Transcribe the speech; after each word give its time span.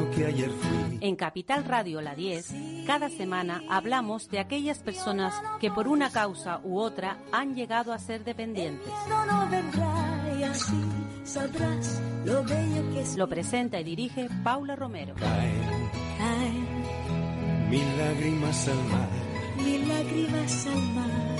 niño 0.00 0.10
que 0.14 0.26
ayer 0.26 0.50
fui. 0.50 0.98
En 1.00 1.16
Capital 1.16 1.64
Radio 1.64 2.00
La 2.00 2.14
10, 2.14 2.54
cada 2.86 3.08
semana 3.08 3.62
hablamos 3.68 4.28
de 4.28 4.38
aquellas 4.40 4.78
personas 4.80 5.34
que 5.60 5.70
por 5.70 5.88
una 5.88 6.10
causa 6.10 6.60
u 6.62 6.78
otra 6.78 7.18
han 7.32 7.54
llegado 7.54 7.92
a 7.92 7.98
ser 7.98 8.24
dependientes. 8.24 8.86
No, 9.08 9.24
no 9.26 9.48
vendrá 9.50 10.36
y 10.38 10.42
así 10.42 10.80
sabrás 11.24 12.00
lo 12.24 12.42
bello 12.44 12.90
que 12.92 13.00
es. 13.02 13.16
Lo 13.16 13.28
presenta 13.28 13.80
y 13.80 13.84
dirige 13.84 14.28
Paula 14.44 14.76
Romero. 14.76 15.14
Caen 15.16 15.90
Caen 16.18 17.70
mil 17.70 17.98
lágrimas 17.98 18.68
al 18.68 18.84
mar. 18.84 19.08
mil 19.56 19.88
lágrimas 19.88 20.66
al 20.66 20.82
mar. 20.94 21.36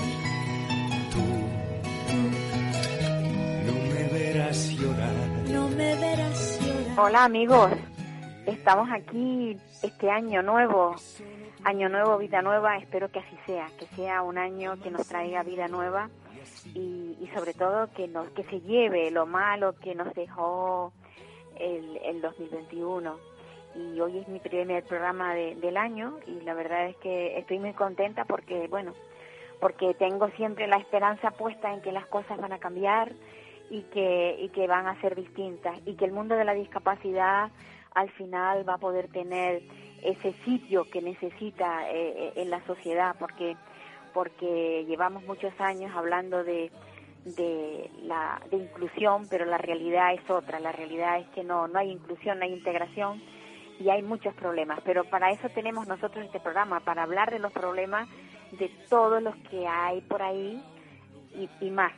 Tú 1.11 1.23
no 3.67 3.93
me 3.93 4.03
verás 4.19 4.69
llorar. 4.71 5.13
No 5.49 5.67
me 5.69 5.95
verás 5.95 6.59
llorar. 6.61 6.99
Hola 6.99 7.23
amigos, 7.25 7.71
estamos 8.45 8.89
aquí 8.91 9.57
este 9.83 10.09
año 10.09 10.41
nuevo, 10.41 10.95
año 11.63 11.89
nuevo, 11.89 12.17
vida 12.17 12.41
nueva, 12.41 12.77
espero 12.77 13.09
que 13.11 13.19
así 13.19 13.37
sea, 13.45 13.67
que 13.79 13.85
sea 13.95 14.21
un 14.23 14.37
año 14.37 14.79
que 14.81 14.91
nos 14.91 15.07
traiga 15.07 15.43
vida 15.43 15.67
nueva 15.67 16.09
y, 16.73 17.17
y 17.19 17.29
sobre 17.35 17.53
todo 17.53 17.89
que 17.93 18.07
nos 18.07 18.29
que 18.31 18.43
se 18.45 18.61
lleve 18.61 19.11
lo 19.11 19.25
malo 19.25 19.75
que 19.79 19.93
nos 19.95 20.13
dejó 20.13 20.91
el, 21.59 21.97
el 22.03 22.21
2021 22.21 23.15
y 23.75 23.99
hoy 24.01 24.17
es 24.17 24.27
mi 24.27 24.39
primer 24.39 24.83
programa 24.83 25.33
de- 25.33 25.55
del 25.55 25.77
año 25.77 26.17
y 26.27 26.41
la 26.41 26.53
verdad 26.53 26.87
es 26.87 26.97
que 26.97 27.37
estoy 27.37 27.59
muy 27.59 27.73
contenta 27.73 28.25
porque 28.25 28.67
bueno 28.67 28.93
porque 29.59 29.93
tengo 29.93 30.27
siempre 30.31 30.65
la 30.67 30.77
esperanza 30.77 31.29
puesta 31.31 31.71
en 31.71 31.81
que 31.81 31.91
las 31.91 32.07
cosas 32.07 32.39
van 32.39 32.51
a 32.51 32.57
cambiar 32.57 33.11
y 33.69 33.83
que, 33.83 34.35
y 34.39 34.49
que 34.49 34.65
van 34.67 34.87
a 34.87 34.99
ser 34.99 35.15
distintas 35.15 35.77
y 35.85 35.93
que 35.95 36.05
el 36.05 36.11
mundo 36.11 36.35
de 36.35 36.43
la 36.43 36.53
discapacidad 36.53 37.51
al 37.93 38.09
final 38.11 38.67
va 38.67 38.75
a 38.75 38.77
poder 38.77 39.07
tener 39.09 39.63
ese 40.03 40.33
sitio 40.45 40.85
que 40.89 41.01
necesita 41.01 41.89
eh, 41.91 42.13
eh, 42.15 42.33
en 42.37 42.49
la 42.49 42.65
sociedad 42.65 43.15
porque 43.19 43.55
porque 44.13 44.85
llevamos 44.87 45.23
muchos 45.23 45.53
años 45.59 45.95
hablando 45.95 46.43
de, 46.43 46.69
de 47.23 47.89
la 48.03 48.41
de 48.49 48.57
inclusión 48.57 49.27
pero 49.29 49.45
la 49.45 49.57
realidad 49.57 50.13
es 50.13 50.29
otra. 50.29 50.59
La 50.59 50.71
realidad 50.71 51.19
es 51.19 51.27
que 51.29 51.43
no 51.43 51.67
no 51.67 51.79
hay 51.79 51.91
inclusión 51.91 52.39
no 52.39 52.45
hay 52.45 52.53
integración 52.53 53.21
y 53.79 53.89
hay 53.89 54.01
muchos 54.01 54.33
problemas. 54.33 54.79
Pero 54.83 55.03
para 55.05 55.31
eso 55.31 55.49
tenemos 55.49 55.87
nosotros 55.87 56.25
este 56.25 56.39
programa 56.39 56.79
para 56.81 57.03
hablar 57.03 57.31
de 57.31 57.39
los 57.39 57.51
problemas 57.51 58.07
de 58.51 58.69
todos 58.89 59.21
los 59.21 59.35
que 59.49 59.67
hay 59.67 60.01
por 60.01 60.21
ahí 60.21 60.61
y, 61.33 61.49
y 61.65 61.69
más 61.71 61.93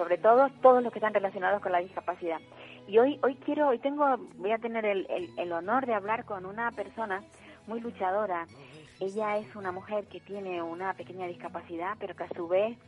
sobre 0.00 0.16
todo 0.16 0.48
todos 0.62 0.82
los 0.82 0.90
que 0.94 0.98
están 0.98 1.12
relacionados 1.12 1.60
con 1.60 1.72
la 1.72 1.80
discapacidad. 1.80 2.40
Y 2.88 2.96
hoy, 2.96 3.20
hoy 3.22 3.34
quiero, 3.34 3.68
hoy 3.68 3.78
tengo, 3.80 4.16
voy 4.36 4.50
a 4.50 4.56
tener 4.56 4.86
el, 4.86 5.06
el, 5.10 5.28
el 5.38 5.52
honor 5.52 5.84
de 5.84 5.92
hablar 5.92 6.24
con 6.24 6.46
una 6.46 6.72
persona 6.72 7.22
muy 7.66 7.80
luchadora. 7.80 8.46
Ella 8.98 9.36
es 9.36 9.54
una 9.54 9.72
mujer 9.72 10.06
que 10.06 10.20
tiene 10.20 10.62
una 10.62 10.94
pequeña 10.94 11.26
discapacidad, 11.26 11.98
pero 12.00 12.16
que 12.16 12.24
a 12.24 12.28
su 12.28 12.48
vez 12.48 12.78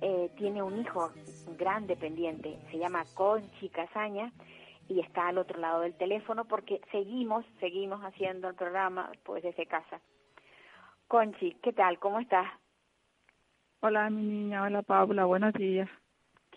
eh, 0.00 0.30
tiene 0.38 0.62
un 0.62 0.80
hijo 0.80 1.12
grande 1.58 1.96
pendiente. 1.96 2.58
Se 2.70 2.78
llama 2.78 3.04
Conchi 3.14 3.68
Casaña 3.68 4.32
y 4.88 5.00
está 5.00 5.28
al 5.28 5.36
otro 5.36 5.60
lado 5.60 5.82
del 5.82 5.92
teléfono 5.98 6.46
porque 6.46 6.80
seguimos, 6.90 7.44
seguimos 7.60 8.00
haciendo 8.02 8.48
el 8.48 8.54
programa 8.54 9.12
pues 9.22 9.42
desde 9.42 9.66
casa. 9.66 10.00
Conchi, 11.08 11.58
¿qué 11.62 11.74
tal? 11.74 11.98
¿Cómo 11.98 12.20
estás? 12.20 12.46
Hola, 13.80 14.08
mi 14.08 14.22
niña. 14.22 14.62
Hola, 14.62 14.80
Paula. 14.80 15.26
Buenos 15.26 15.52
días. 15.52 15.90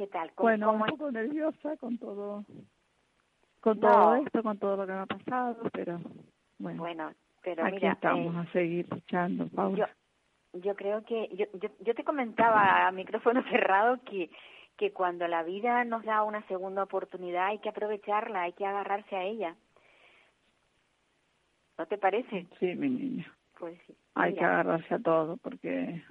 ¿Qué 0.01 0.07
tal? 0.07 0.31
¿Cómo, 0.33 0.49
Bueno, 0.49 0.65
cómo 0.71 0.83
un 0.85 0.89
poco 0.89 1.11
nerviosa 1.11 1.77
con 1.77 1.95
todo, 1.99 2.43
con 3.59 3.79
No. 3.79 3.87
todo 3.87 4.15
esto, 4.15 4.41
con 4.41 4.57
todo 4.57 4.77
lo 4.77 4.87
que 4.87 4.93
me 4.93 4.97
ha 4.97 5.05
pasado, 5.05 5.57
pero 5.71 6.01
bueno, 6.57 6.81
Bueno, 6.81 7.13
pero 7.43 7.63
aquí 7.65 7.75
mira, 7.75 7.91
estamos 7.91 8.33
eh, 8.33 8.39
a 8.39 8.51
seguir 8.51 8.87
luchando, 8.89 9.47
Paula. 9.49 9.95
yo 10.53 10.75
creo 10.75 11.05
que 11.05 11.29
yo, 11.35 11.45
yo, 11.53 11.69
yo 11.81 11.93
te 11.93 12.03
comentaba 12.03 12.87
a 12.87 12.91
micrófono 12.91 13.43
cerrado 13.51 14.01
que 14.03 14.31
que 14.75 14.91
cuando 14.91 15.27
la 15.27 15.43
vida 15.43 15.83
nos 15.83 16.03
da 16.03 16.23
una 16.23 16.41
segunda 16.47 16.81
oportunidad 16.81 17.49
hay 17.49 17.59
que 17.59 17.69
aprovecharla, 17.69 18.41
hay 18.41 18.53
que 18.53 18.65
agarrarse 18.65 19.15
a 19.15 19.23
ella. 19.23 19.55
¿No 21.77 21.85
te 21.85 21.99
parece? 21.99 22.47
Sí, 22.59 22.73
mi 22.73 22.89
niña. 22.89 23.31
Pues 23.59 23.79
sí. 23.85 23.95
Hay 24.15 24.33
que 24.33 24.43
agarrarse 24.43 24.95
a 24.95 24.99
todo 24.99 25.37
porque 25.37 26.03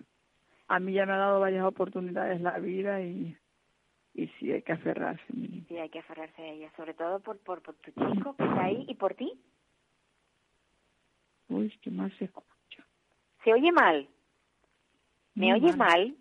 a 0.68 0.78
mí 0.78 0.92
ya 0.92 1.06
me 1.06 1.14
ha 1.14 1.16
dado 1.16 1.40
varias 1.40 1.64
oportunidades 1.64 2.40
la 2.40 2.56
vida 2.60 3.00
y, 3.02 3.36
y 4.14 4.26
sí 4.38 4.52
hay 4.52 4.62
que 4.62 4.72
aferrarse. 4.72 5.24
Sí, 5.68 5.78
hay 5.78 5.88
que 5.88 6.00
aferrarse 6.00 6.42
a 6.42 6.46
ella, 6.46 6.70
sobre 6.76 6.94
todo 6.94 7.20
por, 7.20 7.38
por, 7.38 7.62
por 7.62 7.74
tu 7.76 7.90
chico 7.92 8.34
que 8.36 8.44
está 8.44 8.64
ahí 8.64 8.84
y 8.88 8.94
por 8.94 9.14
ti. 9.14 9.32
Uy, 11.48 11.70
qué 11.82 11.90
mal 11.90 12.12
se 12.18 12.24
escucha. 12.26 12.84
¿Se 13.44 13.52
oye 13.52 13.72
mal? 13.72 14.08
¿Me 15.34 15.46
Muy 15.46 15.52
oyes 15.54 15.76
mal? 15.76 16.14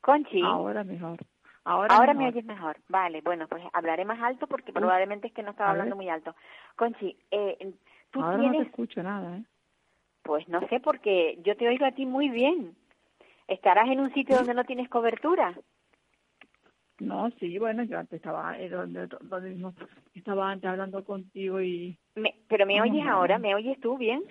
Conchi, 0.00 0.42
Ahora 0.42 0.84
mejor. 0.84 1.18
Ahora, 1.64 1.96
ahora 1.96 2.14
me 2.14 2.26
oyes 2.28 2.44
mejor. 2.44 2.78
Vale, 2.88 3.20
bueno, 3.20 3.46
pues 3.46 3.62
hablaré 3.74 4.04
más 4.04 4.20
alto 4.22 4.46
porque 4.46 4.72
probablemente 4.72 5.26
es 5.28 5.34
que 5.34 5.42
no 5.42 5.50
estaba 5.50 5.70
ver. 5.72 5.80
hablando 5.80 5.96
muy 5.96 6.08
alto. 6.08 6.34
Conchi, 6.76 7.14
eh, 7.30 7.74
tú 8.10 8.22
Ahora 8.22 8.36
no 8.38 8.42
te 8.44 8.50
tienes 8.50 8.68
escucho 8.68 9.02
nada, 9.02 9.36
¿eh? 9.36 9.44
Pues 10.22 10.48
no 10.48 10.66
sé, 10.68 10.80
porque 10.80 11.38
yo 11.42 11.56
te 11.56 11.68
oigo 11.68 11.84
a 11.84 11.92
ti 11.92 12.06
muy 12.06 12.28
bien. 12.30 12.74
¿Estarás 13.48 13.88
en 13.88 14.00
un 14.00 14.12
sitio 14.12 14.36
donde 14.36 14.54
no 14.54 14.64
tienes 14.64 14.88
cobertura? 14.88 15.54
No, 17.00 17.30
sí, 17.38 17.58
bueno, 17.58 17.84
yo 17.84 17.98
antes 17.98 18.16
estaba, 18.16 18.58
eh, 18.58 18.68
donde, 18.68 19.06
donde 19.06 19.50
mismo 19.50 19.72
estaba 20.14 20.50
antes 20.50 20.68
hablando 20.68 21.04
contigo 21.04 21.60
y 21.60 21.96
Me- 22.16 22.34
¿Pero 22.48 22.66
me 22.66 22.80
oyes 22.80 23.02
Ajá. 23.02 23.12
ahora? 23.14 23.38
¿Me 23.38 23.54
oyes 23.54 23.78
tú 23.80 23.96
bien? 23.98 24.22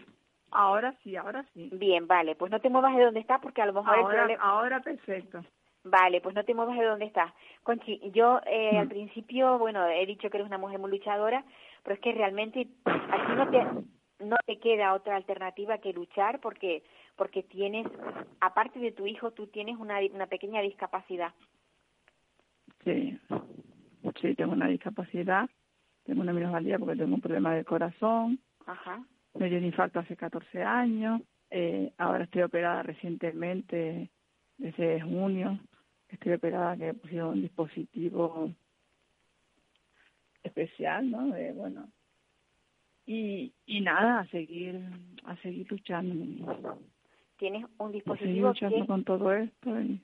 ahora 0.52 0.94
sí, 1.04 1.16
ahora 1.16 1.46
sí. 1.54 1.70
Bien, 1.74 2.08
vale, 2.08 2.36
pues 2.36 2.52
no 2.52 2.60
te 2.60 2.70
muevas 2.70 2.96
de 2.96 3.04
donde 3.04 3.20
estás 3.20 3.40
porque 3.42 3.62
a 3.62 3.66
lo 3.66 3.74
mejor 3.74 3.94
el 3.96 4.02
Ahora, 4.02 4.18
problema... 4.18 4.44
ahora 4.44 4.80
perfecto. 4.82 5.44
Vale, 5.84 6.20
pues 6.22 6.36
no 6.36 6.44
te 6.44 6.54
muevas 6.54 6.78
de 6.78 6.86
donde 6.86 7.06
estás. 7.06 7.34
Conchi, 7.64 8.02
yo 8.12 8.42
eh, 8.46 8.78
al 8.80 8.88
Mm. 8.88 8.90
principio, 8.90 9.58
bueno, 9.60 9.86
he 9.88 10.06
dicho 10.06 10.30
que 10.30 10.38
eres 10.38 10.48
una 10.48 10.58
mujer 10.58 10.80
muy 10.80 10.92
luchadora, 10.92 11.46
pero 11.84 11.94
es 11.96 12.02
que 12.02 12.12
realmente 12.12 12.68
a 12.86 13.26
ti 13.28 13.34
no 13.36 13.50
te, 13.50 14.26
no 14.26 14.36
te 14.46 14.60
queda 14.60 14.94
otra 14.94 15.16
alternativa 15.16 15.78
que 15.78 15.94
luchar 15.94 16.40
porque 16.42 16.84
porque 17.16 17.44
tienes, 17.44 17.88
aparte 18.42 18.80
de 18.80 18.92
tu 18.92 19.08
hijo, 19.08 19.32
tú 19.32 19.48
tienes 19.48 19.78
una, 19.78 20.00
una 20.14 20.28
pequeña 20.28 20.62
discapacidad. 20.62 21.34
Sí, 22.84 23.20
sí, 24.22 24.36
tengo 24.36 24.54
una 24.54 24.68
discapacidad, 24.68 25.50
tengo 26.04 26.22
una 26.22 26.34
minusvalía 26.34 26.80
porque 26.80 26.96
tengo 26.96 27.16
un 27.16 27.22
problema 27.22 27.56
del 27.56 27.66
corazón, 27.66 28.40
Ajá. 28.66 29.06
me 29.34 29.50
dio 29.50 29.58
un 29.58 29.66
infarto 29.66 30.00
hace 30.00 30.16
14 30.16 30.64
años, 30.64 31.22
eh, 31.50 31.92
ahora 31.98 32.24
estoy 32.24 32.44
operada 32.44 32.84
recientemente, 32.84 34.10
desde 34.58 35.02
junio, 35.02 35.60
estoy 36.10 36.34
operada 36.34 36.78
que 36.78 36.94
pusieron 36.94 37.30
un 37.30 37.42
dispositivo 37.42 38.52
especial, 40.44 41.12
¿no? 41.12 41.28
De, 41.28 41.52
bueno, 41.52 41.90
y, 43.08 43.54
y 43.66 43.80
nada, 43.80 44.20
a 44.20 44.28
seguir, 44.28 44.82
a 45.24 45.38
seguir 45.38 45.72
luchando. 45.72 46.84
Tienes 47.38 47.64
un 47.64 47.70
a 47.70 47.78
seguir 47.78 47.94
dispositivo 47.94 48.48
luchando 48.50 48.82
que, 48.82 48.86
con 48.86 49.04
todo 49.06 49.32
esto. 49.32 49.80
Y... 49.80 50.02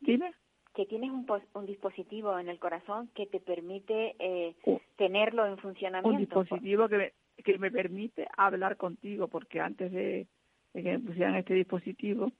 Dime. 0.00 0.32
Que 0.78 0.86
tienes 0.86 1.10
un, 1.10 1.26
un 1.54 1.66
dispositivo 1.66 2.38
en 2.38 2.48
el 2.48 2.60
corazón 2.60 3.08
que 3.12 3.26
te 3.26 3.40
permite 3.40 4.14
eh, 4.20 4.54
tenerlo 4.96 5.44
en 5.44 5.52
un 5.52 5.58
funcionamiento. 5.58 6.18
dispositivo 6.44 6.88
que 6.88 6.96
me, 6.98 7.12
que 7.42 7.58
me 7.58 7.72
permite 7.72 8.28
hablar 8.36 8.76
contigo, 8.76 9.26
porque 9.26 9.60
antes 9.60 9.90
de, 9.90 10.28
de 10.74 10.82
que 10.84 10.92
me 10.92 11.00
pusieran 11.00 11.34
este 11.34 11.54
dispositivo, 11.54 12.30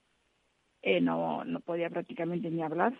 eh, 0.81 1.01
no, 1.01 1.43
no 1.43 1.59
podía 1.59 1.89
prácticamente 1.89 2.49
ni 2.49 2.63
hablar. 2.63 2.93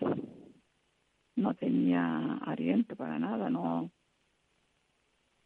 No 1.36 1.54
tenía 1.54 2.34
aliento 2.44 2.94
para 2.94 3.18
nada, 3.18 3.48
no, 3.48 3.90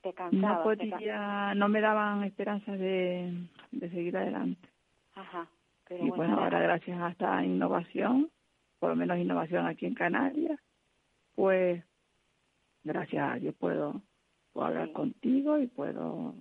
Te 0.02 0.08
no 0.08 0.14
cansabas. 0.16 0.76
te 0.76 0.88
ca- 0.88 0.96
podía, 0.96 1.54
no 1.54 1.68
me 1.68 1.80
daban 1.80 2.24
esperanzas 2.24 2.80
de, 2.80 3.32
de 3.70 3.90
seguir 3.90 4.16
adelante. 4.16 4.68
Ajá. 5.14 5.48
Pero 5.88 6.04
y 6.04 6.08
bueno, 6.08 6.24
bueno, 6.26 6.40
ahora 6.40 6.58
gracias 6.58 7.00
a 7.00 7.10
esta 7.10 7.44
innovación, 7.44 8.28
por 8.84 8.90
lo 8.90 8.96
menos 8.96 9.16
innovación 9.16 9.64
aquí 9.64 9.86
en 9.86 9.94
Canarias, 9.94 10.60
pues 11.34 11.82
gracias 12.82 13.32
a 13.32 13.36
Dios 13.36 13.54
puedo, 13.54 14.02
puedo 14.52 14.66
hablar 14.66 14.92
contigo 14.92 15.58
y 15.58 15.68
puedo 15.68 16.34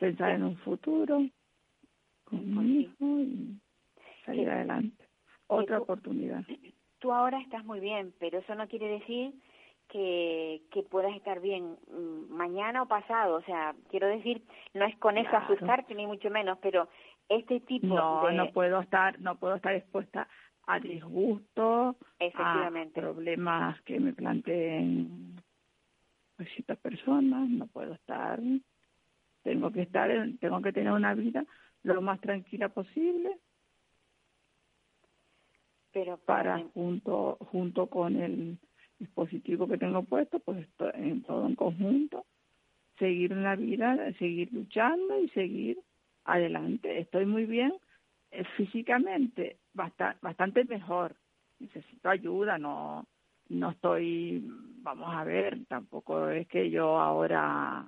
pensar 0.00 0.32
en 0.32 0.42
un 0.42 0.56
futuro 0.56 1.24
con 2.24 2.56
mi 2.56 2.80
hijo 2.80 3.20
y 3.20 4.44
adelante. 4.44 5.04
Otra 5.46 5.76
tú- 5.76 5.82
oportunidad. 5.84 6.42
Tú 6.98 7.12
ahora 7.12 7.40
estás 7.40 7.64
muy 7.64 7.78
bien, 7.78 8.12
pero 8.18 8.40
eso 8.40 8.56
no 8.56 8.66
quiere 8.66 8.88
decir 8.88 9.32
que, 9.86 10.62
que 10.72 10.82
puedas 10.82 11.14
estar 11.14 11.38
bien 11.38 11.76
mm, 11.86 12.32
mañana 12.34 12.82
o 12.82 12.88
pasado. 12.88 13.36
O 13.36 13.42
sea, 13.42 13.76
quiero 13.90 14.08
decir, 14.08 14.42
no 14.72 14.86
es 14.86 14.96
con 14.96 15.18
eso 15.18 15.30
Claro. 15.30 15.44
asustarte 15.44 15.94
ni 15.94 16.04
mucho 16.04 16.30
menos, 16.30 16.58
pero 16.60 16.88
este 17.28 17.60
tipo 17.60 17.86
No, 17.94 18.26
de... 18.26 18.34
no 18.34 18.50
puedo 18.50 18.80
estar, 18.80 19.20
no 19.20 19.36
puedo 19.36 19.54
estar 19.54 19.72
expuesta 19.72 20.26
a 20.66 20.80
disgustos, 20.80 21.96
a 22.34 22.70
problemas 22.94 23.80
que 23.82 24.00
me 24.00 24.12
planteen 24.12 25.36
pues, 26.36 26.48
ciertas 26.54 26.78
personas, 26.78 27.48
no 27.48 27.66
puedo 27.68 27.94
estar, 27.94 28.40
tengo 29.42 29.70
que 29.70 29.82
estar, 29.82 30.10
en- 30.10 30.38
tengo 30.38 30.60
que 30.62 30.72
tener 30.72 30.92
una 30.92 31.14
vida 31.14 31.44
lo 31.82 32.00
más 32.00 32.20
tranquila 32.20 32.68
posible 32.70 33.38
pero 35.94 36.18
para 36.18 36.58
junto 36.74 37.36
junto 37.52 37.86
con 37.86 38.16
el 38.16 38.58
dispositivo 38.98 39.68
que 39.68 39.78
tengo 39.78 40.02
puesto, 40.02 40.40
pues 40.40 40.66
en 40.94 41.22
todo 41.22 41.46
en 41.46 41.54
conjunto, 41.54 42.26
seguir 42.98 43.32
en 43.32 43.44
la 43.44 43.54
vida, 43.56 44.12
seguir 44.18 44.52
luchando 44.52 45.18
y 45.20 45.28
seguir 45.30 45.78
adelante. 46.24 46.98
Estoy 46.98 47.26
muy 47.26 47.44
bien 47.46 47.72
eh, 48.32 48.44
físicamente, 48.56 49.58
basta- 49.74 50.16
bastante 50.22 50.64
mejor. 50.64 51.16
Necesito 51.60 52.08
ayuda, 52.08 52.58
no 52.58 53.06
no 53.50 53.70
estoy, 53.72 54.42
vamos 54.82 55.14
a 55.14 55.22
ver, 55.24 55.66
tampoco 55.66 56.30
es 56.30 56.48
que 56.48 56.70
yo 56.70 56.98
ahora 56.98 57.84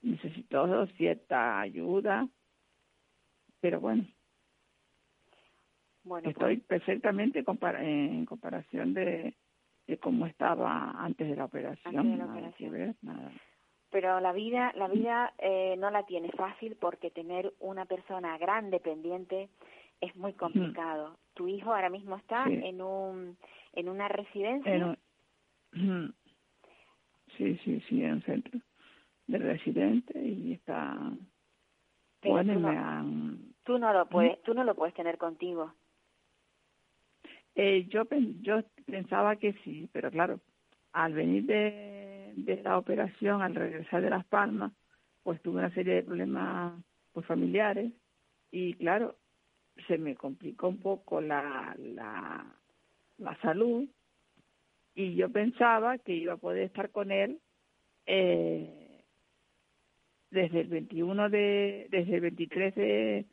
necesito 0.00 0.86
cierta 0.96 1.60
ayuda, 1.60 2.26
pero 3.60 3.80
bueno, 3.80 4.04
bueno, 6.04 6.24
pues, 6.24 6.36
Estoy 6.36 6.56
perfectamente 6.58 7.44
compara- 7.44 7.84
en 7.84 8.24
comparación 8.24 8.94
de, 8.94 9.36
de 9.86 9.98
cómo 9.98 10.26
estaba 10.26 10.90
antes 10.92 11.28
de 11.28 11.36
la 11.36 11.44
operación. 11.44 11.96
Antes 11.98 12.12
de 12.12 12.18
la 12.18 12.24
nada 12.26 12.34
que 12.56 12.68
operación. 12.68 12.72
ver, 12.72 12.96
nada. 13.02 13.30
pero 13.90 14.20
la 14.20 14.32
vida 14.32 14.72
la 14.74 14.88
vida 14.88 15.34
eh, 15.38 15.76
no 15.78 15.90
la 15.90 16.04
tiene 16.06 16.30
fácil 16.32 16.76
porque 16.80 17.10
tener 17.10 17.52
una 17.60 17.84
persona 17.84 18.38
grande 18.38 18.80
pendiente 18.80 19.50
es 20.02 20.14
muy 20.16 20.34
complicado. 20.34 21.18
Tu 21.34 21.48
hijo 21.48 21.72
ahora 21.72 21.88
mismo 21.88 22.16
está 22.16 22.44
Sí. 22.46 22.60
en 22.62 22.82
un 22.82 23.38
en 23.72 23.88
una 23.88 24.08
residencia. 24.08 24.74
En 24.74 24.84
un- 24.84 26.14
sí, 27.38 27.56
sí, 27.64 27.80
sí, 27.88 28.02
en 28.04 28.14
un 28.14 28.22
centro 28.22 28.60
de 29.28 29.38
residente 29.38 30.20
y 30.22 30.52
está... 30.52 30.98
Pero 32.20 32.34
bueno, 32.34 32.54
tú 32.54 32.60
no- 32.60 32.68
me 32.72 32.76
han... 32.78 33.38
Tú 33.64 33.78
no 33.78 33.92
lo 33.92 34.06
puedes 34.08 34.42
tú 34.42 34.52
no 34.54 34.64
lo 34.64 34.74
puedes 34.74 34.94
tener 34.94 35.16
contigo. 35.18 35.72
Eh, 37.54 37.86
yo, 37.88 38.02
yo 38.40 38.62
pensaba 38.86 39.36
que 39.36 39.52
sí, 39.64 39.88
pero 39.92 40.10
claro, 40.10 40.40
al 40.92 41.12
venir 41.12 41.44
de, 41.46 42.32
de 42.36 42.62
la 42.62 42.76
operación, 42.78 43.40
al 43.42 43.54
regresar 43.54 44.02
de 44.02 44.10
Las 44.10 44.24
Palmas, 44.26 44.72
pues 45.22 45.40
tuve 45.42 45.58
una 45.60 45.72
serie 45.72 45.94
de 45.94 46.02
problemas 46.02 46.82
pues, 47.12 47.24
familiares 47.26 47.92
y 48.50 48.74
claro, 48.74 49.16
se 49.86 49.98
me 49.98 50.14
complicó 50.14 50.68
un 50.68 50.80
poco 50.80 51.20
la, 51.20 51.74
la, 51.78 52.44
la 53.18 53.36
salud 53.40 53.88
y 54.94 55.14
yo 55.14 55.30
pensaba 55.30 55.98
que 55.98 56.14
iba 56.14 56.34
a 56.34 56.38
poder 56.38 56.64
estar 56.64 56.90
con 56.90 57.10
él 57.10 57.40
eh, 58.06 59.04
desde 60.30 60.60
el 60.60 60.68
21 60.68 61.28
de, 61.30 61.86
desde 61.90 62.14
el 62.16 62.20
23 62.20 62.74
de, 62.74 63.26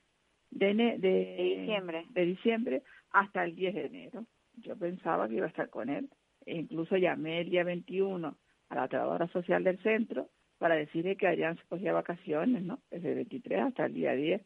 de, 0.52 0.74
de, 0.74 0.98
De 0.98 1.56
diciembre. 1.60 2.06
de 2.10 2.26
diciembre 2.26 2.84
hasta 3.12 3.44
el 3.44 3.56
10 3.56 3.74
de 3.76 3.86
enero. 3.86 4.26
Yo 4.56 4.78
pensaba 4.78 5.28
que 5.28 5.36
iba 5.36 5.46
a 5.46 5.50
estar 5.50 5.70
con 5.70 5.90
él. 5.90 6.10
E 6.46 6.56
incluso 6.56 6.98
llamé 6.98 7.42
el 7.42 7.50
día 7.50 7.64
21 7.64 8.38
a 8.70 8.76
la 8.76 8.88
trabajadora 8.88 9.28
social 9.28 9.64
del 9.64 9.82
centro 9.82 10.30
para 10.58 10.76
decirle 10.76 11.16
que 11.16 11.28
Adrián 11.28 11.58
se 11.58 11.66
cogía 11.68 11.94
vacaciones, 11.94 12.64
¿no? 12.64 12.80
Desde 12.92 13.10
el 13.10 13.16
23 13.16 13.62
hasta 13.62 13.86
el 13.86 13.94
día 13.94 14.14
10. 14.14 14.42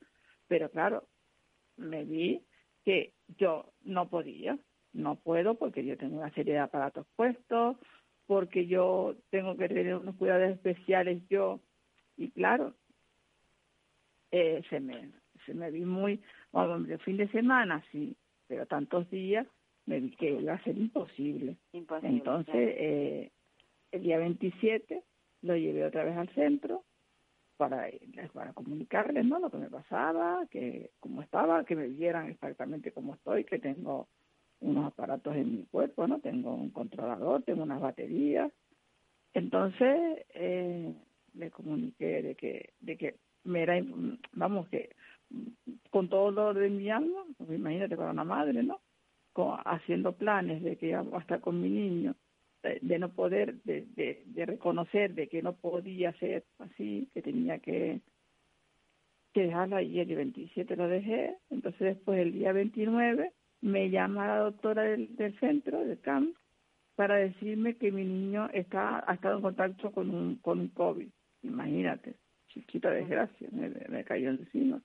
Pero 0.48 0.70
claro, 0.70 1.08
me 1.78 2.04
vi 2.04 2.42
que 2.84 3.14
yo 3.38 3.74
no 3.84 4.10
podía, 4.10 4.58
no 4.94 5.16
puedo 5.16 5.56
porque 5.56 5.86
yo 5.86 5.98
tengo 5.98 6.18
una 6.18 6.34
serie 6.34 6.54
de 6.54 6.60
aparatos 6.60 7.08
puestos, 7.16 7.78
porque 8.26 8.68
yo 8.68 9.16
tengo 9.30 9.56
que 9.58 9.68
tener 9.68 9.96
unos 9.96 10.16
cuidados 10.16 10.52
especiales 10.52 11.22
yo, 11.30 11.60
y 12.18 12.32
claro, 12.32 12.74
eh, 14.32 14.62
se 14.70 14.80
me 14.80 15.12
se 15.46 15.54
me 15.54 15.72
vi 15.72 15.86
muy, 15.86 16.22
bueno, 16.52 16.76
el 16.76 17.00
fin 17.00 17.18
de 17.18 17.28
semana 17.30 17.84
sí, 17.92 18.16
pero 18.48 18.66
tantos 18.66 19.10
días 19.10 19.48
me 19.86 20.00
vi 20.00 20.12
que 20.12 20.32
iba 20.32 20.54
a 20.54 20.64
ser 20.64 20.78
imposible. 20.78 21.58
Imposible. 21.74 22.18
Entonces, 22.18 22.56
eh, 22.56 23.32
el 23.92 24.04
día 24.04 24.18
27 24.18 25.04
lo 25.42 25.58
llevé 25.58 25.86
otra 25.86 26.06
vez 26.06 26.16
al 26.16 26.30
centro 26.30 26.84
para, 27.58 27.88
para 28.34 28.54
comunicarles 28.54 29.26
¿no? 29.26 29.40
lo 29.40 29.50
que 29.50 29.58
me 29.58 29.70
pasaba, 29.70 30.46
que 30.50 30.92
cómo 31.00 31.22
estaba, 31.22 31.64
que 31.66 31.76
me 31.76 31.88
vieran 31.88 32.30
exactamente 32.30 32.92
cómo 32.92 33.16
estoy, 33.16 33.44
que 33.44 33.60
tengo 33.60 34.08
unos 34.60 34.88
aparatos 34.88 35.36
en 35.36 35.58
mi 35.58 35.66
cuerpo, 35.66 36.08
no 36.08 36.20
tengo 36.20 36.54
un 36.54 36.72
controlador, 36.72 37.44
tengo 37.44 37.64
unas 37.64 37.82
baterías. 37.82 38.52
Entonces, 39.34 40.26
eh, 40.34 40.94
le 41.34 41.52
comuniqué 41.52 42.22
de 42.22 42.36
que, 42.36 42.74
de 42.80 42.98
que 42.98 43.16
me 43.44 43.64
era, 43.64 43.76
vamos, 44.34 44.70
que 44.70 44.96
con 45.90 46.10
todo 46.10 46.30
el 46.30 46.36
dolor 46.36 46.60
de 46.60 46.70
mi 46.70 46.90
alma, 46.90 47.26
pues 47.38 47.52
imagínate 47.52 47.98
para 47.98 48.12
una 48.12 48.24
madre, 48.24 48.64
¿no? 48.64 48.80
Haciendo 49.66 50.14
planes 50.14 50.62
de 50.62 50.78
que 50.78 50.90
iba 50.90 51.04
a 51.12 51.20
estar 51.20 51.42
con 51.42 51.60
mi 51.60 51.70
niño, 51.70 52.16
de, 52.64 53.00
no 53.00 53.10
poder, 53.10 53.56
de, 53.64 53.86
de, 53.96 54.24
de 54.26 54.46
reconocer 54.46 55.14
de 55.14 55.28
que 55.28 55.42
no 55.42 55.54
podía 55.54 56.14
ser 56.14 56.46
así, 56.60 57.10
que 57.14 57.22
tenía 57.22 57.60
que, 57.60 58.00
que 59.34 59.44
dejarlo 59.44 59.76
ahí, 59.76 60.00
el 60.00 60.16
27 60.16 60.76
lo 60.76 60.88
dejé, 60.88 61.36
entonces 61.50 61.96
después 61.96 62.20
el 62.20 62.34
día 62.34 62.54
29 62.54 63.32
me 63.62 63.90
llama 63.90 64.28
la 64.28 64.38
doctora 64.38 64.84
del, 64.84 65.16
del 65.16 65.38
centro, 65.40 65.84
del 65.84 66.00
CAMP, 66.00 66.36
para 66.96 67.16
decirme 67.16 67.76
que 67.76 67.92
mi 67.92 68.06
niño 68.06 68.50
está 68.54 69.04
ha 69.10 69.16
estado 69.16 69.38
en 69.38 69.42
contacto 69.42 69.92
con 69.92 70.14
un, 70.14 70.36
con 70.38 70.60
un 70.60 70.68
COVID. 70.70 71.10
Imagínate, 71.42 72.16
chiquita 72.48 72.92
desgracia, 72.92 73.50
me, 73.52 73.70
me 73.90 74.04
cayó 74.04 74.30
encima. 74.30 74.82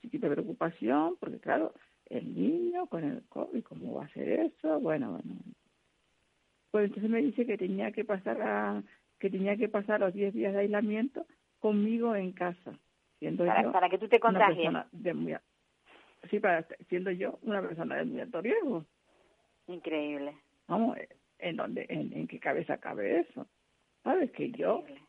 Chiquita 0.00 0.30
preocupación, 0.30 1.16
porque 1.20 1.38
claro, 1.38 1.74
el 2.06 2.34
niño 2.34 2.86
con 2.86 3.04
el 3.04 3.22
COVID, 3.28 3.62
¿cómo 3.62 3.94
va 3.94 4.06
a 4.06 4.08
ser 4.08 4.28
eso? 4.28 4.80
Bueno, 4.80 5.12
bueno. 5.12 5.40
Pues 6.70 6.86
entonces 6.86 7.10
me 7.10 7.22
dice 7.22 7.46
que 7.46 7.58
tenía 7.58 7.90
que 7.92 8.04
pasar 8.04 8.40
a, 8.42 8.82
que 9.18 9.30
tenía 9.30 9.56
que 9.56 9.68
pasar 9.68 10.00
los 10.00 10.14
10 10.14 10.34
días 10.34 10.52
de 10.52 10.60
aislamiento 10.60 11.26
conmigo 11.58 12.14
en 12.16 12.32
casa, 12.32 12.78
siendo 13.18 13.44
para, 13.44 13.62
yo 13.62 13.72
para 13.72 13.88
que 13.90 13.98
tú 13.98 14.08
te 14.08 14.20
contagies. 14.20 14.72
de 14.92 15.14
muy 15.14 15.36
sí, 16.30 16.40
para 16.40 16.66
siendo 16.88 17.10
yo 17.10 17.38
una 17.42 17.60
persona 17.60 17.96
de 17.96 18.04
muy 18.04 18.20
alto 18.20 18.40
riesgo. 18.40 18.86
Increíble. 19.66 20.34
Vamos, 20.66 20.96
¿en 21.38 21.56
dónde, 21.56 21.86
en, 21.88 22.12
en 22.12 22.26
qué 22.26 22.38
cabeza 22.38 22.78
cabe 22.78 23.20
eso? 23.20 23.46
¿Sabes? 24.02 24.30
Que 24.32 24.50
yo 24.50 24.78
increíble. 24.80 25.06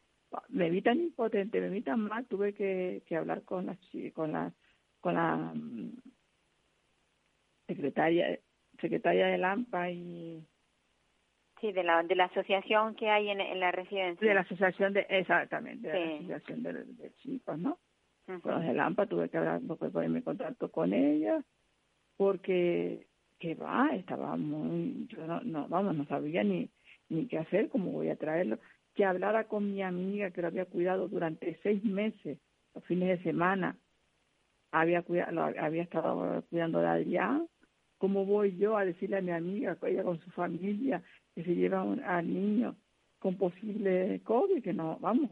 me 0.49 0.69
vi 0.69 0.81
tan 0.81 0.99
impotente, 0.99 1.61
me 1.61 1.69
vi 1.69 1.81
tan 1.81 2.01
mal, 2.01 2.25
tuve 2.25 2.53
que, 2.53 3.03
que 3.05 3.15
hablar 3.15 3.43
con 3.43 3.67
la, 3.67 3.77
con 4.13 4.31
la, 4.33 4.53
con 4.99 5.13
la 5.13 5.37
mm, 5.55 6.01
secretaria, 7.67 8.39
secretaria 8.79 9.27
del 9.27 9.43
AMPA 9.45 9.91
y 9.91 10.45
Sí, 11.61 11.71
de 11.71 11.83
la 11.83 12.01
de 12.01 12.15
la 12.15 12.25
asociación 12.25 12.95
que 12.95 13.09
hay 13.09 13.29
en, 13.29 13.39
en 13.39 13.59
la 13.59 13.71
residencia. 13.71 14.27
de 14.27 14.33
la 14.33 14.41
asociación 14.41 14.93
de, 14.93 15.05
exactamente, 15.09 15.87
de 15.87 15.99
la 15.99 16.15
asociación 16.15 16.63
de, 16.63 16.73
de 16.73 17.13
chicos, 17.21 17.57
¿no? 17.59 17.77
Con 18.25 18.53
los 18.53 18.63
del 18.63 18.79
AMPA 18.79 19.05
tuve 19.05 19.29
que 19.29 19.37
hablar, 19.37 19.61
tuve 19.61 19.77
que 19.77 19.89
ponerme 19.89 20.17
en 20.19 20.23
contacto 20.23 20.71
con 20.71 20.93
ella, 20.93 21.43
porque 22.17 23.07
que 23.39 23.55
va, 23.55 23.89
estaba 23.93 24.37
muy, 24.37 25.07
yo 25.07 25.25
no, 25.25 25.41
no, 25.41 25.67
vamos, 25.67 25.95
no 25.95 26.05
sabía 26.05 26.43
ni, 26.43 26.69
ni 27.09 27.27
qué 27.27 27.39
hacer, 27.39 27.69
cómo 27.69 27.91
voy 27.91 28.09
a 28.09 28.15
traerlo, 28.15 28.59
que 28.93 29.03
hablara 29.03 29.45
con 29.45 29.71
mi 29.73 29.81
amiga 29.81 30.31
que 30.31 30.41
lo 30.41 30.47
había 30.47 30.65
cuidado 30.65 31.07
durante 31.07 31.59
seis 31.63 31.83
meses, 31.83 32.37
los 32.75 32.85
fines 32.85 33.09
de 33.09 33.23
semana, 33.23 33.75
había 34.71 35.01
cuidado, 35.01 35.31
lo 35.31 35.43
había 35.43 35.83
estado 35.83 36.43
cuidando 36.49 36.79
de 36.79 36.87
Adrián, 36.87 37.47
¿cómo 37.97 38.25
voy 38.25 38.55
yo 38.57 38.77
a 38.77 38.85
decirle 38.85 39.17
a 39.17 39.21
mi 39.21 39.31
amiga, 39.31 39.77
ella 39.83 40.03
con 40.03 40.19
su 40.19 40.29
familia, 40.31 41.03
que 41.35 41.43
se 41.43 41.55
lleva 41.55 41.83
un- 41.83 42.03
al 42.03 42.27
niño 42.33 42.75
con 43.19 43.37
posible 43.37 44.21
COVID, 44.23 44.63
que 44.63 44.73
no, 44.73 44.97
vamos, 44.99 45.31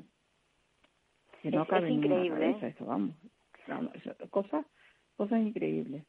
que 1.42 1.52
no 1.52 1.64
Es- 1.64 1.70
cabe 1.70 1.90
es 1.90 1.96
increíble, 1.96 2.30
cabeza 2.40 2.68
eso, 2.68 2.86
vamos, 2.86 3.16
vamos, 3.68 3.96
eso, 3.96 4.16
cosas, 4.30 4.66
cosas 5.18 5.42
increíbles. 5.42 6.06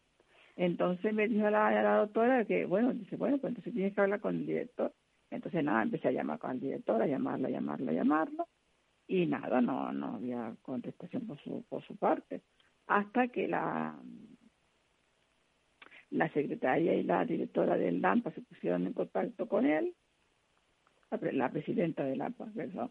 Entonces 0.57 1.15
me 1.15 1.29
dijo 1.29 1.49
la, 1.51 1.71
la 1.83 1.97
doctora 1.99 2.45
que, 2.45 2.67
bueno, 2.67 2.93
dice, 2.95 3.17
bueno, 3.17 3.39
pues 3.39 3.51
entonces 3.53 3.73
tienes 3.75 3.95
que 3.95 4.01
hablar 4.03 4.21
con 4.21 4.37
el 4.37 4.47
director. 4.47 4.93
Entonces 5.31 5.65
nada, 5.65 5.83
empecé 5.83 6.09
a 6.09 6.13
llamar 6.13 6.39
con 6.41 6.53
el 6.53 6.61
director, 6.61 7.01
a 7.03 7.07
llamarlo, 7.07 7.49
a 7.49 7.51
llamarlo, 7.51 7.91
a 7.91 7.95
llamarlo, 7.95 8.49
y 9.09 9.27
nada, 9.27 9.61
no, 9.61 9.93
no 9.93 10.17
había 10.17 10.57
contestación 10.63 11.27
por 11.27 11.39
su, 11.43 11.65
por 11.69 11.85
su 11.87 11.97
parte. 11.97 12.43
Hasta 12.89 13.29
que 13.29 13.49
la 13.49 13.99
la 16.11 16.29
secretaria 16.33 16.95
y 16.95 17.05
la 17.05 17.25
directora 17.25 17.77
del 17.77 18.01
LAMPA 18.01 18.33
se 18.33 18.43
pusieron 18.43 18.87
en 18.87 18.93
contacto 18.93 19.47
con 19.49 19.67
él, 19.67 19.95
la, 21.33 21.51
presidenta 21.51 22.05
del 22.05 22.21
AMPA, 22.21 22.47
perdón, 22.55 22.91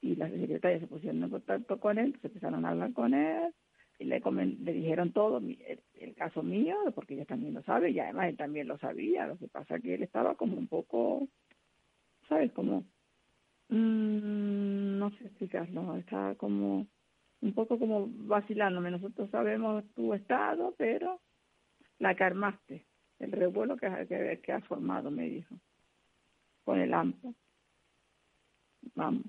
y 0.00 0.16
la 0.16 0.28
secretaria 0.28 0.80
se 0.80 0.86
pusieron 0.86 1.22
en 1.22 1.30
contacto 1.30 1.78
con 1.78 1.98
él, 1.98 2.16
se 2.20 2.28
empezaron 2.28 2.64
a 2.64 2.70
hablar 2.70 2.92
con 2.92 3.14
él, 3.14 3.52
y 3.98 4.04
le, 4.04 4.20
dijeron 4.72 5.12
todo, 5.12 5.38
el, 5.38 5.82
el, 5.94 6.14
caso 6.14 6.42
mío, 6.42 6.76
porque 6.94 7.14
ella 7.14 7.26
también 7.26 7.54
lo 7.54 7.62
sabe, 7.62 7.90
y 7.90 7.98
además 7.98 8.28
él 8.28 8.36
también 8.36 8.66
lo 8.66 8.78
sabía, 8.78 9.26
lo 9.26 9.36
que 9.36 9.48
pasa 9.48 9.78
que 9.78 9.94
él 9.94 10.02
estaba 10.02 10.36
como 10.36 10.56
un 10.56 10.68
poco, 10.68 11.28
¿sabes? 12.28 12.50
Como, 12.52 12.84
mmm, 13.68 14.98
no 14.98 15.10
sé 15.10 15.26
explicarlo, 15.26 15.96
estaba 15.96 16.34
como 16.36 16.86
un 17.42 17.52
poco 17.54 17.78
como 17.78 18.08
vacilándome, 18.08 18.90
nosotros 18.90 19.30
sabemos 19.30 19.84
tu 19.94 20.14
estado, 20.14 20.74
pero 20.78 21.20
la 22.00 22.16
calmaste, 22.16 22.84
el 23.20 23.30
revuelo 23.30 23.76
que, 23.76 23.88
que, 24.08 24.40
que 24.42 24.52
ha 24.52 24.60
formado, 24.62 25.10
me 25.10 25.28
dijo, 25.28 25.54
con 26.64 26.80
el 26.80 26.92
AMPA. 26.92 27.32
Vamos, 28.94 29.26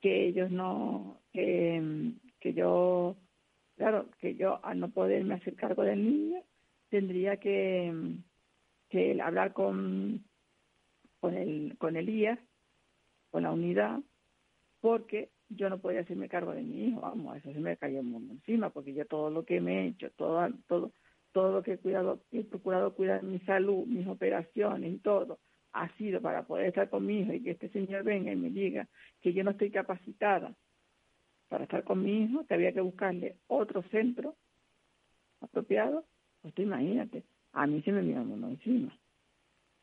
que 0.00 0.26
ellos 0.26 0.50
no, 0.50 1.20
que, 1.32 2.12
que 2.40 2.52
yo, 2.52 3.16
claro, 3.76 4.06
que 4.18 4.34
yo 4.34 4.62
al 4.64 4.80
no 4.80 4.90
poderme 4.90 5.34
hacer 5.34 5.54
cargo 5.54 5.82
del 5.82 6.04
niño, 6.04 6.42
tendría 6.88 7.36
que, 7.38 7.92
que 8.88 9.20
hablar 9.22 9.52
con, 9.52 10.24
con 11.20 11.34
el, 11.34 11.76
con 11.78 11.96
el 11.96 12.08
IAS, 12.08 12.40
con 13.30 13.44
la 13.44 13.52
unidad, 13.52 14.00
porque 14.80 15.30
yo 15.48 15.70
no 15.70 15.78
podía 15.78 16.00
hacerme 16.00 16.28
cargo 16.28 16.52
de 16.52 16.62
mi 16.62 16.88
hijo, 16.88 17.00
vamos, 17.00 17.36
eso 17.36 17.52
se 17.52 17.60
me 17.60 17.76
cayó 17.76 18.00
el 18.00 18.06
mundo 18.06 18.34
encima, 18.34 18.70
porque 18.70 18.94
yo 18.94 19.06
todo 19.06 19.30
lo 19.30 19.44
que 19.44 19.60
me 19.60 19.84
he 19.84 19.88
hecho, 19.88 20.10
todo, 20.16 20.48
todo, 20.66 20.92
todo 21.38 21.52
lo 21.52 21.62
que 21.62 21.74
he 21.74 21.78
cuidado, 21.78 22.20
he 22.32 22.42
procurado 22.42 22.94
cuidar 22.94 23.22
mi 23.22 23.38
salud, 23.40 23.86
mis 23.86 24.08
operaciones 24.08 25.00
todo, 25.02 25.38
ha 25.72 25.88
sido 25.96 26.20
para 26.20 26.42
poder 26.42 26.66
estar 26.66 26.90
con 26.90 27.06
mi 27.06 27.20
hijo 27.20 27.32
y 27.32 27.44
que 27.44 27.52
este 27.52 27.68
señor 27.68 28.02
venga 28.02 28.32
y 28.32 28.36
me 28.36 28.50
diga 28.50 28.88
que 29.20 29.32
yo 29.32 29.44
no 29.44 29.52
estoy 29.52 29.70
capacitada 29.70 30.52
para 31.48 31.62
estar 31.62 31.84
con 31.84 32.02
mi 32.02 32.24
hijo, 32.24 32.44
que 32.44 32.54
había 32.54 32.72
que 32.72 32.80
buscarle 32.80 33.36
otro 33.46 33.82
centro 33.84 34.34
apropiado, 35.40 36.04
pues 36.42 36.54
tú 36.54 36.62
imagínate, 36.62 37.22
a 37.52 37.68
mí 37.68 37.82
se 37.82 37.92
me 37.92 38.00
vino 38.00 38.24
mundo 38.24 38.48
encima. 38.48 38.92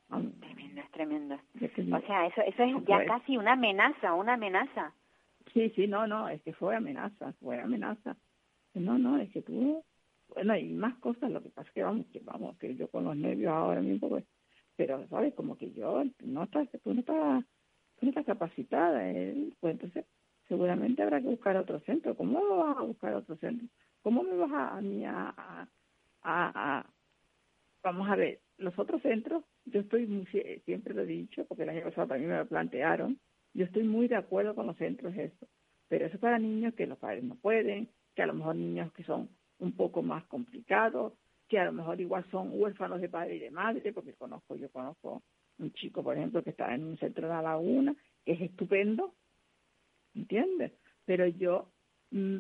Tremendo, 0.09 0.81
es 0.81 0.91
tremendo. 0.91 1.35
O 1.35 2.01
sea, 2.01 2.27
eso, 2.27 2.41
eso 2.41 2.63
es 2.63 2.85
ya 2.85 3.05
casi 3.05 3.37
una 3.37 3.53
amenaza, 3.53 4.13
una 4.13 4.33
amenaza. 4.33 4.93
Sí, 5.53 5.69
sí, 5.69 5.87
no, 5.87 6.05
no, 6.05 6.27
es 6.27 6.41
que 6.41 6.51
fue 6.51 6.75
amenaza, 6.75 7.31
fue 7.39 7.61
amenaza. 7.61 8.17
No, 8.73 8.97
no, 8.97 9.17
es 9.19 9.31
que 9.31 9.41
tú, 9.41 9.85
bueno, 10.29 10.53
hay 10.53 10.73
más 10.73 10.95
cosas, 10.99 11.31
lo 11.31 11.41
que 11.41 11.49
pasa 11.49 11.67
es 11.67 11.73
que 11.73 11.83
vamos, 11.83 12.05
que 12.07 12.19
vamos, 12.19 12.57
que 12.57 12.75
yo 12.75 12.87
con 12.89 13.05
los 13.05 13.15
nervios 13.15 13.51
ahora 13.51 13.81
mismo, 13.81 14.09
pues, 14.09 14.25
pero, 14.75 15.07
¿sabes? 15.07 15.33
Como 15.33 15.57
que 15.57 15.71
yo, 15.71 16.03
no 16.23 16.43
estás, 16.43 16.67
tú 16.83 16.93
no 16.93 16.99
estás, 16.99 17.43
tú 17.97 18.05
no 18.05 18.09
estás 18.09 18.25
capacitada, 18.25 19.09
¿eh? 19.09 19.49
pues 19.59 19.73
entonces 19.73 20.05
seguramente 20.47 21.01
habrá 21.01 21.21
que 21.21 21.27
buscar 21.27 21.55
otro 21.57 21.79
centro. 21.81 22.15
¿Cómo 22.15 22.57
vas 22.57 22.77
a 22.77 22.81
buscar 22.81 23.13
otro 23.13 23.35
centro? 23.37 23.67
¿Cómo 24.01 24.23
me 24.23 24.35
vas 24.35 24.51
a, 24.51 24.77
a, 24.77 25.67
a, 26.21 26.77
a, 26.79 26.85
vamos 27.83 28.09
a 28.09 28.15
ver, 28.15 28.41
los 28.57 28.77
otros 28.77 29.01
centros, 29.01 29.43
yo 29.65 29.81
estoy 29.81 30.07
muy, 30.07 30.25
siempre 30.65 30.93
lo 30.93 31.03
he 31.03 31.05
dicho, 31.05 31.45
porque 31.45 31.63
el 31.63 31.69
año 31.69 31.83
pasado 31.83 32.07
también 32.07 32.31
me 32.31 32.37
lo 32.37 32.45
plantearon, 32.47 33.19
yo 33.53 33.65
estoy 33.65 33.83
muy 33.83 34.07
de 34.07 34.15
acuerdo 34.15 34.55
con 34.55 34.67
los 34.67 34.77
centros 34.77 35.15
eso, 35.15 35.47
pero 35.87 36.05
eso 36.05 36.15
es 36.15 36.21
para 36.21 36.39
niños 36.39 36.73
que 36.73 36.87
los 36.87 36.97
padres 36.97 37.23
no 37.23 37.35
pueden, 37.35 37.89
que 38.15 38.21
a 38.21 38.27
lo 38.27 38.33
mejor 38.33 38.55
niños 38.55 38.91
que 38.93 39.03
son 39.03 39.29
un 39.59 39.73
poco 39.73 40.01
más 40.01 40.25
complicados, 40.25 41.13
que 41.47 41.59
a 41.59 41.65
lo 41.65 41.73
mejor 41.73 42.01
igual 42.01 42.25
son 42.31 42.49
huérfanos 42.51 43.01
de 43.01 43.09
padre 43.09 43.35
y 43.35 43.39
de 43.39 43.51
madre, 43.51 43.93
porque 43.93 44.13
conozco, 44.13 44.55
yo 44.55 44.69
conozco 44.71 45.23
un 45.59 45.71
chico, 45.73 46.03
por 46.03 46.17
ejemplo, 46.17 46.43
que 46.43 46.49
está 46.49 46.73
en 46.73 46.83
un 46.83 46.97
centro 46.97 47.27
de 47.27 47.33
la 47.33 47.41
laguna, 47.41 47.95
que 48.25 48.33
es 48.33 48.41
estupendo, 48.41 49.13
¿entiendes? 50.13 50.73
Pero 51.05 51.27
yo 51.27 51.71
mm, 52.11 52.37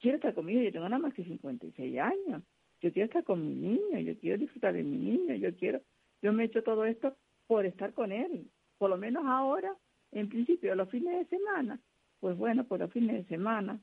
quiero 0.00 0.16
estar 0.16 0.34
conmigo, 0.34 0.60
yo 0.60 0.72
tengo 0.72 0.88
nada 0.88 1.00
más 1.00 1.14
que 1.14 1.24
56 1.24 1.98
años, 1.98 2.42
yo 2.80 2.92
quiero 2.92 3.06
estar 3.06 3.24
con 3.24 3.46
mi 3.46 3.54
niño, 3.54 3.98
yo 4.00 4.18
quiero 4.18 4.38
disfrutar 4.38 4.74
de 4.74 4.82
mi 4.82 4.96
niño, 4.96 5.34
yo 5.34 5.54
quiero, 5.56 5.80
yo 6.22 6.32
me 6.32 6.42
he 6.42 6.46
hecho 6.46 6.62
todo 6.62 6.84
esto 6.84 7.16
por 7.46 7.64
estar 7.66 7.94
con 7.94 8.12
él, 8.12 8.50
por 8.78 8.90
lo 8.90 8.96
menos 8.96 9.24
ahora 9.26 9.76
en 10.12 10.28
principio 10.28 10.74
los 10.74 10.90
fines 10.90 11.18
de 11.18 11.36
semana, 11.36 11.80
pues 12.18 12.36
bueno, 12.36 12.64
por 12.64 12.80
los 12.80 12.92
fines 12.92 13.16
de 13.16 13.24
semana. 13.24 13.80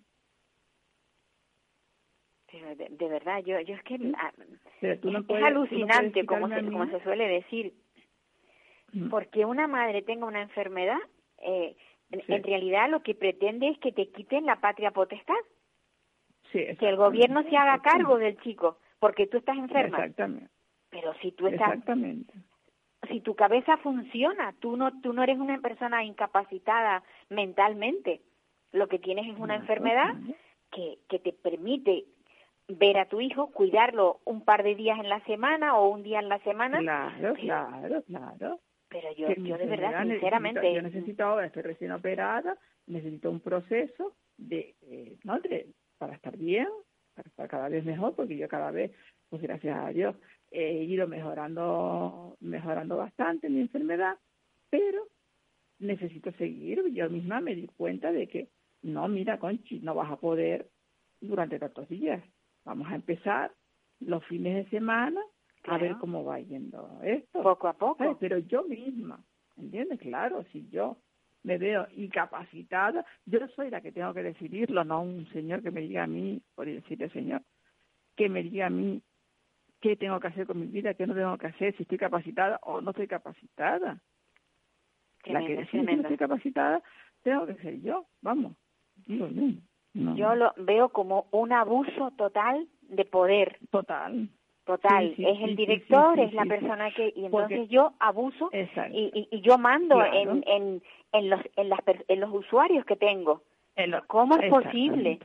Pero 2.59 2.75
de, 2.75 3.07
verdad, 3.07 3.43
yo, 3.43 3.59
yo 3.61 3.75
es 3.75 3.83
que 3.83 3.95
es, 3.95 5.03
alucinante, 5.43 6.25
como, 6.25 6.47
se, 6.49 6.63
como 6.63 6.87
se 6.87 6.99
suele 7.03 7.27
decir, 7.27 7.73
porque 9.09 9.45
una 9.45 9.67
madre 9.67 10.01
tenga 10.01 10.25
una 10.25 10.41
enfermedad, 10.41 10.97
eh, 11.39 11.75
en, 12.11 12.43
realidad 12.43 12.89
lo 12.89 13.03
que 13.03 13.15
pretende 13.15 13.69
es 13.69 13.77
que 13.79 13.91
te 13.91 14.09
quiten 14.09 14.45
la 14.45 14.59
patria 14.59 14.91
potestad. 14.91 15.35
que 16.51 16.77
el 16.79 16.95
gobierno 16.95 17.43
se 17.43 17.57
haga 17.57 17.81
cargo 17.81 18.17
del 18.17 18.39
chico, 18.41 18.79
porque 18.99 19.27
tú 19.27 19.37
estás 19.37 19.57
enferma. 19.57 19.97
Exactamente. 19.97 20.49
Pero 20.89 21.13
si 21.21 21.31
tú 21.33 21.47
estás, 21.47 21.73
Exactamente. 21.73 22.33
si 23.09 23.19
tu 23.21 23.35
cabeza 23.35 23.77
funciona, 23.77 24.53
tú 24.59 24.77
no, 24.77 25.01
tú 25.01 25.11
no 25.11 25.21
eres 25.21 25.37
una 25.37 25.59
persona 25.59 26.03
incapacitada 26.03 27.03
mentalmente, 27.29 28.21
lo 28.71 28.87
que 28.87 28.99
tienes 28.99 29.27
es 29.27 29.37
una 29.37 29.55
enfermedad 29.55 30.15
que, 30.71 30.99
que 31.09 31.19
te 31.19 31.33
permite 31.33 32.05
ver 32.67 32.97
a 32.97 33.07
tu 33.07 33.21
hijo, 33.21 33.51
cuidarlo 33.51 34.19
un 34.25 34.43
par 34.43 34.63
de 34.63 34.75
días 34.75 35.00
en 35.00 35.09
la 35.09 35.24
semana 35.25 35.77
o 35.77 35.89
un 35.89 36.03
día 36.03 36.19
en 36.19 36.29
la 36.29 36.39
semana. 36.39 36.79
Claro, 36.79 37.33
claro, 37.36 38.03
claro. 38.03 38.59
Pero 38.89 39.13
yo, 39.15 39.27
yo 39.36 39.57
de 39.57 39.65
verdad, 39.65 40.03
sinceramente... 40.03 40.74
yo 40.74 40.81
necesito 40.81 41.24
ahora, 41.25 41.47
estoy 41.47 41.63
recién 41.63 41.91
operada, 41.91 42.57
necesito 42.86 43.29
un 43.29 43.41
proceso 43.41 44.15
de, 44.38 44.75
eh, 44.81 45.17
¿no? 45.24 45.39
de, 45.39 45.67
para 45.97 46.15
estar 46.15 46.38
bien, 46.38 46.67
para 47.13 47.27
estar 47.27 47.47
cada 47.50 47.69
vez 47.69 47.83
mejor, 47.83 48.15
porque 48.15 48.38
yo 48.38 48.47
cada 48.47 48.71
vez, 48.71 48.91
pues 49.29 49.41
gracias 49.41 49.77
a 49.77 49.89
Dios, 49.89 50.15
he 50.51 50.83
ido 50.83 51.07
mejorando, 51.07 52.38
mejorando 52.39 52.97
bastante 52.97 53.50
mi 53.50 53.59
enfermedad, 53.59 54.17
pero 54.69 55.07
necesito 55.79 56.31
seguir. 56.33 56.83
Yo 56.93 57.09
misma 57.09 57.41
me 57.41 57.55
di 57.55 57.67
cuenta 57.67 58.12
de 58.12 58.27
que 58.27 58.50
no, 58.83 59.07
mira, 59.07 59.39
Conchi, 59.39 59.79
no 59.79 59.95
vas 59.95 60.12
a 60.12 60.17
poder 60.17 60.69
durante 61.19 61.59
tantos 61.59 61.89
días. 61.89 62.24
Vamos 62.67 62.91
a 62.91 62.95
empezar 62.95 63.53
los 64.01 64.25
fines 64.25 64.65
de 64.65 64.69
semana 64.69 65.21
a 65.63 65.77
ver 65.77 65.95
cómo 66.01 66.25
va 66.25 66.38
yendo 66.41 67.00
esto. 67.01 67.41
Poco 67.41 67.69
a 67.69 67.74
poco. 67.74 68.17
Pero 68.19 68.39
yo 68.39 68.63
misma, 68.63 69.24
¿entiendes? 69.55 70.01
Claro, 70.01 70.43
si 70.51 70.67
yo 70.67 70.97
me 71.43 71.57
veo 71.57 71.88
incapacitada, 71.95 73.05
yo 73.25 73.39
soy 73.55 73.69
la 73.69 73.79
que 73.79 73.93
tengo 73.93 74.13
que 74.13 74.21
decidirlo, 74.21 74.83
no 74.83 75.01
un 75.01 75.25
señor 75.29 75.63
que 75.63 75.71
me 75.71 75.79
diga 75.79 76.03
a 76.03 76.07
mí, 76.07 76.41
por 76.55 76.65
decirle 76.65 77.09
señor, 77.12 77.41
que 78.17 78.27
me 78.27 78.43
diga 78.43 78.65
a 78.65 78.69
mí 78.69 79.01
qué 79.79 79.95
tengo 79.95 80.19
que 80.19 80.27
hacer 80.27 80.45
con 80.45 80.59
mi 80.59 80.67
vida, 80.67 80.93
qué 80.93 81.07
no 81.07 81.15
tengo 81.15 81.38
que 81.38 81.47
hacer, 81.47 81.74
si 81.77 81.83
estoy 81.83 81.97
capacitada 81.97 82.59
o 82.63 82.81
no 82.81 82.91
estoy 82.91 83.07
capacitada. 83.07 84.01
la 85.24 85.39
que 85.45 85.55
decide 85.55 85.86
si 85.86 85.95
no 85.95 86.01
estoy 86.01 86.17
capacitada 86.17 86.83
tengo 87.24 87.45
que 87.45 87.55
ser 87.55 87.79
yo, 87.79 88.07
vamos. 88.21 88.57
Digo, 89.05 89.29
Yo 89.94 90.36
lo 90.36 90.53
veo 90.58 90.89
como 90.89 91.25
un 91.32 91.53
abuso 91.53 92.12
total 92.17 92.67
de 92.82 93.06
poder. 93.06 93.58
Total. 93.72 94.29
Total, 94.65 95.15
es 95.17 95.41
el 95.44 95.56
director, 95.56 96.20
es 96.20 96.34
la 96.34 96.44
persona 96.44 96.91
que 96.91 97.13
y 97.15 97.24
entonces 97.24 97.70
yo 97.70 97.94
abuso 98.00 98.50
y, 98.51 99.29
y, 99.32 99.39
yo 99.39 99.58
mando 99.58 100.03
en, 100.03 100.44
en, 100.46 100.84
en 101.13 101.29
los 101.29 101.39
en 101.56 101.70
las 101.70 101.79
en 102.10 102.20
los 102.20 102.34
usuarios 102.34 102.84
que 102.84 102.98
tengo. 102.98 103.44
¿Cómo 104.08 104.36
es 104.36 104.50
posible? 104.50 105.20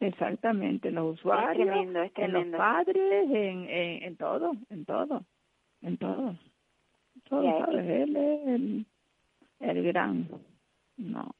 Exactamente, 0.00 0.90
los 0.90 1.14
usuarios, 1.14 1.66
tremendo, 1.66 2.02
es 2.02 2.12
en 2.16 2.32
los 2.32 2.46
padres, 2.48 3.30
en, 3.30 3.66
en, 3.68 4.16
todo, 4.16 4.52
en 4.68 4.84
todo, 4.84 5.24
en 5.80 5.96
todo. 5.96 6.36
Todo, 7.28 7.42
¿sabes? 7.64 7.88
Él 7.88 8.16
es 8.16 8.46
el, 8.46 8.86
el 9.60 9.82
gran. 9.84 10.28
No, 10.98 11.30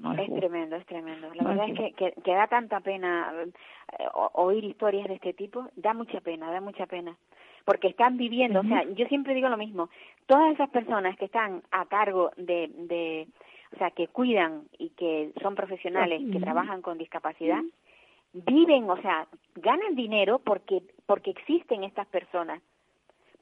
no 0.00 0.22
es, 0.22 0.34
tremendo, 0.34 0.76
es 0.76 0.86
tremendo. 0.86 1.32
La 1.34 1.44
verdad 1.44 1.68
es 1.68 1.94
que, 1.94 2.12
que, 2.12 2.34
da 2.34 2.46
tanta 2.46 2.80
pena 2.80 3.32
eh, 3.98 4.06
oír 4.34 4.64
historias 4.64 5.08
de 5.08 5.14
este 5.14 5.32
tipo, 5.32 5.68
da 5.76 5.94
mucha 5.94 6.20
pena, 6.20 6.50
da 6.50 6.60
mucha 6.60 6.86
pena. 6.86 7.16
Porque 7.64 7.88
están 7.88 8.16
viviendo, 8.16 8.60
o 8.60 8.64
sea, 8.64 8.84
yo 8.94 9.06
siempre 9.06 9.34
digo 9.34 9.48
lo 9.48 9.56
mismo, 9.56 9.90
todas 10.26 10.52
esas 10.52 10.70
personas 10.70 11.16
que 11.16 11.26
están 11.26 11.62
a 11.70 11.84
cargo 11.86 12.30
de, 12.36 12.70
de 12.74 13.28
o 13.74 13.78
sea, 13.78 13.90
que 13.90 14.08
cuidan 14.08 14.64
y 14.78 14.90
que 14.90 15.32
son 15.42 15.54
profesionales, 15.54 16.22
que 16.32 16.40
trabajan 16.40 16.82
con 16.82 16.98
discapacidad, 16.98 17.62
viven, 18.32 18.88
o 18.88 19.00
sea, 19.00 19.26
ganan 19.56 19.94
dinero 19.94 20.40
porque 20.40 20.82
porque 21.06 21.30
existen 21.30 21.84
estas 21.84 22.06
personas. 22.08 22.62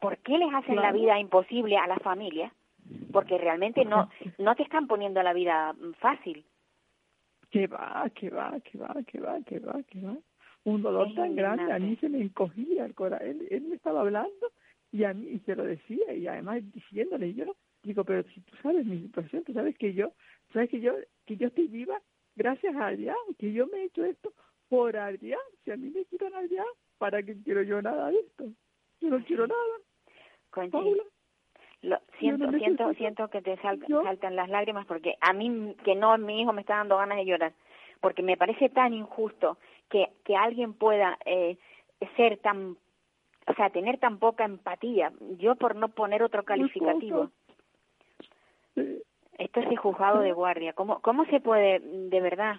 ¿Por 0.01 0.19
qué 0.19 0.39
les 0.39 0.53
hacen 0.55 0.77
la 0.77 0.93
vida 0.93 1.19
imposible 1.19 1.77
a 1.77 1.87
las 1.87 2.01
familias? 2.03 2.53
Porque 3.13 3.37
realmente 3.37 3.85
no 3.85 4.09
no 4.39 4.55
te 4.55 4.63
están 4.63 4.87
poniendo 4.87 5.23
la 5.23 5.33
vida 5.33 5.75
fácil. 5.99 6.45
Que 7.51 7.67
va, 7.67 8.11
que 8.15 8.31
va, 8.31 8.61
que 8.61 8.79
va, 8.79 8.95
que 9.07 9.21
va, 9.21 9.41
que 9.43 9.59
va, 9.59 9.83
que 9.85 10.01
va. 10.01 10.17
un 10.65 10.83
dolor 10.83 11.09
Es 11.09 11.15
tan 11.15 11.35
grande, 11.35 11.73
a 11.73 11.79
mí 11.79 11.97
se 11.97 12.09
me 12.09 12.21
encogía 12.21 12.85
el 12.85 12.95
corazón. 12.95 13.27
Él, 13.27 13.49
él 13.51 13.63
me 13.63 13.77
estaba 13.77 14.01
hablando 14.01 14.53
y 14.93 15.05
a 15.05 15.15
mí 15.15 15.29
y 15.29 15.39
se 15.41 15.55
lo 15.57 15.65
decía 15.65 16.15
y 16.15 16.27
además 16.27 16.63
diciéndole, 16.73 17.29
y 17.29 17.35
yo 17.35 17.57
digo, 17.83 18.05
pero 18.05 18.23
si 18.31 18.41
tú 18.43 18.57
sabes 18.63 18.85
mi 18.85 19.01
situación, 19.01 19.45
tú 19.45 19.53
sabes 19.53 19.77
que 19.79 19.95
yo, 19.95 20.13
sabes 20.53 20.69
que 20.71 20.81
yo, 20.81 20.95
que 21.27 21.37
yo 21.37 21.49
estoy 21.49 21.69
viva 21.69 22.01
gracias 22.37 22.75
a 22.77 22.89
Adrián, 22.89 23.17
que 23.39 23.53
yo 23.53 23.67
me 23.67 23.79
he 23.79 23.85
hecho 23.85 24.05
esto 24.05 24.33
por 24.69 24.97
Adrián. 24.97 25.41
Si 25.65 25.71
a 25.71 25.77
mí 25.77 25.91
me 25.91 26.05
quitan 26.05 26.35
Adrián, 26.35 26.67
¿para 26.99 27.23
qué 27.23 27.37
quiero 27.43 27.63
yo 27.63 27.83
nada 27.83 28.11
de 28.11 28.19
esto? 28.19 28.45
Yo 29.01 29.11
no 29.11 29.25
quiero 29.25 29.47
nada, 29.47 29.61
Conchi, 30.51 30.71
Paula. 30.71 31.03
Lo, 31.83 31.99
siento, 32.19 32.51
siento, 32.53 32.93
siento 32.95 33.29
que 33.29 33.41
te 33.43 33.57
sal- 33.59 33.79
saltan 34.03 34.35
las 34.37 34.49
lágrimas 34.49 34.87
porque 34.87 35.15
a 35.21 35.33
mí 35.33 35.75
que 35.85 35.95
no, 35.95 36.17
mi 36.19 36.41
hijo 36.43 36.53
me 36.53 36.61
está 36.63 36.77
dando 36.77 36.97
ganas 36.97 37.19
de 37.19 37.25
llorar, 37.25 37.53
porque 38.01 38.23
me 38.23 38.37
parece 38.37 38.69
tan 38.69 38.93
injusto 38.95 39.59
que, 39.89 40.11
que 40.25 40.37
alguien 40.37 40.75
pueda 40.75 41.19
eh, 41.25 41.57
ser 42.17 42.39
tan, 42.39 42.77
o 43.47 43.55
sea, 43.55 43.71
tener 43.71 43.99
tan 43.99 44.19
poca 44.19 44.45
empatía. 44.45 45.13
Yo 45.39 45.55
por 45.57 45.77
no 45.77 45.89
poner 45.89 46.23
otro 46.23 46.43
calificativo. 46.45 47.31
Sí. 48.75 49.03
Esto 49.39 49.61
es 49.61 49.67
el 49.69 49.77
juzgado 49.77 50.19
de 50.21 50.33
guardia. 50.33 50.73
¿Cómo, 50.73 51.01
cómo 51.01 51.25
se 51.27 51.39
puede, 51.41 51.79
de 51.81 52.21
verdad, 52.21 52.57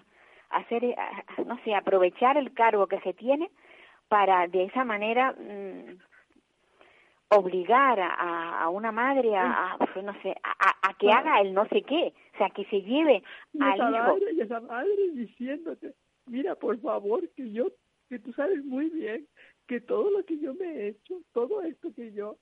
hacer, 0.48 0.82
eh, 0.84 0.96
no 1.46 1.58
sé, 1.62 1.74
aprovechar 1.74 2.38
el 2.38 2.52
cargo 2.54 2.86
que 2.86 3.00
se 3.00 3.12
tiene 3.12 3.50
para 4.08 4.46
de 4.48 4.64
esa 4.64 4.84
manera 4.84 5.32
mm, 5.32 5.98
obligar 7.30 7.98
a- 8.00 8.62
a, 8.62 8.68
una 8.70 8.92
madre 8.92 9.36
a, 9.36 9.72
a, 9.74 9.78
pues, 9.78 10.04
no 10.04 10.12
sé, 10.22 10.30
a, 10.42 10.50
a- 10.50 10.90
a 10.90 10.94
que 10.94 11.10
haga 11.10 11.40
el 11.40 11.54
no 11.54 11.66
sé 11.68 11.82
qué, 11.82 12.12
o 12.34 12.38
sea, 12.38 12.50
que 12.50 12.64
se 12.66 12.82
lleve 12.82 13.22
Y 13.52 13.62
al 13.62 13.74
esa 13.74 13.90
hijo. 13.90 14.02
madre, 14.04 14.32
y 14.32 14.40
esa 14.40 14.60
madre 14.60 15.10
diciéndote, 15.12 15.94
mira, 16.26 16.54
por 16.56 16.78
favor, 16.80 17.28
que 17.30 17.50
yo, 17.52 17.68
que 18.08 18.18
tú 18.18 18.32
sabes 18.32 18.64
muy 18.64 18.90
bien 18.90 19.26
que 19.66 19.80
todo 19.80 20.10
lo 20.10 20.24
que 20.24 20.38
yo 20.38 20.54
me 20.54 20.66
he 20.66 20.88
hecho, 20.88 21.20
todo 21.32 21.62
esto 21.62 21.92
que 21.94 22.12
yo 22.12 22.36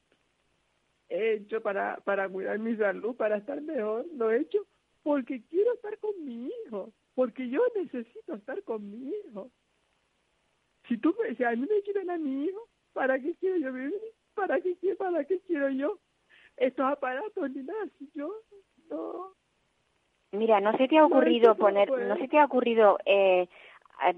he 1.11 1.35
hecho 1.35 1.61
para, 1.61 1.99
para 1.99 2.29
cuidar 2.29 2.59
mi 2.59 2.75
salud, 2.77 3.15
para 3.17 3.37
estar 3.37 3.61
mejor, 3.61 4.07
lo 4.15 4.31
he 4.31 4.41
hecho 4.41 4.67
porque 5.03 5.43
quiero 5.49 5.75
estar 5.75 5.99
con 5.99 6.13
mi 6.25 6.51
hijo, 6.67 6.93
porque 7.15 7.49
yo 7.49 7.63
necesito 7.77 8.35
estar 8.35 8.63
con 8.63 8.91
mi 8.91 9.11
hijo. 9.11 9.51
Si 10.89 10.97
tú 10.99 11.15
me, 11.21 11.35
si 11.35 11.45
a 11.45 11.51
mí 11.51 11.67
me 11.71 11.83
quieren 11.83 12.11
a 12.11 12.17
mi 12.19 12.45
hijo, 12.47 12.69
¿para 12.95 13.19
qué 13.21 13.35
quiero 13.37 13.57
yo 13.59 13.73
vivir? 13.73 13.95
¿Para 14.39 14.61
qué, 14.61 14.77
quiero- 14.77 14.97
para 14.99 15.25
qué 15.25 15.41
quiero 15.47 15.69
yo 15.71 15.99
estos 16.57 16.87
aparatos 16.87 17.51
ni 17.51 17.63
nada? 17.63 17.87
Si 17.99 18.09
yo 18.15 18.31
no, 18.91 19.33
Mira, 20.33 20.61
¿no 20.61 20.77
se 20.77 20.89
te 20.89 20.99
ha 20.99 21.05
ocurrido 21.07 21.49
no 21.51 21.57
poner, 21.57 21.91
no 21.91 22.17
se 22.17 22.29
te 22.29 22.39
ha 22.39 22.45
ocurrido 22.45 22.99
eh, 23.07 23.49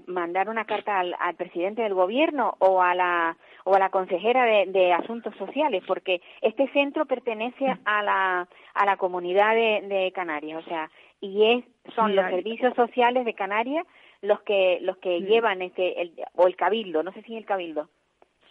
mandar 0.07 0.49
una 0.49 0.65
carta 0.65 0.99
al, 0.99 1.15
al 1.19 1.35
presidente 1.35 1.81
del 1.83 1.93
gobierno 1.93 2.55
o 2.59 2.81
a 2.81 2.93
la 2.95 3.37
o 3.63 3.75
a 3.75 3.79
la 3.79 3.89
consejera 3.89 4.43
de, 4.45 4.65
de 4.71 4.91
asuntos 4.93 5.33
sociales? 5.37 5.83
Porque 5.87 6.21
este 6.41 6.67
centro 6.73 7.05
pertenece 7.05 7.65
a 7.85 8.03
la 8.03 8.47
a 8.73 8.85
la 8.85 8.97
comunidad 8.97 9.55
de, 9.55 9.81
de 9.87 10.11
Canarias, 10.11 10.63
o 10.65 10.69
sea, 10.69 10.91
y 11.21 11.45
es 11.45 11.65
son 11.95 12.15
los 12.15 12.25
servicios 12.29 12.75
sociales 12.75 13.23
de 13.25 13.33
Canarias 13.33 13.85
los 14.21 14.41
que 14.41 14.79
los 14.81 14.97
que 14.97 15.19
Sí. 15.19 15.25
llevan 15.25 15.61
este 15.61 16.01
el, 16.01 16.13
o 16.35 16.45
el 16.45 16.55
cabildo, 16.57 17.03
no 17.03 17.11
sé 17.13 17.21
si 17.23 17.33
es 17.35 17.39
el 17.39 17.45
cabildo. 17.45 17.89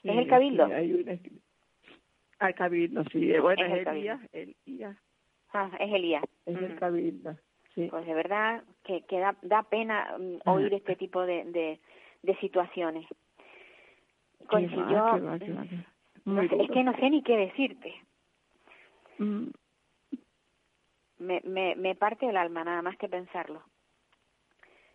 ¿Es 0.03 0.17
el 0.17 0.27
cabildo? 0.29 0.67
sí, 0.67 0.73
hay 0.73 0.93
una- 0.95 1.19
Al 2.41 2.55
cabildo, 2.55 3.05
sí. 3.13 3.33
Bueno, 3.39 3.65
Es 3.65 3.73
es, 3.73 3.87
el. 3.87 3.97
Elías, 3.97 4.21
el 4.33 4.57
Elías, 4.67 4.97
Ah, 5.53 5.71
es 5.79 5.93
Elías. 5.93 6.25
es 6.47 6.57
el 6.57 6.65
Ujú. 6.71 6.75
cabildo, 6.77 7.37
sí. 7.75 7.89
Pues 7.91 8.07
de 8.07 8.15
verdad 8.15 8.65
que, 8.85 9.03
que 9.03 9.19
da, 9.19 9.37
da 9.43 9.63
pena 9.63 10.17
mm, 10.19 10.49
oír 10.49 10.73
este 10.75 10.97
tipo 10.97 11.23
de, 11.23 11.45
de, 11.45 11.81
de 12.23 12.37
situaciones. 12.39 13.07
Conchi, 14.47 14.75
Qué 14.75 14.81
va, 14.81 14.93
yo, 14.93 15.15
qué 15.19 15.21
va, 15.21 15.39
qué 15.39 15.53
va, 15.53 15.63
qué 15.67 15.77
va. 15.77 15.85
no 16.25 16.33
Muy 16.35 16.49
sé, 16.49 16.63
es 16.63 16.71
que 16.71 16.83
no 16.85 16.97
sé 16.97 17.11
ni 17.11 17.23
qué 17.23 17.37
decirte. 17.37 17.95
Mm, 19.19 19.49
Me, 21.19 21.41
me, 21.45 21.75
me 21.77 21.95
parte 21.95 22.27
el 22.29 22.37
alma 22.37 22.65
nada 22.65 22.81
más 22.81 22.97
que 22.97 23.09
pensarlo. 23.09 23.63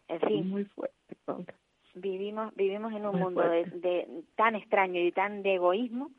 En 0.07 0.19
fin, 0.21 0.49
Muy 0.49 0.65
fuerte, 0.65 1.15
Paula. 1.25 1.53
vivimos 1.95 2.55
vivimos 2.55 2.93
en 2.93 3.05
un 3.05 3.11
Muy 3.13 3.21
mundo 3.21 3.41
de, 3.47 3.65
de 3.65 4.23
tan 4.35 4.55
extraño 4.55 4.99
y 5.01 5.11
tan 5.11 5.43
de 5.43 5.55
egoísmo 5.55 6.09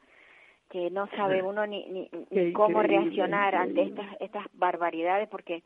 que 0.70 0.90
no 0.90 1.06
sabe 1.16 1.42
uno 1.42 1.66
ni, 1.66 1.86
ni, 1.88 2.08
ni 2.30 2.52
cómo 2.52 2.82
reaccionar 2.82 3.54
ante 3.54 3.82
estas 3.82 4.06
estas 4.20 4.46
barbaridades 4.54 5.28
porque 5.28 5.62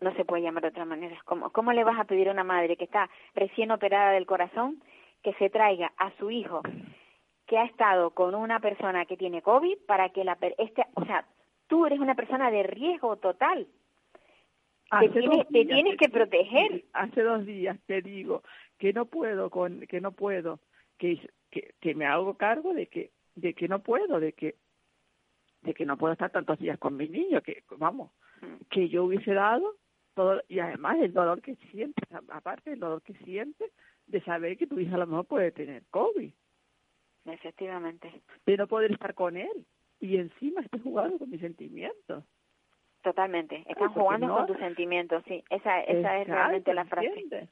no 0.00 0.14
se 0.14 0.24
puede 0.24 0.42
llamar 0.42 0.62
de 0.62 0.68
otra 0.68 0.84
manera. 0.84 1.18
¿Cómo, 1.24 1.50
¿Cómo 1.50 1.72
le 1.72 1.84
vas 1.84 1.98
a 1.98 2.04
pedir 2.04 2.28
a 2.28 2.32
una 2.32 2.44
madre 2.44 2.76
que 2.76 2.84
está 2.84 3.10
recién 3.34 3.70
operada 3.70 4.12
del 4.12 4.26
corazón 4.26 4.82
que 5.22 5.34
se 5.34 5.50
traiga 5.50 5.92
a 5.96 6.10
su 6.18 6.30
hijo 6.30 6.62
que 7.46 7.58
ha 7.58 7.64
estado 7.64 8.10
con 8.12 8.34
una 8.34 8.60
persona 8.60 9.04
que 9.04 9.16
tiene 9.16 9.42
COVID 9.42 9.78
para 9.86 10.08
que 10.10 10.24
la 10.24 10.38
este, 10.58 10.84
o 10.94 11.04
sea, 11.04 11.26
tú 11.66 11.86
eres 11.86 11.98
una 11.98 12.14
persona 12.14 12.50
de 12.50 12.62
riesgo 12.62 13.16
total. 13.16 13.66
Hace 14.90 15.08
tienes- 15.08 15.48
te 15.48 15.64
tienes 15.64 15.96
que 15.96 16.08
proteger. 16.08 16.84
Hace 16.92 17.22
dos 17.22 17.44
días 17.44 17.78
te 17.86 18.00
digo 18.02 18.42
que 18.78 18.92
no 18.92 19.06
puedo, 19.06 19.50
con 19.50 19.80
que 19.86 20.00
no 20.00 20.12
puedo, 20.12 20.60
que, 20.98 21.18
que, 21.50 21.74
que 21.80 21.94
me 21.94 22.06
hago 22.06 22.34
cargo 22.36 22.74
de 22.74 22.86
que 22.86 23.10
de 23.34 23.54
que 23.54 23.68
no 23.68 23.82
puedo, 23.82 24.20
de 24.20 24.32
que 24.32 24.54
de 25.62 25.74
que 25.74 25.86
no 25.86 25.96
puedo 25.96 26.12
estar 26.12 26.30
tantos 26.30 26.58
días 26.58 26.76
con 26.78 26.96
mi 26.96 27.08
niño, 27.08 27.40
que 27.40 27.62
vamos, 27.76 28.10
que 28.68 28.88
yo 28.88 29.04
hubiese 29.04 29.32
dado 29.32 29.76
todo 30.14 30.42
y 30.48 30.58
además 30.58 30.96
el 31.00 31.12
dolor 31.12 31.40
que 31.40 31.54
sientes, 31.70 32.04
aparte 32.28 32.70
del 32.70 32.80
dolor 32.80 33.00
que 33.02 33.14
sientes 33.24 33.70
de 34.08 34.20
saber 34.22 34.56
que 34.58 34.66
tu 34.66 34.80
hija 34.80 34.96
a 34.96 34.98
lo 34.98 35.06
mejor 35.06 35.26
puede 35.26 35.52
tener 35.52 35.84
COVID, 35.90 36.32
Efectivamente. 37.26 38.22
de 38.44 38.56
no 38.56 38.66
poder 38.66 38.92
estar 38.92 39.14
con 39.14 39.36
él 39.36 39.64
y 40.00 40.16
encima 40.16 40.60
estés 40.62 40.82
jugando 40.82 41.18
con 41.18 41.30
mis 41.30 41.40
sentimientos. 41.40 42.24
Totalmente. 43.02 43.64
Están 43.68 43.92
jugando 43.94 44.26
no- 44.28 44.36
con 44.38 44.46
tus 44.46 44.58
sentimientos, 44.58 45.22
sí. 45.26 45.42
Esa, 45.50 45.80
esa 45.82 46.18
es 46.20 46.26
realmente 46.28 46.74
la 46.74 46.84
frase. 46.84 47.48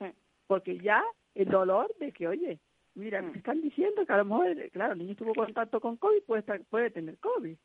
Mm. 0.00 0.04
Porque 0.46 0.78
ya 0.78 1.02
el 1.34 1.48
dolor 1.48 1.92
de 1.98 2.12
que, 2.12 2.26
oye, 2.28 2.58
mira, 2.94 3.22
Mm. 3.22 3.32
te 3.32 3.38
están 3.38 3.60
diciendo 3.60 4.04
que 4.06 4.12
a 4.12 4.18
lo 4.18 4.24
mejor, 4.24 4.70
claro, 4.70 4.92
el 4.92 4.98
niño 4.98 5.14
tuvo 5.16 5.34
contacto 5.34 5.80
con 5.80 5.96
COVID, 5.96 6.22
puede, 6.24 6.40
estar, 6.40 6.60
puede 6.66 6.90
tener 6.90 7.18
COVID. 7.18 7.56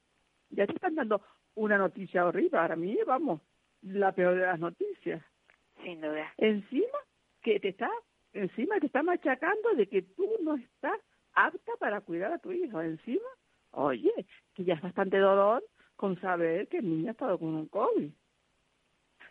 Ya 0.50 0.66
te 0.66 0.74
están 0.74 0.96
dando 0.96 1.22
una 1.56 1.78
noticia 1.78 2.26
horrible. 2.26 2.52
Para 2.52 2.76
mí, 2.76 2.98
vamos, 3.06 3.42
la 3.82 4.12
peor 4.14 4.36
de 4.36 4.46
las 4.46 4.60
noticias. 4.60 5.24
Sin 5.84 6.02
duda. 6.02 6.34
Encima 6.38 6.98
que 7.42 7.60
te 7.60 7.70
está, 7.70 7.90
encima 8.34 8.80
te 8.80 8.88
está 8.88 9.04
machacando 9.04 9.74
de 9.76 9.88
que 9.88 10.02
tú 10.02 10.28
no 10.42 10.56
estás 10.56 11.00
apta 11.34 11.74
para 11.80 12.02
cuidar 12.02 12.32
a 12.34 12.40
tu 12.40 12.52
hijo. 12.52 12.82
Encima, 12.82 13.28
oye, 13.72 14.12
que 14.54 14.64
ya 14.64 14.74
es 14.76 14.82
bastante 14.82 15.18
dolor 15.18 15.64
con 15.96 16.20
saber 16.22 16.68
que 16.68 16.78
el 16.78 16.90
niño 16.90 17.10
ha 17.10 17.12
estado 17.12 17.38
con 17.38 17.50
un 17.56 17.68
COVID. 17.68 18.10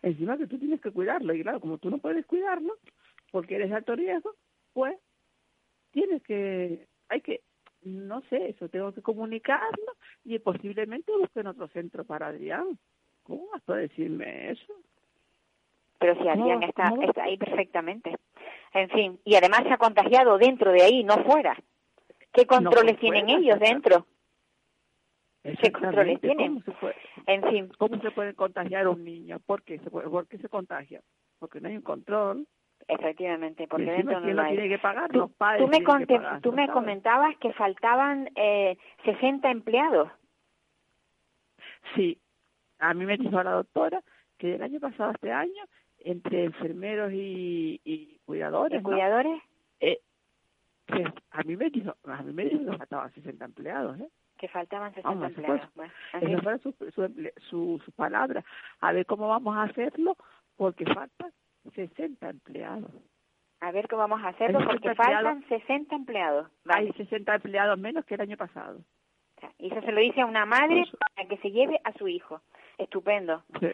Encima 0.03 0.37
que 0.37 0.47
tú 0.47 0.57
tienes 0.59 0.79
que 0.81 0.91
cuidarlo. 0.91 1.33
Y 1.33 1.41
claro, 1.41 1.59
como 1.59 1.77
tú 1.79 1.89
no 1.89 1.97
puedes 1.97 2.25
cuidarlo, 2.25 2.77
porque 3.31 3.55
eres 3.55 3.69
de 3.69 3.75
alto 3.75 3.95
riesgo, 3.95 4.35
pues 4.73 4.95
que, 6.27 6.87
hay 7.09 7.21
que, 7.21 7.41
no 7.83 8.21
sé, 8.29 8.49
eso, 8.49 8.69
tengo 8.69 8.93
que 8.93 9.01
comunicarlo 9.01 9.93
y 10.23 10.37
posiblemente 10.39 11.11
busquen 11.17 11.47
otro 11.47 11.67
centro 11.69 12.05
para 12.05 12.27
Adrián. 12.27 12.77
¿Cómo 13.23 13.47
vas 13.51 13.67
a 13.67 13.75
decirme 13.75 14.51
eso? 14.51 14.73
Pero 15.99 16.13
si 16.15 16.27
Adrián 16.27 16.59
No, 16.59 16.67
está, 16.67 16.89
no. 16.91 17.01
está 17.01 17.23
ahí 17.23 17.37
perfectamente. 17.37 18.15
En 18.73 18.89
fin, 18.89 19.19
y 19.25 19.35
además 19.35 19.63
se 19.63 19.73
ha 19.73 19.77
contagiado 19.77 20.37
dentro 20.37 20.71
de 20.71 20.83
ahí, 20.83 21.03
no 21.03 21.23
fuera. 21.23 21.57
¿Qué 22.31 22.45
controles 22.45 22.99
tienen 22.99 23.25
fuera, 23.25 23.39
ellos 23.39 23.59
dentro? 23.59 24.05
¿Qué 25.43 25.71
controles 25.71 26.21
tienen? 26.21 26.59
¿Cómo 26.59 26.65
se 26.65 26.71
puede, 26.79 26.95
En 27.25 27.43
fin, 27.49 27.71
cómo 27.77 27.99
se 28.01 28.11
puede 28.11 28.33
contagiar 28.33 28.87
un 28.87 29.03
niño? 29.03 29.39
¿Por 29.39 29.63
qué 29.63 29.79
se, 29.79 29.89
puede, 29.89 30.09
¿Por 30.09 30.27
qué 30.27 30.37
se 30.37 30.49
contagia? 30.49 31.01
Porque 31.39 31.61
no 31.61 31.69
hay 31.69 31.77
un 31.77 31.81
control. 31.81 32.47
Efectivamente, 32.87 33.67
porque 33.67 33.85
dentro 33.85 34.19
¿quién 34.21 34.35
no 34.35 34.41
lo 34.41 34.47
hay. 34.47 34.53
tiene 34.55 34.69
que 34.69 34.79
pagar? 34.79 35.13
Los 35.15 35.31
padres 35.31 35.65
tú 36.41 36.51
me, 36.53 36.67
comentabas 36.69 37.35
que 37.37 37.53
faltaban 37.53 38.29
eh, 38.35 38.77
60 39.03 39.49
empleados. 39.49 40.09
Sí, 41.95 42.19
a 42.79 42.93
mí 42.93 43.05
me 43.05 43.17
dijo 43.17 43.41
la 43.43 43.51
doctora 43.51 44.01
que 44.37 44.55
el 44.55 44.61
año 44.61 44.79
pasado, 44.79 45.11
este 45.11 45.31
año, 45.31 45.63
entre 45.99 46.45
enfermeros 46.45 47.11
y, 47.11 47.81
y 47.83 48.19
cuidadores, 48.25 48.79
¿Y 48.79 48.83
¿no? 48.83 48.89
cuidadores? 48.89 49.41
Eh, 49.79 49.99
que 50.85 51.05
a 51.31 51.43
mí 51.43 51.57
me 51.57 51.69
dijo, 51.69 51.95
a 52.05 52.21
mí 52.23 52.33
me 52.33 52.45
dijo 52.45 52.71
que 52.71 52.77
faltaban 52.77 53.11
60 53.13 53.45
empleados, 53.45 53.99
¿eh? 53.99 54.09
Que 54.37 54.47
faltaban 54.47 54.93
60 54.93 55.09
Vamos, 55.09 55.31
eso 55.31 55.39
empleados. 55.41 55.73
Bueno. 55.75 55.93
Esas 56.21 56.43
fueron 56.43 56.61
sus 56.61 56.75
su, 56.93 57.31
su, 57.49 57.81
sus 57.83 57.93
palabras. 57.95 58.45
A 58.79 58.91
ver 58.91 59.05
cómo 59.05 59.27
vamos 59.27 59.55
a 59.57 59.63
hacerlo, 59.63 60.15
porque 60.55 60.85
faltan 60.85 61.31
60 61.71 62.29
empleados. 62.29 62.91
A 63.59 63.71
ver 63.71 63.87
cómo 63.87 64.01
vamos 64.01 64.23
a 64.23 64.29
hacerlo, 64.29 64.59
porque 64.59 64.89
60 64.89 65.03
faltan 65.03 65.43
60 65.47 65.95
empleados. 65.95 66.47
Vale. 66.63 66.87
Hay 66.87 66.93
60 66.93 67.35
empleados 67.35 67.79
menos 67.79 68.05
que 68.05 68.15
el 68.15 68.21
año 68.21 68.37
pasado. 68.37 68.79
Y 69.59 69.71
eso 69.71 69.81
se 69.81 69.91
lo 69.91 69.99
dice 70.01 70.21
a 70.21 70.25
una 70.25 70.45
madre 70.45 70.83
para 71.15 71.27
que 71.27 71.37
se 71.37 71.51
lleve 71.51 71.79
a 71.83 71.91
su 71.93 72.07
hijo. 72.07 72.41
Estupendo. 72.77 73.43
Sí. 73.59 73.67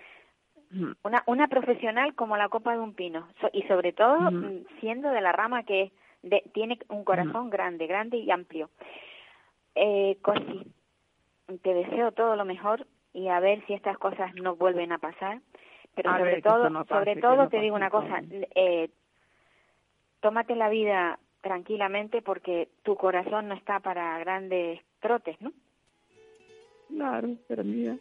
Mm. 0.72 0.92
Una, 1.04 1.24
una 1.28 1.48
profesional 1.48 2.16
como 2.16 2.38
la 2.38 2.50
copa 2.50 2.74
de 2.74 2.80
un 2.80 2.94
pino. 2.94 3.28
So- 3.42 3.50
y 3.54 3.64
sobre 3.64 3.92
todo, 3.94 4.16
Ujú. 4.18 4.32
mm, 4.32 4.66
siendo 4.80 5.10
de 5.10 5.22
la 5.22 5.32
rama 5.32 5.64
que 5.64 5.92
de, 6.24 6.42
tiene 6.54 6.80
un 6.90 7.04
corazón 7.04 7.50
grande, 7.50 7.86
grande 7.86 8.18
y 8.18 8.32
amplio. 8.32 8.70
Eh, 9.76 10.18
te 11.62 11.74
deseo 11.74 12.12
todo 12.14 12.36
lo 12.36 12.46
mejor 12.46 12.88
y 13.14 13.28
a 13.28 13.40
ver 13.40 13.66
si 13.68 13.74
estas 13.74 13.98
cosas 13.98 14.34
no 14.36 14.56
vuelven 14.56 14.92
a 14.92 14.98
pasar. 14.98 15.40
Pero 15.96 16.10
A 16.10 16.18
sobre 16.18 16.32
ver, 16.34 16.42
todo, 16.44 16.58
esto 16.58 16.70
no 16.70 16.86
pase, 16.86 17.00
sobre 17.06 17.22
todo 17.22 17.36
no 17.36 17.50
te 17.50 17.60
digo 17.60 17.76
una 17.76 17.90
cosa, 17.90 18.22
eh, 18.56 18.90
tómate 20.22 20.56
la 20.56 20.70
vida 20.70 21.20
tranquilamente 21.42 22.22
porque 22.22 22.70
tu 22.84 22.96
corazón 22.96 23.48
no 23.50 23.54
está 23.56 23.80
para 23.80 24.18
grandes 24.20 24.80
trotes, 25.02 25.40
¿no? 25.42 25.52
Claro, 26.90 27.30
pero 27.48 27.64
mira, 27.64 27.98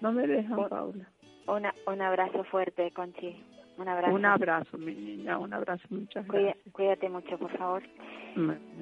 no 0.00 0.12
me 0.12 0.26
dejan, 0.26 0.58
Un- 0.58 0.68
Paula. 0.68 1.08
Una, 1.46 1.74
un 1.86 2.00
abrazo 2.00 2.44
fuerte, 2.44 2.90
Conchi. 2.92 3.44
Un 3.78 3.88
abrazo. 3.88 4.14
Un 4.14 4.24
abrazo, 4.24 4.78
mi 4.78 4.92
niña, 4.94 5.38
un 5.38 5.52
abrazo, 5.52 5.82
muchas 5.90 6.24
Cuida- 6.26 6.42
gracias. 6.52 6.72
cuídate 6.72 7.08
mucho, 7.08 7.38
por 7.38 7.50
favor. 7.56 7.82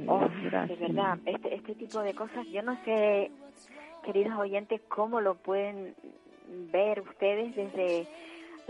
Oh, 0.07 0.29
gracias. 0.43 0.79
de 0.81 0.87
verdad, 0.89 1.19
este, 1.25 1.55
este 1.55 1.75
tipo 1.77 2.01
de 2.01 2.13
cosas, 2.15 2.47
yo 2.49 2.63
no 2.63 2.77
sé, 2.85 3.31
queridos 4.05 4.37
oyentes, 4.39 4.81
cómo 4.89 5.21
lo 5.21 5.37
pueden 5.37 5.95
ver 6.73 7.01
ustedes 7.01 7.55
desde 7.55 8.07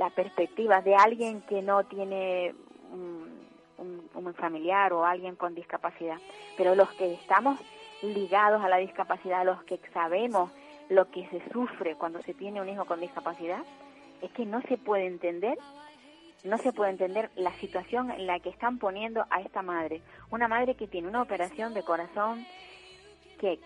la 0.00 0.08
perspectiva 0.08 0.80
de 0.80 0.94
alguien 0.94 1.42
que 1.42 1.60
no 1.60 1.84
tiene 1.84 2.54
un, 2.90 3.30
un- 4.14 4.34
familiar 4.34 4.92
o 4.94 5.04
alguien 5.04 5.36
con 5.36 5.54
discapacidad. 5.54 6.16
Pero 6.56 6.74
los 6.74 6.88
que 6.92 7.12
estamos 7.12 7.60
ligados 8.02 8.62
a 8.64 8.68
la 8.68 8.78
discapacidad, 8.78 9.44
los 9.44 9.62
que 9.64 9.78
sabemos 9.92 10.50
lo 10.88 11.10
que 11.10 11.26
se 11.28 11.40
sufre 11.52 11.96
cuando 11.96 12.22
se 12.22 12.32
tiene 12.32 12.62
un 12.62 12.68
hijo 12.70 12.86
con 12.86 13.00
discapacidad, 13.00 13.62
es 14.22 14.30
que 14.32 14.46
no 14.46 14.62
se 14.62 14.78
puede 14.78 15.06
entender 15.06 15.58
no 16.44 16.56
se 16.56 16.72
puede 16.72 16.92
entender 16.92 17.28
la 17.36 17.52
situación 17.60 18.10
en 18.10 18.26
la 18.26 18.40
que 18.40 18.48
están 18.48 18.78
poniendo 18.78 19.26
a 19.28 19.42
esta 19.42 19.60
madre. 19.60 20.00
Una 20.30 20.48
madre 20.48 20.74
que 20.74 20.86
tiene 20.88 21.06
una 21.08 21.20
operación 21.20 21.74
de 21.74 21.82
corazón 21.82 22.46
que, 23.38 23.58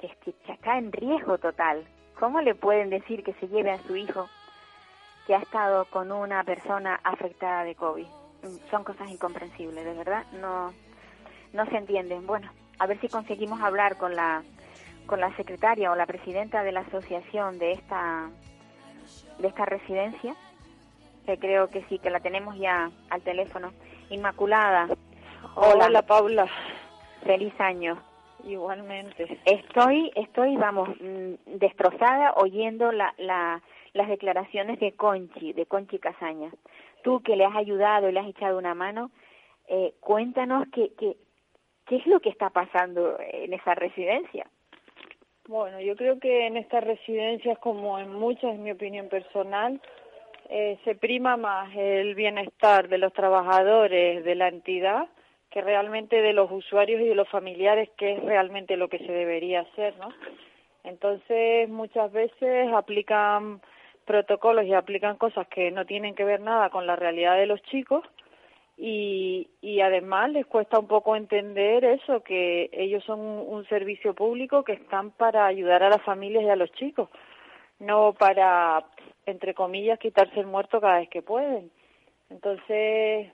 que- 0.00 0.16
que 0.20 0.52
está 0.52 0.78
en 0.78 0.90
riesgo 0.90 1.38
total. 1.38 1.84
¿Cómo 2.18 2.40
le 2.40 2.56
pueden 2.56 2.90
decir 2.90 3.22
que 3.22 3.34
se 3.34 3.46
lleve 3.46 3.70
a 3.70 3.78
su 3.84 3.94
hijo 3.94 4.28
que 5.30 5.36
ha 5.36 5.42
estado 5.42 5.84
con 5.84 6.10
una 6.10 6.42
persona 6.42 6.98
afectada 7.04 7.62
de 7.62 7.76
COVID? 7.76 8.04
Son 8.68 8.82
cosas 8.82 9.08
incomprensibles, 9.08 9.84
de 9.84 9.94
verdad. 9.94 10.24
No, 10.32 10.72
no 11.52 11.66
se 11.66 11.76
entienden. 11.76 12.26
Bueno, 12.26 12.50
a 12.80 12.86
ver 12.88 13.00
si 13.00 13.08
conseguimos 13.08 13.60
hablar 13.60 13.96
con 13.96 14.16
la 14.16 14.42
con 15.06 15.20
la 15.20 15.32
secretaria 15.36 15.92
o 15.92 15.94
la 15.94 16.06
presidenta 16.06 16.64
de 16.64 16.72
la 16.72 16.80
asociación 16.80 17.60
de 17.60 17.70
esta 17.70 18.28
de 19.38 19.46
esta 19.46 19.66
residencia 19.66 20.34
que 21.24 21.38
creo 21.38 21.68
que 21.68 21.84
sí, 21.84 22.00
que 22.00 22.10
la 22.10 22.18
tenemos 22.18 22.56
ya 22.58 22.90
al 23.08 23.22
teléfono. 23.22 23.70
Inmaculada, 24.08 24.88
Hola, 25.54 26.02
Paula. 26.02 26.48
feliz 27.24 27.54
año. 27.60 28.02
Igualmente. 28.42 29.38
Estoy, 29.44 30.10
estoy, 30.16 30.56
vamos, 30.56 30.88
mm, 31.00 31.58
destrozada 31.58 32.32
oyendo 32.34 32.90
la, 32.90 33.14
la, 33.16 33.62
las 33.92 34.08
declaraciones 34.08 34.78
de 34.80 34.92
Conchi, 34.92 35.52
de 35.52 35.66
Conchi 35.66 35.98
Casaña. 35.98 36.50
Tú 37.02 37.22
que 37.22 37.36
le 37.36 37.44
has 37.44 37.56
ayudado 37.56 38.08
y 38.08 38.12
le 38.12 38.20
has 38.20 38.28
echado 38.28 38.58
una 38.58 38.74
mano, 38.74 39.10
eh, 39.68 39.94
cuéntanos 40.00 40.66
qué, 40.72 40.92
qué, 40.98 41.16
qué 41.86 41.96
es 41.96 42.06
lo 42.06 42.20
que 42.20 42.28
está 42.28 42.50
pasando 42.50 43.18
en 43.20 43.52
esa 43.52 43.74
residencia. 43.74 44.46
Bueno, 45.48 45.80
yo 45.80 45.96
creo 45.96 46.20
que 46.20 46.46
en 46.46 46.56
estas 46.56 46.84
residencias, 46.84 47.58
como 47.58 47.98
en 47.98 48.12
muchas, 48.12 48.54
en 48.54 48.62
mi 48.62 48.70
opinión 48.70 49.08
personal, 49.08 49.80
eh, 50.48 50.78
se 50.84 50.94
prima 50.94 51.36
más 51.36 51.74
el 51.76 52.14
bienestar 52.14 52.88
de 52.88 52.98
los 52.98 53.12
trabajadores 53.12 54.24
de 54.24 54.34
la 54.34 54.48
entidad 54.48 55.08
que 55.50 55.60
realmente 55.60 56.22
de 56.22 56.32
los 56.32 56.50
usuarios 56.50 57.00
y 57.00 57.08
de 57.08 57.14
los 57.14 57.28
familiares, 57.28 57.90
que 57.96 58.12
es 58.12 58.22
realmente 58.22 58.76
lo 58.76 58.88
que 58.88 58.98
se 58.98 59.12
debería 59.12 59.60
hacer, 59.60 59.96
¿no? 59.98 60.08
Entonces, 60.84 61.68
muchas 61.68 62.10
veces 62.12 62.72
aplican 62.72 63.60
protocolos 64.10 64.64
y 64.66 64.74
aplican 64.74 65.16
cosas 65.16 65.46
que 65.46 65.70
no 65.70 65.86
tienen 65.86 66.16
que 66.16 66.24
ver 66.24 66.40
nada 66.40 66.68
con 66.68 66.84
la 66.84 66.96
realidad 66.96 67.36
de 67.36 67.46
los 67.46 67.62
chicos 67.62 68.02
y, 68.76 69.48
y 69.60 69.80
además 69.82 70.32
les 70.32 70.46
cuesta 70.46 70.80
un 70.80 70.88
poco 70.88 71.14
entender 71.14 71.84
eso, 71.84 72.24
que 72.24 72.70
ellos 72.72 73.04
son 73.04 73.20
un, 73.20 73.64
servicio 73.68 74.14
público 74.14 74.64
que 74.64 74.72
están 74.72 75.12
para 75.12 75.46
ayudar 75.46 75.84
a 75.84 75.90
las 75.90 76.02
familias 76.02 76.42
y 76.42 76.48
a 76.48 76.56
los 76.56 76.72
chicos, 76.72 77.08
no 77.78 78.14
para, 78.14 78.84
entre 79.26 79.54
comillas, 79.54 80.00
quitarse 80.00 80.40
el 80.40 80.46
muerto 80.46 80.80
cada 80.80 80.98
vez 80.98 81.08
que 81.08 81.22
pueden. 81.22 81.70
Entonces, 82.30 83.30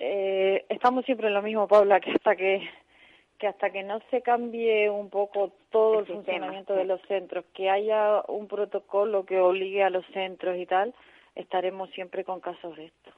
eh, 0.00 0.64
estamos 0.68 1.04
siempre 1.04 1.28
en 1.28 1.34
lo 1.34 1.42
mismo, 1.42 1.68
Paula, 1.68 2.00
que 2.00 2.10
hasta 2.10 2.34
que 2.34 2.68
que 3.38 3.46
hasta 3.48 3.70
que 3.70 3.82
no 3.82 4.00
se 4.10 4.22
cambie 4.22 4.88
un 4.90 5.10
poco 5.10 5.52
todo 5.70 5.94
El 5.94 5.98
el, 6.00 6.06
sistema, 6.06 6.22
funcionamiento 6.24 6.72
sí. 6.74 6.78
de 6.78 6.84
los 6.84 7.00
centros, 7.02 7.44
que 7.52 7.68
haya 7.70 8.22
un 8.28 8.46
protocolo 8.48 9.24
que 9.26 9.40
obligue 9.40 9.82
a 9.82 9.90
los 9.90 10.06
centros 10.06 10.56
y 10.56 10.66
tal, 10.66 10.94
estaremos 11.34 11.90
siempre 11.90 12.24
con 12.24 12.40
casos 12.40 12.76
de 12.76 12.86
esto. 12.86 13.10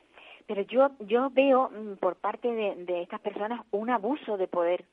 Pero 0.46 0.62
yo, 0.62 0.90
yo 1.00 1.28
veo 1.30 1.68
mm, 1.70 1.96
por 1.96 2.16
parte 2.16 2.50
de, 2.50 2.74
de 2.84 3.02
estas 3.02 3.20
personas 3.20 3.60
un 3.72 3.90
abuso 3.90 4.36
de 4.36 4.46
poder. 4.48 4.84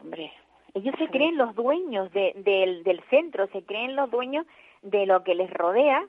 Hombre, 0.00 0.30
Ellos 0.74 0.94
se 0.98 1.08
creen 1.08 1.38
los 1.38 1.54
dueños 1.54 2.12
de- 2.12 2.34
del, 2.36 2.82
del 2.84 3.00
centro, 3.08 3.46
se 3.48 3.62
creen 3.62 3.96
los 3.96 4.10
dueños 4.10 4.44
de 4.82 5.06
lo 5.06 5.24
que 5.24 5.34
les 5.34 5.50
rodea 5.50 6.04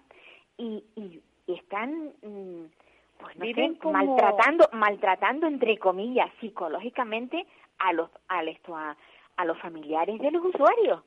y, 0.58 0.84
y, 0.96 1.22
y 1.48 1.54
están 1.54 2.12
mm, 2.22 2.66
pues 3.20 3.38
no 3.38 3.46
Viven 3.46 3.74
sé, 3.76 3.80
como- 3.80 3.94
maltratando, 3.94 4.68
maltratando 4.74 5.48
entre 5.48 5.78
comillas 5.78 6.30
psicológicamente 6.42 7.46
a 7.80 7.94
los 7.94 8.10
a, 8.28 8.44
esto, 8.44 8.76
a, 8.76 8.96
a 9.38 9.46
los 9.46 9.58
familiares 9.60 10.20
de 10.20 10.32
los 10.32 10.46
usuarios. 10.46 11.02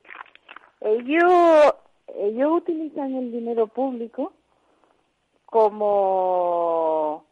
ellos 0.81 1.73
ellos 2.17 2.51
utilizan 2.51 3.15
el 3.15 3.31
dinero 3.31 3.67
público 3.67 4.33
como 5.45 7.25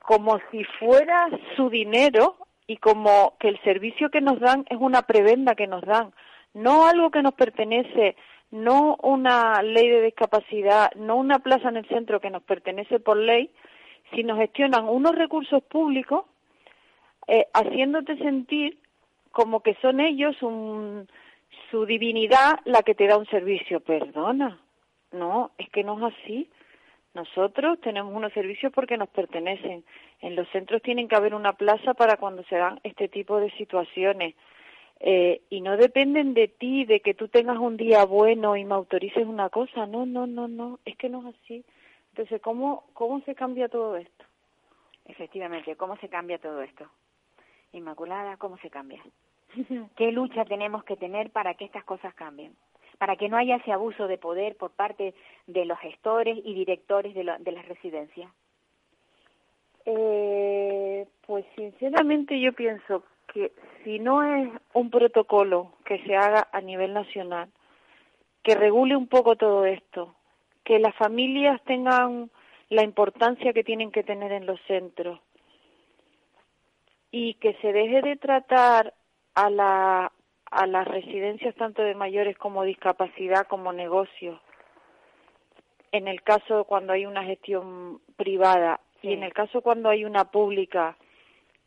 como 0.00 0.38
si 0.50 0.64
fuera 0.78 1.30
su 1.56 1.70
dinero 1.70 2.36
y 2.66 2.76
como 2.76 3.34
que 3.38 3.48
el 3.48 3.60
servicio 3.62 4.10
que 4.10 4.20
nos 4.20 4.38
dan 4.40 4.64
es 4.68 4.78
una 4.78 5.02
prebenda 5.02 5.54
que 5.54 5.66
nos 5.66 5.82
dan, 5.82 6.12
no 6.52 6.86
algo 6.86 7.10
que 7.10 7.22
nos 7.22 7.34
pertenece, 7.34 8.16
no 8.50 8.96
una 9.02 9.62
ley 9.62 9.88
de 9.88 10.02
discapacidad, 10.02 10.92
no 10.94 11.16
una 11.16 11.38
plaza 11.38 11.68
en 11.68 11.78
el 11.78 11.88
centro 11.88 12.20
que 12.20 12.30
nos 12.30 12.42
pertenece 12.42 13.00
por 13.00 13.16
ley, 13.16 13.50
sino 14.14 14.36
gestionan 14.36 14.88
unos 14.88 15.14
recursos 15.14 15.62
públicos 15.62 16.24
eh, 17.26 17.46
haciéndote 17.52 18.16
sentir 18.18 18.78
como 19.30 19.60
que 19.60 19.74
son 19.82 20.00
ellos 20.00 20.40
un, 20.42 21.08
su 21.70 21.86
divinidad 21.86 22.60
la 22.64 22.82
que 22.82 22.94
te 22.94 23.06
da 23.06 23.16
un 23.16 23.26
servicio. 23.26 23.80
Perdona, 23.80 24.60
no, 25.12 25.50
es 25.58 25.68
que 25.70 25.84
no 25.84 25.96
es 25.98 26.14
así. 26.14 26.50
Nosotros 27.14 27.80
tenemos 27.80 28.12
unos 28.14 28.32
servicios 28.32 28.72
porque 28.72 28.96
nos 28.96 29.08
pertenecen. 29.08 29.84
En 30.20 30.36
los 30.36 30.48
centros 30.48 30.82
tienen 30.82 31.08
que 31.08 31.16
haber 31.16 31.34
una 31.34 31.52
plaza 31.52 31.94
para 31.94 32.16
cuando 32.16 32.42
se 32.44 32.56
dan 32.56 32.80
este 32.82 33.08
tipo 33.08 33.38
de 33.38 33.50
situaciones. 33.52 34.34
Eh, 35.00 35.42
y 35.50 35.60
no 35.60 35.76
dependen 35.76 36.34
de 36.34 36.48
ti, 36.48 36.84
de 36.84 37.00
que 37.00 37.14
tú 37.14 37.28
tengas 37.28 37.58
un 37.58 37.76
día 37.76 38.04
bueno 38.04 38.56
y 38.56 38.64
me 38.64 38.74
autorices 38.74 39.26
una 39.26 39.48
cosa. 39.48 39.86
No, 39.86 40.06
no, 40.06 40.26
no, 40.26 40.48
no. 40.48 40.80
Es 40.84 40.96
que 40.96 41.08
no 41.08 41.28
es 41.28 41.36
así. 41.36 41.64
Entonces, 42.12 42.40
¿cómo, 42.40 42.84
cómo 42.94 43.20
se 43.22 43.34
cambia 43.34 43.68
todo 43.68 43.96
esto? 43.96 44.24
Efectivamente, 45.04 45.76
¿cómo 45.76 45.96
se 45.96 46.08
cambia 46.08 46.38
todo 46.38 46.62
esto? 46.62 46.88
Inmaculada, 47.74 48.36
¿cómo 48.36 48.56
se 48.58 48.70
cambia? 48.70 49.02
¿Qué 49.96 50.12
lucha 50.12 50.44
tenemos 50.44 50.84
que 50.84 50.96
tener 50.96 51.30
para 51.30 51.54
que 51.54 51.64
estas 51.64 51.84
cosas 51.84 52.14
cambien? 52.14 52.54
Para 52.98 53.16
que 53.16 53.28
no 53.28 53.36
haya 53.36 53.56
ese 53.56 53.72
abuso 53.72 54.06
de 54.06 54.18
poder 54.18 54.56
por 54.56 54.70
parte 54.70 55.14
de 55.46 55.64
los 55.64 55.78
gestores 55.80 56.38
y 56.44 56.54
directores 56.54 57.14
de, 57.14 57.24
lo- 57.24 57.38
de 57.38 57.52
las 57.52 57.66
residencias. 57.66 58.30
Eh, 59.86 61.06
pues 61.26 61.44
sinceramente 61.56 62.40
yo 62.40 62.52
pienso 62.52 63.02
que 63.32 63.52
si 63.82 63.98
no 63.98 64.22
es 64.22 64.48
un 64.72 64.90
protocolo 64.90 65.72
que 65.84 65.98
se 66.04 66.16
haga 66.16 66.48
a 66.52 66.60
nivel 66.60 66.94
nacional, 66.94 67.50
que 68.42 68.54
regule 68.54 68.96
un 68.96 69.08
poco 69.08 69.36
todo 69.36 69.66
esto, 69.66 70.14
que 70.64 70.78
las 70.78 70.94
familias 70.94 71.60
tengan 71.64 72.30
la 72.70 72.82
importancia 72.82 73.52
que 73.52 73.64
tienen 73.64 73.90
que 73.90 74.04
tener 74.04 74.32
en 74.32 74.46
los 74.46 74.60
centros 74.62 75.18
y 77.16 77.34
que 77.34 77.54
se 77.62 77.72
deje 77.72 78.02
de 78.02 78.16
tratar 78.16 78.92
a 79.36 79.48
la 79.48 80.10
a 80.50 80.66
las 80.66 80.88
residencias 80.88 81.54
tanto 81.54 81.82
de 81.82 81.94
mayores 81.94 82.36
como 82.36 82.64
discapacidad 82.64 83.46
como 83.46 83.72
negocios 83.72 84.40
en 85.92 86.08
el 86.08 86.22
caso 86.22 86.64
cuando 86.64 86.92
hay 86.92 87.06
una 87.06 87.22
gestión 87.22 88.00
privada 88.16 88.80
Sí. 89.00 89.10
y 89.10 89.12
en 89.12 89.22
el 89.22 89.32
caso 89.32 89.62
cuando 89.62 89.90
hay 89.90 90.04
una 90.04 90.24
pública 90.24 90.96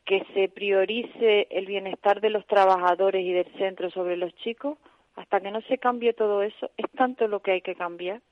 que 0.04 0.22
se 0.34 0.50
priorice 0.50 1.46
el 1.50 1.64
bienestar 1.64 2.20
de 2.20 2.28
los 2.28 2.46
trabajadores 2.46 3.24
y 3.24 3.32
del 3.32 3.50
centro 3.56 3.90
sobre 3.90 4.16
los 4.16 4.34
chicos, 4.36 4.78
hasta 5.16 5.40
que 5.40 5.50
no 5.50 5.60
se 5.62 5.76
cambie 5.76 6.14
todo 6.14 6.42
eso, 6.42 6.70
es 6.78 6.90
tanto 6.92 7.28
lo 7.28 7.40
que 7.40 7.52
hay 7.52 7.60
que 7.60 7.74
cambiar, 7.74 8.22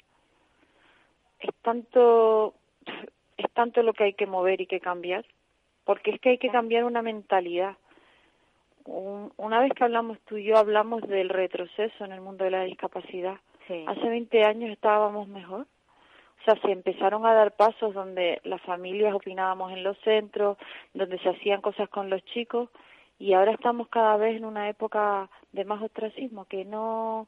es 1.39 1.55
tanto, 1.61 2.55
es 3.37 3.51
tanto 3.53 3.83
lo 3.83 3.93
que 3.93 4.05
hay 4.05 4.15
que 4.15 4.27
mover 4.27 4.63
y 4.63 4.67
que 4.67 4.81
cambiar. 4.81 5.27
Porque 5.87 6.11
es 6.11 6.21
que 6.21 6.31
hay 6.31 6.39
que 6.39 6.51
cambiar 6.51 6.85
una 6.85 7.01
mentalidad. 7.01 7.77
una 8.85 9.61
vez 9.61 9.73
que 9.73 9.85
hablamos 9.85 10.19
tú 10.27 10.37
y 10.37 10.45
yo, 10.45 10.59
hablamos 10.59 11.01
del 11.03 11.29
retroceso 11.29 12.05
en 12.05 12.13
el 12.13 12.21
mundo 12.21 12.45
de 12.45 12.51
la 12.51 12.65
discapacidad. 12.65 13.37
Hace 13.87 14.09
20 14.09 14.45
años 14.45 14.71
estábamos 14.71 15.27
mejor. 15.29 15.63
O 15.63 16.45
sea, 16.45 16.61
se 16.61 16.71
empezaron 16.71 17.25
a 17.25 17.35
dar 17.35 17.57
pasos 17.57 17.95
donde 17.95 18.41
las 18.45 18.61
familias 18.63 19.15
opinábamos 19.15 19.73
en 19.73 19.83
los 19.83 19.99
centros, 20.01 20.59
donde 20.93 21.19
se 21.19 21.31
hacían 21.31 21.61
cosas 21.61 21.89
con 21.89 22.11
los 22.11 22.25
chicos, 22.27 22.69
y 23.19 23.33
ahora 23.33 23.53
estamos 23.53 23.89
cada 23.89 24.17
vez 24.17 24.37
en 24.37 24.45
una 24.45 24.69
época 24.69 25.29
de 25.53 25.65
más 25.65 25.83
ostracismo, 25.83 26.45
que 26.45 26.65
no, 26.65 27.27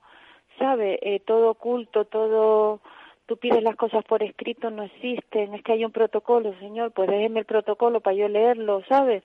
sabe, 0.59 0.99
eh, 1.03 1.21
todo 1.21 1.51
oculto, 1.51 2.05
todo 2.05 2.81
tú 3.29 3.37
pides 3.37 3.63
las 3.63 3.77
cosas 3.77 4.03
por 4.05 4.23
escrito, 4.23 4.71
no 4.71 4.85
existen, 4.85 5.55
es 5.55 5.63
que 5.63 5.73
hay 5.73 5.85
un 5.85 5.93
protocolo, 5.93 6.59
señor, 6.61 6.93
pues 6.93 7.11
déjeme 7.11 7.41
el 7.41 7.45
protocolo 7.45 8.01
para 8.01 8.17
yo 8.17 8.27
leerlo, 8.27 8.83
¿sabe? 8.89 9.23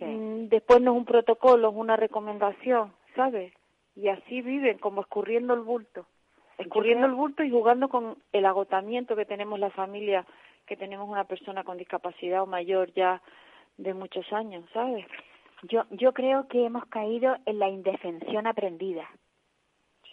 Mm, 0.00 0.48
después 0.48 0.80
no 0.80 0.92
es 0.92 0.96
un 0.96 1.04
protocolo, 1.04 1.68
es 1.68 1.74
una 1.76 1.96
recomendación, 1.96 2.90
¿sabe? 3.14 3.52
Y 3.94 4.08
así 4.08 4.40
viven, 4.40 4.78
como 4.78 5.02
escurriendo 5.02 5.52
el 5.52 5.60
bulto, 5.60 6.06
escurriendo 6.56 7.06
el 7.06 7.12
bulto 7.12 7.42
y 7.44 7.50
jugando 7.50 7.90
con 7.90 8.16
el 8.32 8.46
agotamiento 8.46 9.14
que 9.14 9.26
tenemos 9.26 9.58
la 9.60 9.70
familia, 9.70 10.24
que 10.64 10.78
tenemos 10.78 11.06
una 11.06 11.24
persona 11.24 11.64
con 11.64 11.76
discapacidad 11.76 12.42
o 12.42 12.46
mayor 12.46 12.94
ya 12.94 13.20
de 13.76 13.92
muchos 13.92 14.32
años, 14.32 14.64
¿sabes? 14.72 15.04
Yo, 15.64 15.84
yo 15.90 16.14
creo 16.14 16.48
que 16.48 16.64
hemos 16.64 16.86
caído 16.86 17.36
en 17.44 17.58
la 17.58 17.68
indefensión 17.68 18.46
aprendida. 18.46 19.06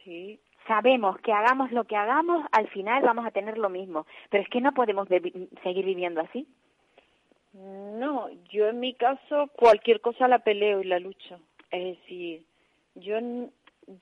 Sí, 0.04 0.42
sabemos 0.68 1.20
que 1.20 1.32
hagamos 1.32 1.72
lo 1.72 1.86
que 1.86 1.96
hagamos, 1.96 2.46
al 2.52 2.68
final 2.70 3.04
vamos 3.04 3.26
a 3.26 3.32
tener 3.32 3.58
lo 3.58 3.70
mismo. 3.70 4.06
Pero 4.30 4.44
es 4.44 4.50
que 4.50 4.62
no 4.62 4.74
podemos 4.74 5.08
seguir 5.08 5.86
viviendo 5.86 6.22
así. 6.22 6.48
No, 7.54 8.30
yo 8.52 8.68
en 8.68 8.80
mi 8.80 8.94
caso 8.94 9.50
cualquier 9.56 10.02
cosa 10.02 10.28
la 10.28 10.40
peleo 10.40 10.82
y 10.82 10.86
la 10.86 11.00
lucho. 11.00 11.40
Es 11.72 11.98
decir, 11.98 12.44
yo, 12.96 13.18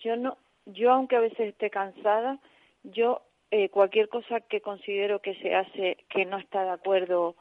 yo 0.04 0.15
no, 0.17 0.38
yo 0.65 0.91
aunque 0.91 1.15
a 1.15 1.21
veces 1.21 1.49
esté 1.49 1.69
cansada, 1.69 2.39
yo 2.84 3.21
eh, 3.52 3.69
cualquier 3.69 4.10
cosa 4.10 4.41
que 4.41 4.62
considero 4.62 5.19
que 5.19 5.36
se 5.36 5.56
hace 5.56 5.97
que 6.10 6.26
no 6.26 6.38
está 6.38 6.63
de 6.63 6.71
acuerdo 6.71 7.36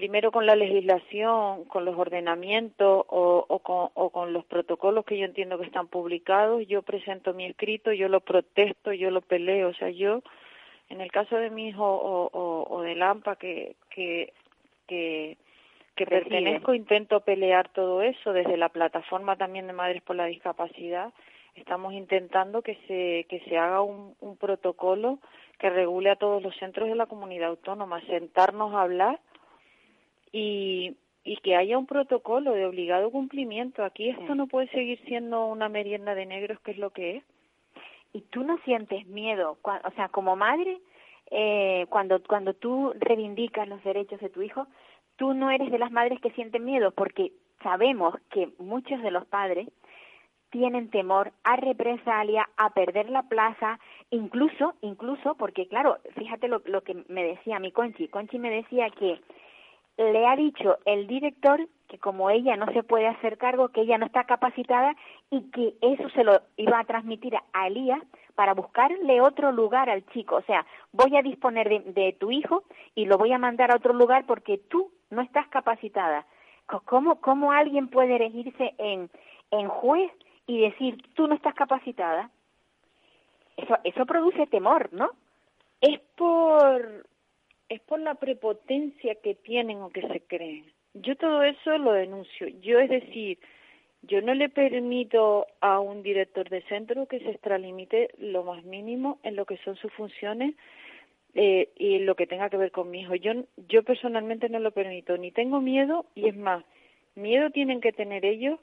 primero 0.00 0.32
con 0.32 0.46
la 0.46 0.56
legislación, 0.56 1.66
con 1.66 1.84
los 1.84 1.94
ordenamientos 1.94 3.04
o, 3.06 3.60
con, 3.62 3.90
o, 3.92 4.08
con, 4.08 4.32
los 4.32 4.46
protocolos 4.46 5.04
que 5.04 5.18
yo 5.18 5.26
entiendo 5.26 5.58
que 5.58 5.66
están 5.66 5.88
publicados, 5.88 6.66
yo 6.66 6.80
presento 6.80 7.34
mi 7.34 7.44
escrito, 7.44 7.92
yo 7.92 8.08
lo 8.08 8.20
protesto, 8.20 8.94
yo 8.94 9.10
lo 9.10 9.20
peleo. 9.20 9.68
O 9.68 9.74
sea, 9.74 9.90
yo, 9.90 10.22
en 10.88 11.02
el 11.02 11.12
caso 11.12 11.36
de 11.36 11.50
mi 11.50 11.68
hijo 11.68 11.84
o, 11.84 12.66
o 12.66 12.80
de 12.80 12.94
Lampa, 12.94 13.36
que, 13.36 13.76
que, 13.90 14.32
que, 14.86 15.36
que 15.94 16.06
pertenezco, 16.06 16.72
intento 16.72 17.20
pelear 17.20 17.68
todo 17.68 18.00
eso 18.00 18.32
desde 18.32 18.56
la 18.56 18.70
plataforma 18.70 19.36
también 19.36 19.66
de 19.66 19.74
Madres 19.74 20.00
por 20.00 20.16
la 20.16 20.24
Discapacidad. 20.24 21.12
Estamos 21.56 21.92
intentando 21.92 22.62
que 22.62 22.76
se, 22.88 23.26
que 23.28 23.40
se 23.46 23.58
haga 23.58 23.82
un, 23.82 24.14
un 24.20 24.38
protocolo 24.38 25.18
que 25.58 25.68
regule 25.68 26.08
a 26.08 26.16
todos 26.16 26.42
los 26.42 26.56
centros 26.56 26.88
de 26.88 26.94
la 26.94 27.04
comunidad 27.04 27.50
autónoma, 27.50 28.00
sentarnos 28.06 28.72
a 28.72 28.80
hablar 28.80 29.20
y, 30.32 30.96
y 31.24 31.36
que 31.38 31.56
haya 31.56 31.78
un 31.78 31.86
protocolo 31.86 32.52
de 32.52 32.66
obligado 32.66 33.10
cumplimiento. 33.10 33.84
Aquí 33.84 34.08
esto 34.08 34.34
no 34.34 34.46
puede 34.46 34.68
seguir 34.68 35.00
siendo 35.04 35.46
una 35.46 35.68
merienda 35.68 36.14
de 36.14 36.26
negros, 36.26 36.60
que 36.60 36.72
es 36.72 36.78
lo 36.78 36.90
que 36.90 37.16
es. 37.16 37.24
¿Y 38.12 38.22
tú 38.22 38.42
no 38.42 38.58
sientes 38.64 39.06
miedo? 39.06 39.58
O 39.62 39.90
sea, 39.94 40.08
como 40.08 40.34
madre, 40.34 40.80
eh, 41.30 41.86
cuando, 41.90 42.22
cuando 42.22 42.54
tú 42.54 42.92
reivindicas 42.98 43.68
los 43.68 43.82
derechos 43.84 44.20
de 44.20 44.30
tu 44.30 44.42
hijo, 44.42 44.66
tú 45.16 45.34
no 45.34 45.50
eres 45.50 45.70
de 45.70 45.78
las 45.78 45.92
madres 45.92 46.20
que 46.20 46.32
sienten 46.32 46.64
miedo, 46.64 46.90
porque 46.90 47.32
sabemos 47.62 48.16
que 48.30 48.48
muchos 48.58 49.00
de 49.02 49.10
los 49.10 49.26
padres 49.26 49.68
tienen 50.50 50.90
temor 50.90 51.30
a 51.44 51.54
represalia, 51.54 52.48
a 52.56 52.70
perder 52.70 53.08
la 53.10 53.22
plaza, 53.22 53.78
incluso, 54.10 54.74
incluso, 54.80 55.36
porque 55.36 55.68
claro, 55.68 55.98
fíjate 56.16 56.48
lo, 56.48 56.60
lo 56.64 56.82
que 56.82 57.04
me 57.08 57.22
decía 57.22 57.60
mi 57.60 57.70
Conchi. 57.70 58.08
Conchi 58.08 58.38
me 58.38 58.50
decía 58.50 58.90
que 58.90 59.20
le 60.00 60.26
ha 60.26 60.34
dicho 60.34 60.78
el 60.86 61.06
director 61.06 61.68
que 61.88 61.98
como 61.98 62.30
ella 62.30 62.56
no 62.56 62.66
se 62.72 62.82
puede 62.82 63.08
hacer 63.08 63.36
cargo, 63.36 63.68
que 63.68 63.82
ella 63.82 63.98
no 63.98 64.06
está 64.06 64.24
capacitada 64.24 64.94
y 65.28 65.50
que 65.50 65.74
eso 65.82 66.08
se 66.10 66.24
lo 66.24 66.40
iba 66.56 66.78
a 66.78 66.84
transmitir 66.84 67.36
a 67.52 67.66
Elías 67.66 68.00
para 68.36 68.54
buscarle 68.54 69.20
otro 69.20 69.52
lugar 69.52 69.90
al 69.90 70.06
chico. 70.06 70.36
O 70.36 70.42
sea, 70.42 70.64
voy 70.92 71.16
a 71.16 71.22
disponer 71.22 71.84
de, 71.84 72.16
tu 72.18 72.30
hijo 72.30 72.62
y 72.94 73.06
lo 73.06 73.18
voy 73.18 73.32
a 73.32 73.38
mandar 73.38 73.72
a 73.72 73.76
otro 73.76 73.92
lugar 73.92 74.24
porque 74.26 74.58
tú 74.58 74.92
no 75.10 75.20
estás 75.20 75.48
capacitada. 75.48 76.24
¿Cómo, 76.84 77.20
cómo 77.20 77.50
alguien 77.52 77.88
puede 77.88 78.16
elegirse 78.16 78.74
en, 78.78 79.10
en 79.50 79.68
juez 79.68 80.12
y 80.46 80.60
decir, 80.60 81.02
tú 81.14 81.26
no 81.26 81.34
estás 81.34 81.54
capacitada? 81.54 82.30
Eso, 83.56 83.76
eso 83.82 84.06
produce 84.06 84.46
temor, 84.46 84.88
¿no? 84.92 85.10
Es 85.80 85.98
por 86.16 87.04
es 87.70 87.80
por 87.80 88.00
la 88.00 88.16
prepotencia 88.16 89.14
que 89.14 89.34
tienen 89.36 89.80
o 89.80 89.90
que 89.90 90.02
se 90.02 90.20
creen. 90.20 90.64
Yo 90.92 91.16
todo 91.16 91.42
eso 91.44 91.78
lo 91.78 91.92
denuncio. 91.92 92.48
Yo, 92.60 92.80
es 92.80 92.90
decir, 92.90 93.38
yo 94.02 94.20
no 94.20 94.34
le 94.34 94.48
permito 94.48 95.46
a 95.60 95.78
un 95.78 96.02
director 96.02 96.48
de 96.50 96.62
centro 96.62 97.06
que 97.06 97.20
se 97.20 97.30
extralimite 97.30 98.10
lo 98.18 98.42
más 98.42 98.64
mínimo 98.64 99.20
en 99.22 99.36
lo 99.36 99.46
que 99.46 99.56
son 99.58 99.76
sus 99.76 99.92
funciones 99.92 100.56
eh, 101.34 101.68
y 101.76 101.94
en 101.94 102.06
lo 102.06 102.16
que 102.16 102.26
tenga 102.26 102.50
que 102.50 102.56
ver 102.56 102.72
con 102.72 102.90
mi 102.90 103.02
hijo. 103.02 103.14
Yo, 103.14 103.32
yo 103.68 103.84
personalmente 103.84 104.48
no 104.48 104.58
lo 104.58 104.72
permito, 104.72 105.16
ni 105.16 105.30
tengo 105.30 105.60
miedo, 105.60 106.06
y 106.16 106.28
es 106.28 106.36
más, 106.36 106.64
miedo 107.14 107.50
tienen 107.50 107.80
que 107.80 107.92
tener 107.92 108.24
ellos 108.24 108.58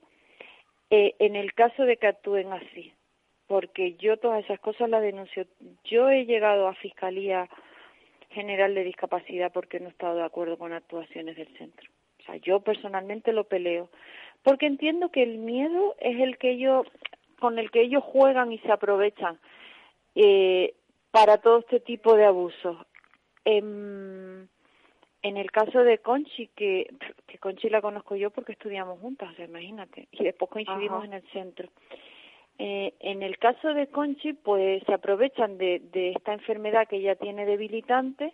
eh, 0.90 1.16
en 1.20 1.38
el 1.38 1.54
caso 1.54 1.84
de 1.84 1.96
que 1.96 2.08
actúen 2.08 2.52
así, 2.52 2.92
porque 3.48 3.94
yo 3.94 4.18
todas 4.18 4.44
esas 4.44 4.60
cosas 4.60 4.90
las 4.90 5.02
denuncio. 5.02 5.46
Yo 5.86 6.10
he 6.10 6.26
llegado 6.26 6.68
a 6.68 6.74
fiscalía 6.74 7.48
general 8.30 8.76
de 8.76 8.84
discapacidad 8.84 9.52
porque 9.52 9.80
no 9.80 9.88
he 9.88 9.92
estado 9.92 10.18
de 10.18 10.24
acuerdo 10.24 10.58
con 10.58 10.74
actuaciones 10.74 11.36
del 11.36 11.58
centro. 11.58 11.90
O 12.20 12.24
sea, 12.24 12.36
yo 12.38 12.60
personalmente 12.60 13.32
lo 13.32 13.46
peleo 13.46 13.90
porque 14.44 14.66
entiendo 14.66 15.10
que 15.10 15.24
el 15.24 15.38
miedo 15.38 15.96
es 16.00 16.20
el 16.20 16.38
que 16.38 16.52
ellos 16.52 16.88
con 17.40 17.60
el 17.60 17.70
que 17.72 17.82
ellos 17.82 18.04
juegan 18.04 18.52
y 18.52 18.60
se 18.60 18.72
aprovechan 18.72 19.40
eh, 20.16 20.74
para 21.12 21.38
todo 21.38 21.60
este 21.60 21.80
tipo 21.80 22.16
de 22.16 22.26
abusos. 22.26 22.78
En, 23.46 24.50
en 25.22 25.38
el 25.38 25.52
caso 25.52 25.84
de 25.84 26.00
Conchi, 26.00 26.48
que, 26.56 26.94
que 27.28 27.38
Conchi 27.38 27.70
la 27.70 27.82
conozco 27.82 28.16
yo 28.16 28.32
porque 28.32 28.54
estudiamos 28.54 29.00
juntas, 29.00 29.32
o 29.32 29.36
sea, 29.36 29.46
imagínate, 29.46 30.08
y 30.12 30.24
después 30.24 30.50
coincidimos 30.50 31.06
en 31.06 31.14
el 31.14 31.24
centro. 31.32 31.70
Eh, 32.60 32.96
en 33.02 33.22
el 33.22 33.38
caso 33.38 33.74
de 33.74 33.88
Conchi, 33.88 34.34
pues 34.34 34.82
se 34.86 34.94
aprovechan 34.94 35.58
de, 35.58 35.82
esta 36.16 36.34
enfermedad 36.34 36.88
que 36.88 36.98
ella 36.98 37.16
tiene 37.16 37.46
debilitante 37.46 38.34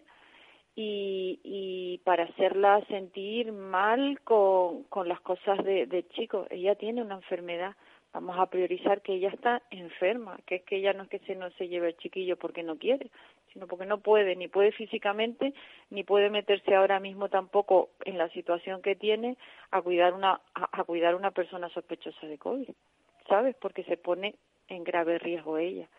y, 0.75 1.99
para 2.05 2.23
hacerla 2.23 2.83
sentir 2.87 3.51
mal 3.51 4.19
con, 4.21 4.85
las 5.05 5.19
cosas 5.21 5.63
de, 5.63 5.85
de 5.87 6.07
chico. 6.09 6.47
Ella 6.49 6.75
tiene 6.75 7.01
una 7.01 7.15
enfermedad. 7.15 7.75
Vamos 8.13 8.37
a 8.37 8.45
priorizar 8.45 9.01
que 9.01 9.13
ella 9.13 9.29
está 9.29 9.61
enferma, 9.71 10.37
que 10.45 10.55
es 10.55 10.63
que 10.63 10.77
ella 10.77 10.93
no 10.93 11.03
es 11.03 11.09
que 11.09 11.19
se 11.19 11.35
no 11.35 11.49
se 11.51 11.67
lleve 11.67 11.89
el 11.89 11.97
chiquillo 11.97 12.37
porque 12.37 12.61
no 12.61 12.77
quiere, 12.77 13.09
sino 13.51 13.65
porque 13.67 13.87
no 13.87 13.97
puede, 14.01 14.35
ni 14.35 14.47
puede 14.47 14.71
físicamente, 14.71 15.53
ni 15.89 16.03
puede 16.03 16.29
meterse 16.29 16.75
ahora 16.75 16.99
mismo 16.99 17.29
tampoco 17.29 17.89
en 18.05 18.19
la 18.19 18.29
situación 18.29 18.83
que 18.83 18.95
tiene 18.95 19.35
a 19.71 19.81
cuidar 19.81 20.13
una 20.13 20.39
a, 20.53 20.69
a 20.79 20.83
cuidar 20.83 21.15
una 21.15 21.31
persona 21.31 21.69
sospechosa 21.69 22.27
de 22.27 22.37
COVID. 22.37 22.69
¿Sabes? 23.33 23.55
Porque 23.55 23.83
se 23.85 23.97
pone 23.97 24.35
en 24.67 24.83
grave 24.83 25.17
riesgo 25.17 25.57
ella. 25.57 25.89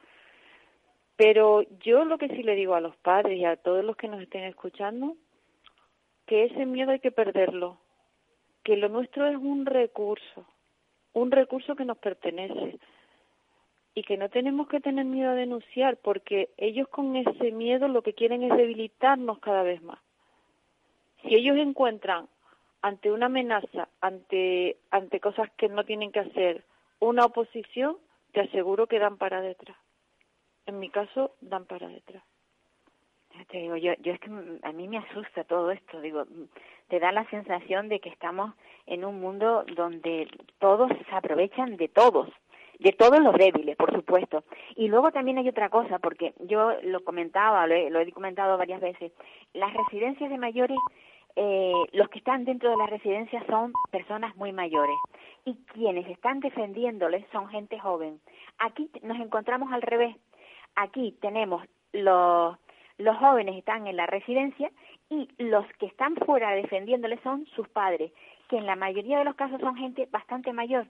Pero 1.16 1.62
yo 1.80 2.04
lo 2.04 2.16
que 2.16 2.28
sí 2.28 2.44
le 2.44 2.54
digo 2.54 2.76
a 2.76 2.80
los 2.80 2.94
padres 2.98 3.36
y 3.36 3.44
a 3.44 3.56
todos 3.56 3.84
los 3.84 3.96
que 3.96 4.06
nos 4.06 4.22
estén 4.22 4.44
escuchando, 4.44 5.16
que 6.26 6.44
ese 6.44 6.64
miedo 6.64 6.92
hay 6.92 7.00
que 7.00 7.10
perderlo, 7.10 7.78
que 8.62 8.76
lo 8.76 8.88
nuestro 8.88 9.26
es 9.26 9.36
un 9.36 9.66
recurso, 9.66 10.46
un 11.12 11.32
recurso 11.32 11.74
que 11.74 11.84
nos 11.84 11.98
pertenece 11.98 12.78
y 13.96 14.04
que 14.04 14.16
no 14.16 14.28
tenemos 14.28 14.68
que 14.68 14.78
tener 14.78 15.04
miedo 15.04 15.30
a 15.30 15.34
denunciar 15.34 15.96
porque 15.96 16.50
ellos 16.56 16.86
con 16.86 17.16
ese 17.16 17.50
miedo 17.50 17.88
lo 17.88 18.02
que 18.02 18.14
quieren 18.14 18.44
es 18.44 18.56
debilitarnos 18.56 19.40
cada 19.40 19.64
vez 19.64 19.82
más. 19.82 19.98
Si 21.22 21.34
ellos 21.34 21.56
encuentran 21.56 22.28
ante 22.80 23.10
una 23.10 23.26
amenaza, 23.26 23.88
ante, 24.00 24.76
ante 24.92 25.18
cosas 25.18 25.50
que 25.56 25.68
no 25.68 25.82
tienen 25.82 26.12
que 26.12 26.20
hacer, 26.20 26.64
una 27.04 27.24
oposición, 27.24 27.96
te 28.32 28.40
aseguro 28.40 28.86
que 28.86 28.98
dan 28.98 29.16
para 29.16 29.40
detrás. 29.40 29.76
En 30.66 30.78
mi 30.78 30.90
caso, 30.90 31.34
dan 31.40 31.66
para 31.66 31.88
detrás. 31.88 32.22
Te 33.48 33.58
digo, 33.58 33.76
yo, 33.76 33.92
yo 34.00 34.12
es 34.12 34.20
que 34.20 34.30
a 34.62 34.72
mí 34.72 34.88
me 34.88 34.98
asusta 34.98 35.44
todo 35.44 35.70
esto, 35.72 36.00
digo, 36.00 36.24
te 36.88 37.00
da 37.00 37.10
la 37.10 37.28
sensación 37.30 37.88
de 37.88 37.98
que 37.98 38.08
estamos 38.08 38.54
en 38.86 39.04
un 39.04 39.20
mundo 39.20 39.64
donde 39.74 40.28
todos 40.58 40.90
se 41.08 41.14
aprovechan 41.14 41.76
de 41.76 41.88
todos, 41.88 42.28
de 42.78 42.92
todos 42.92 43.20
los 43.20 43.34
débiles, 43.34 43.76
por 43.76 43.92
supuesto. 43.92 44.44
Y 44.76 44.88
luego 44.88 45.10
también 45.10 45.38
hay 45.38 45.48
otra 45.48 45.68
cosa, 45.68 45.98
porque 45.98 46.32
yo 46.40 46.72
lo 46.82 47.02
comentaba, 47.02 47.66
lo 47.66 47.74
he, 47.74 47.90
lo 47.90 48.00
he 48.00 48.12
comentado 48.12 48.56
varias 48.56 48.80
veces, 48.80 49.12
las 49.52 49.74
residencias 49.74 50.30
de 50.30 50.38
mayores 50.38 50.78
eh, 51.36 51.72
los 51.92 52.08
que 52.08 52.18
están 52.18 52.44
dentro 52.44 52.70
de 52.70 52.76
las 52.76 52.90
residencias 52.90 53.44
son 53.46 53.72
personas 53.90 54.36
muy 54.36 54.52
mayores 54.52 54.96
y 55.44 55.54
quienes 55.72 56.08
están 56.08 56.40
defendiéndoles 56.40 57.24
son 57.32 57.48
gente 57.48 57.78
joven. 57.78 58.20
Aquí 58.58 58.90
nos 59.02 59.18
encontramos 59.18 59.72
al 59.72 59.82
revés. 59.82 60.16
Aquí 60.76 61.16
tenemos 61.20 61.64
los, 61.92 62.56
los 62.98 63.16
jóvenes 63.18 63.56
están 63.56 63.86
en 63.86 63.96
la 63.96 64.06
residencia 64.06 64.70
y 65.10 65.28
los 65.38 65.66
que 65.78 65.86
están 65.86 66.16
fuera 66.16 66.50
defendiéndoles 66.50 67.20
son 67.22 67.46
sus 67.54 67.68
padres, 67.68 68.12
que 68.48 68.56
en 68.56 68.66
la 68.66 68.76
mayoría 68.76 69.18
de 69.18 69.24
los 69.24 69.34
casos 69.34 69.60
son 69.60 69.76
gente 69.76 70.08
bastante 70.10 70.52
mayor. 70.52 70.86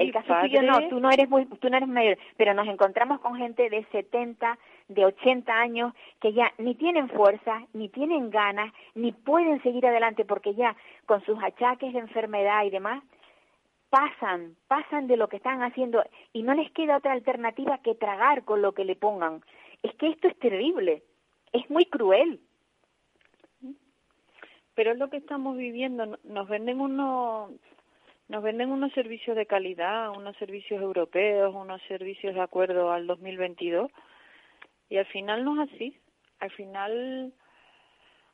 El 0.00 0.12
caso 0.12 0.34
tuyo 0.40 0.62
no, 0.62 0.88
tú 0.88 1.00
no 1.00 1.10
eres 1.10 1.28
muy, 1.28 1.46
tú 1.46 1.68
no 1.68 1.76
eres 1.76 1.88
mayor, 1.88 2.18
pero 2.36 2.54
nos 2.54 2.66
encontramos 2.68 3.20
con 3.20 3.36
gente 3.36 3.68
de 3.70 3.84
70, 3.92 4.58
de 4.88 5.04
80 5.04 5.52
años 5.52 5.94
que 6.20 6.32
ya 6.32 6.52
ni 6.58 6.74
tienen 6.74 7.08
fuerza, 7.08 7.66
ni 7.72 7.88
tienen 7.88 8.30
ganas, 8.30 8.72
ni 8.94 9.12
pueden 9.12 9.62
seguir 9.62 9.86
adelante 9.86 10.24
porque 10.24 10.54
ya 10.54 10.76
con 11.06 11.24
sus 11.24 11.42
achaques 11.42 11.92
de 11.92 11.98
enfermedad 11.98 12.64
y 12.64 12.70
demás 12.70 13.02
pasan, 13.94 14.56
pasan 14.66 15.06
de 15.06 15.16
lo 15.16 15.28
que 15.28 15.36
están 15.36 15.62
haciendo 15.62 16.02
y 16.32 16.42
no 16.42 16.54
les 16.54 16.70
queda 16.72 16.96
otra 16.96 17.12
alternativa 17.12 17.78
que 17.78 17.94
tragar 17.94 18.44
con 18.44 18.60
lo 18.60 18.72
que 18.72 18.84
le 18.84 18.96
pongan. 18.96 19.42
Es 19.84 19.94
que 19.94 20.08
esto 20.08 20.26
es 20.26 20.36
terrible, 20.38 21.04
es 21.52 21.70
muy 21.70 21.84
cruel. 21.84 22.40
Pero 24.74 24.90
es 24.90 24.98
lo 24.98 25.10
que 25.10 25.18
estamos 25.18 25.56
viviendo, 25.56 26.18
nos 26.24 26.48
venden 26.48 26.80
unos 26.80 27.52
nos 28.28 28.42
venden 28.42 28.70
unos 28.70 28.92
servicios 28.92 29.36
de 29.36 29.46
calidad, 29.46 30.10
unos 30.10 30.36
servicios 30.36 30.80
europeos, 30.80 31.54
unos 31.54 31.80
servicios 31.88 32.34
de 32.34 32.40
acuerdo 32.40 32.90
al 32.90 33.06
2022 33.06 33.90
y 34.88 34.96
al 34.96 35.06
final 35.06 35.44
no 35.44 35.62
es 35.62 35.72
así. 35.72 35.98
Al 36.40 36.50
final 36.50 37.32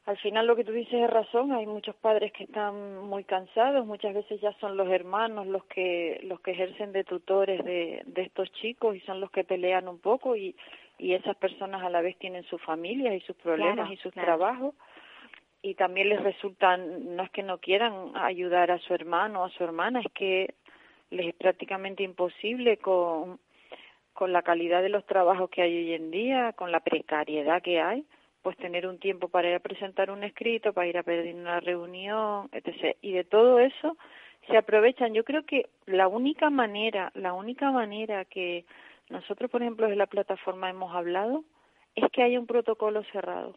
al 0.06 0.16
final 0.18 0.46
lo 0.46 0.56
que 0.56 0.64
tú 0.64 0.72
dices 0.72 0.94
es 0.94 1.10
razón, 1.10 1.52
hay 1.52 1.66
muchos 1.66 1.94
padres 1.94 2.32
que 2.32 2.44
están 2.44 3.06
muy 3.06 3.22
cansados, 3.22 3.86
muchas 3.86 4.14
veces 4.14 4.40
ya 4.40 4.52
son 4.54 4.76
los 4.76 4.88
hermanos 4.88 5.46
los 5.46 5.64
que 5.66 6.20
los 6.24 6.40
que 6.40 6.52
ejercen 6.52 6.92
de 6.92 7.04
tutores 7.04 7.64
de, 7.64 8.02
de 8.06 8.22
estos 8.22 8.50
chicos 8.52 8.96
y 8.96 9.00
son 9.00 9.20
los 9.20 9.30
que 9.30 9.44
pelean 9.44 9.88
un 9.88 9.98
poco 10.00 10.36
y, 10.36 10.56
y 10.98 11.14
esas 11.14 11.36
personas 11.36 11.82
a 11.82 11.90
la 11.90 12.00
vez 12.00 12.16
tienen 12.18 12.44
sus 12.44 12.60
familias 12.62 13.14
y 13.14 13.20
sus 13.20 13.36
problemas 13.36 13.90
y 13.90 13.96
sus 13.98 14.12
trabajos 14.12 14.74
y 15.62 15.74
también 15.74 16.08
les 16.08 16.22
resulta, 16.22 16.76
no 16.76 17.22
es 17.22 17.30
que 17.30 17.42
no 17.42 17.58
quieran 17.58 18.12
ayudar 18.14 18.70
a 18.70 18.78
su 18.78 18.94
hermano 18.94 19.42
o 19.42 19.44
a 19.44 19.50
su 19.50 19.62
hermana, 19.62 20.00
es 20.00 20.12
que 20.12 20.54
les 21.10 21.28
es 21.28 21.34
prácticamente 21.34 22.02
imposible 22.02 22.78
con, 22.78 23.38
con 24.12 24.32
la 24.32 24.42
calidad 24.42 24.82
de 24.82 24.88
los 24.88 25.04
trabajos 25.06 25.50
que 25.50 25.62
hay 25.62 25.76
hoy 25.76 25.92
en 25.94 26.10
día, 26.10 26.52
con 26.54 26.72
la 26.72 26.80
precariedad 26.80 27.62
que 27.62 27.80
hay, 27.80 28.04
pues 28.42 28.56
tener 28.56 28.86
un 28.86 28.98
tiempo 28.98 29.28
para 29.28 29.50
ir 29.50 29.54
a 29.56 29.60
presentar 29.60 30.10
un 30.10 30.24
escrito, 30.24 30.72
para 30.72 30.86
ir 30.86 30.96
a 30.96 31.02
pedir 31.02 31.34
una 31.34 31.60
reunión, 31.60 32.48
etc. 32.52 32.96
Y 33.02 33.12
de 33.12 33.24
todo 33.24 33.60
eso 33.60 33.98
se 34.48 34.56
aprovechan. 34.56 35.12
Yo 35.12 35.24
creo 35.24 35.44
que 35.44 35.68
la 35.86 36.08
única 36.08 36.48
manera, 36.48 37.12
la 37.14 37.34
única 37.34 37.70
manera 37.70 38.24
que 38.24 38.64
nosotros, 39.10 39.50
por 39.50 39.60
ejemplo, 39.60 39.88
de 39.88 39.96
la 39.96 40.06
plataforma 40.06 40.70
hemos 40.70 40.94
hablado, 40.94 41.44
es 41.94 42.10
que 42.12 42.22
haya 42.22 42.38
un 42.38 42.46
protocolo 42.46 43.02
cerrado, 43.12 43.56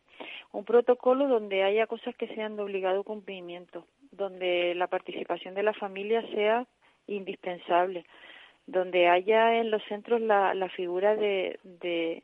un 0.52 0.66
protocolo 0.66 1.28
donde 1.28 1.64
haya 1.64 1.88
cosas 1.88 2.16
que 2.16 2.28
sean 2.36 2.56
de 2.56 2.64
obligado 2.64 3.04
cumplimiento, 3.04 3.86
donde 4.12 4.74
la 4.76 4.88
participación 4.88 5.54
de 5.56 5.64
la 5.64 5.74
familia 5.74 6.22
sea 6.34 6.66
indispensable, 7.08 8.06
donde 8.66 9.08
haya 9.08 9.58
en 9.58 9.72
los 9.72 9.84
centros 9.84 10.22
la, 10.22 10.54
la 10.54 10.70
figura 10.70 11.16
de, 11.16 11.60
de, 11.64 12.24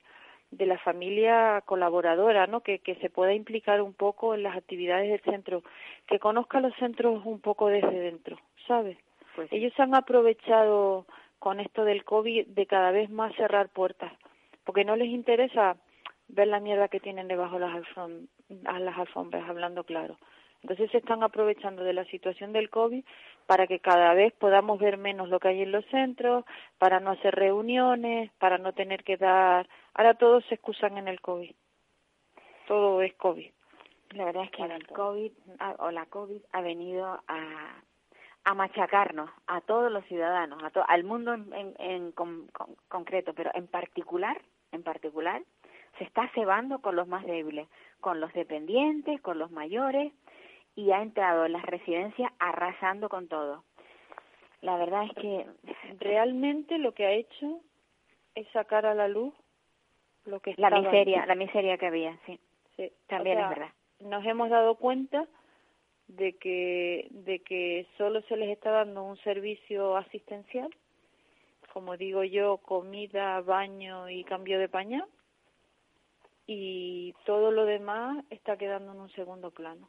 de 0.52 0.66
la 0.66 0.78
familia 0.80 1.62
colaboradora, 1.66 2.48
¿no? 2.48 2.62
Que, 2.62 2.80
que 2.80 2.96
se 2.96 3.10
pueda 3.10 3.34
implicar 3.34 3.82
un 3.82 3.94
poco 3.94 4.34
en 4.34 4.44
las 4.44 4.56
actividades 4.56 5.10
del 5.10 5.34
centro, 5.34 5.64
que 6.08 6.20
conozca 6.20 6.62
los 6.62 6.74
centros 6.76 7.26
un 7.26 7.40
poco 7.40 7.68
desde 7.68 8.00
dentro, 8.00 8.40
¿sabes? 8.68 8.98
Pues 9.36 9.52
Ellos 9.52 9.74
han 9.80 9.96
aprovechado 9.96 11.06
con 11.40 11.60
esto 11.60 11.86
del 11.86 12.04
COVID 12.04 12.48
de 12.48 12.66
cada 12.66 12.92
vez 12.92 13.10
más 13.10 13.34
cerrar 13.36 13.70
puertas, 13.70 14.12
porque 14.64 14.86
no 14.86 14.96
les 14.96 15.10
interesa 15.10 15.78
ver 16.30 16.48
la 16.48 16.60
mierda 16.60 16.88
que 16.88 17.00
tienen 17.00 17.28
debajo 17.28 17.60
las, 17.60 17.76
a 18.66 18.80
las 18.80 18.98
alfombras, 18.98 19.48
hablando 19.50 19.84
claro. 19.84 20.18
Entonces 20.62 20.92
se 20.92 20.98
están 20.98 21.24
aprovechando 21.24 21.84
de 21.84 21.94
la 21.94 22.06
situación 22.06 22.52
del 22.52 22.70
COVID 22.70 23.04
para 23.46 23.66
que 23.66 23.80
cada 23.80 24.14
vez 24.14 24.34
podamos 24.34 24.80
ver 24.80 24.98
menos 24.98 25.30
lo 25.30 25.40
que 25.40 25.50
hay 25.50 25.62
en 25.62 25.72
los 25.72 25.86
centros, 25.86 26.46
para 26.78 27.00
no 27.00 27.12
hacer 27.12 27.34
reuniones, 27.34 28.32
para 28.40 28.58
no 28.58 28.74
tener 28.74 29.04
que 29.04 29.18
dar... 29.18 29.68
Ahora 29.94 30.16
todos 30.16 30.44
se 30.46 30.56
excusan 30.56 30.98
en 30.98 31.08
el 31.08 31.22
COVID. 31.22 31.52
Todo 32.68 33.02
es 33.02 33.14
COVID. 33.16 33.50
La 34.12 34.26
verdad 34.26 34.44
es 34.44 34.52
que 34.52 34.64
el 34.64 34.88
COVID 34.88 35.32
o 35.80 35.92
la 35.92 36.06
COVID 36.08 36.42
ha 36.52 36.62
venido 36.62 37.06
a, 37.28 37.82
a 38.44 38.54
machacarnos, 38.54 39.30
a 39.48 39.62
todos 39.62 39.92
los 39.92 40.04
ciudadanos, 40.06 40.62
a 40.64 40.82
al 40.82 41.04
mundo 41.04 41.34
en, 41.34 41.76
en, 41.78 42.12
concreto, 42.88 43.34
pero 43.34 43.52
en 43.54 43.68
particular, 43.68 44.42
en 44.72 44.84
particular, 44.84 45.42
se 46.00 46.06
está 46.06 46.28
cebando 46.34 46.80
con 46.80 46.96
los 46.96 47.08
más 47.08 47.26
débiles, 47.26 47.68
con 48.00 48.20
los 48.20 48.34
dependientes, 48.34 49.22
con 49.22 49.38
los 49.38 49.52
mayores, 49.52 50.12
y 50.76 50.92
ha 50.92 51.02
entrado 51.02 51.46
en 51.46 51.52
las 51.52 51.64
residencias 51.64 52.32
arrasando 52.40 53.10
con 53.10 53.28
todo. 53.28 53.66
La 54.62 54.78
verdad 54.78 55.04
es 55.04 55.14
que 55.14 55.46
realmente 56.00 56.78
lo 56.78 56.94
que 56.94 57.06
ha 57.06 57.12
hecho 57.12 57.60
es 58.34 58.48
sacar 58.52 58.86
a 58.86 58.96
la 58.96 59.08
luz 59.08 59.34
lo 60.26 60.40
que 60.40 60.54
la 60.58 60.70
miseria, 60.70 61.26
la 61.26 61.36
miseria 61.36 61.78
que 61.78 61.88
había, 61.88 62.18
sí. 62.26 62.40
Sí, 62.76 62.92
también 63.08 63.40
es 63.40 63.50
verdad. 63.50 63.70
Nos 64.00 64.26
hemos 64.26 64.50
dado 64.50 64.76
cuenta 64.76 65.28
de 66.08 66.38
que 66.38 67.08
de 67.12 67.40
que 67.40 67.88
solo 67.98 68.22
se 68.24 68.38
les 68.38 68.50
está 68.50 68.72
dando 68.72 69.04
un 69.04 69.18
servicio 69.18 69.98
asistencial, 69.98 70.70
como 71.74 71.98
digo 71.98 72.24
yo, 72.24 72.58
comida, 72.58 73.42
baño 73.42 74.10
y 74.10 74.24
cambio 74.24 74.60
de 74.60 74.70
pañal 74.70 75.06
y 76.52 77.14
todo 77.26 77.52
lo 77.52 77.64
demás 77.66 78.26
está 78.32 78.58
quedando 78.58 78.92
en 78.92 79.00
un 79.02 79.10
segundo 79.12 79.52
plano. 79.52 79.88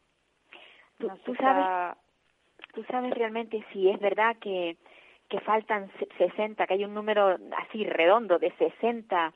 ¿Tú, 0.99 1.35
sabes, 1.37 1.97
¿Tú 2.75 2.85
sabes 2.85 3.15
realmente 3.15 3.65
si 3.73 3.89
es 3.89 3.99
verdad 3.99 4.37
que, 4.37 4.77
que 5.31 5.41
faltan 5.41 5.91
60, 6.19 6.67
que 6.67 6.75
hay 6.75 6.85
un 6.85 6.93
número 6.93 7.39
así 7.57 7.85
redondo 7.85 8.39
de 8.39 8.53
60 8.59 9.33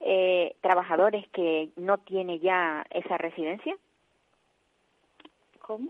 eh, 0.00 0.56
trabajadores 0.60 1.26
que 1.30 1.70
no 1.76 1.96
tiene 1.96 2.38
ya 2.38 2.84
esa 2.90 3.16
residencia? 3.16 3.74
¿Cómo? 5.60 5.88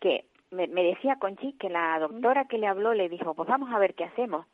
Que 0.00 0.24
me, 0.50 0.66
me 0.66 0.82
decía 0.82 1.20
Conchi 1.20 1.52
que 1.52 1.70
la 1.70 1.96
doctora 2.00 2.46
que 2.46 2.58
le 2.58 2.66
habló 2.66 2.92
le 2.92 3.08
dijo, 3.08 3.34
pues 3.34 3.48
vamos 3.48 3.72
a 3.72 3.78
ver 3.78 3.94
qué 3.94 4.02
hacemos, 4.02 4.46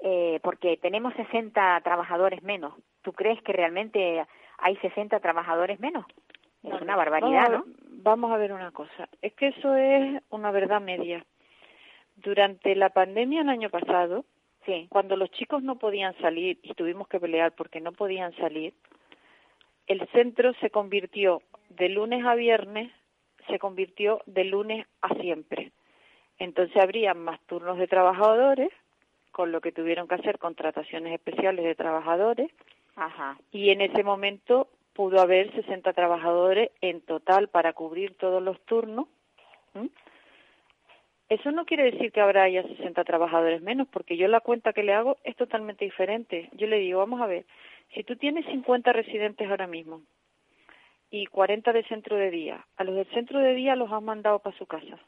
eh, 0.00 0.38
porque 0.42 0.76
tenemos 0.76 1.14
60 1.14 1.80
trabajadores 1.80 2.42
menos. 2.42 2.74
¿Tú 3.00 3.14
crees 3.14 3.40
que 3.42 3.54
realmente 3.54 4.26
hay 4.58 4.76
60 4.76 5.20
trabajadores 5.20 5.80
menos. 5.80 6.04
Es 6.62 6.80
una 6.80 6.96
barbaridad, 6.96 7.50
¿no? 7.50 7.64
Vamos 8.02 8.32
a 8.32 8.36
ver 8.36 8.52
una 8.52 8.72
cosa. 8.72 9.08
Es 9.22 9.32
que 9.34 9.48
eso 9.48 9.74
es 9.74 10.22
una 10.30 10.50
verdad 10.50 10.80
media. 10.80 11.24
Durante 12.16 12.74
la 12.74 12.90
pandemia 12.90 13.42
el 13.42 13.48
año 13.48 13.70
pasado, 13.70 14.24
sí. 14.66 14.86
cuando 14.90 15.16
los 15.16 15.30
chicos 15.30 15.62
no 15.62 15.76
podían 15.76 16.16
salir 16.18 16.58
y 16.62 16.74
tuvimos 16.74 17.06
que 17.08 17.20
pelear 17.20 17.52
porque 17.52 17.80
no 17.80 17.92
podían 17.92 18.34
salir, 18.36 18.74
el 19.86 20.06
centro 20.08 20.52
se 20.54 20.70
convirtió 20.70 21.42
de 21.70 21.88
lunes 21.88 22.24
a 22.24 22.34
viernes, 22.34 22.92
se 23.46 23.58
convirtió 23.58 24.20
de 24.26 24.44
lunes 24.44 24.86
a 25.00 25.14
siempre. 25.14 25.72
Entonces 26.38 26.76
habrían 26.76 27.18
más 27.18 27.40
turnos 27.46 27.78
de 27.78 27.86
trabajadores, 27.86 28.70
con 29.30 29.52
lo 29.52 29.60
que 29.60 29.72
tuvieron 29.72 30.08
que 30.08 30.16
hacer 30.16 30.38
contrataciones 30.38 31.12
especiales 31.14 31.64
de 31.64 31.74
trabajadores, 31.74 32.50
Ajá. 32.98 33.38
Y 33.52 33.70
en 33.70 33.80
ese 33.80 34.02
momento 34.02 34.68
pudo 34.92 35.20
haber 35.20 35.52
60 35.54 35.92
trabajadores 35.92 36.72
en 36.80 37.00
total 37.00 37.48
para 37.48 37.72
cubrir 37.72 38.16
todos 38.16 38.42
los 38.42 38.60
turnos. 38.62 39.06
Eso 41.28 41.52
no 41.52 41.64
quiere 41.64 41.92
decir 41.92 42.10
que 42.10 42.20
habrá 42.20 42.42
haya 42.42 42.64
60 42.64 43.04
trabajadores 43.04 43.62
menos, 43.62 43.86
porque 43.86 44.16
yo 44.16 44.26
la 44.26 44.40
cuenta 44.40 44.72
que 44.72 44.82
le 44.82 44.94
hago 44.94 45.18
es 45.22 45.36
totalmente 45.36 45.84
diferente. 45.84 46.48
Yo 46.54 46.66
le 46.66 46.80
digo, 46.80 46.98
vamos 46.98 47.20
a 47.20 47.26
ver, 47.26 47.46
si 47.94 48.02
tú 48.02 48.16
tienes 48.16 48.44
50 48.46 48.92
residentes 48.92 49.48
ahora 49.48 49.68
mismo 49.68 50.02
y 51.10 51.26
40 51.26 51.72
de 51.72 51.84
centro 51.84 52.16
de 52.16 52.32
día, 52.32 52.66
a 52.76 52.82
los 52.82 52.96
del 52.96 53.06
centro 53.10 53.38
de 53.38 53.54
día 53.54 53.76
los 53.76 53.92
has 53.92 54.02
mandado 54.02 54.40
para 54.40 54.58
su 54.58 54.66
casa. 54.66 54.98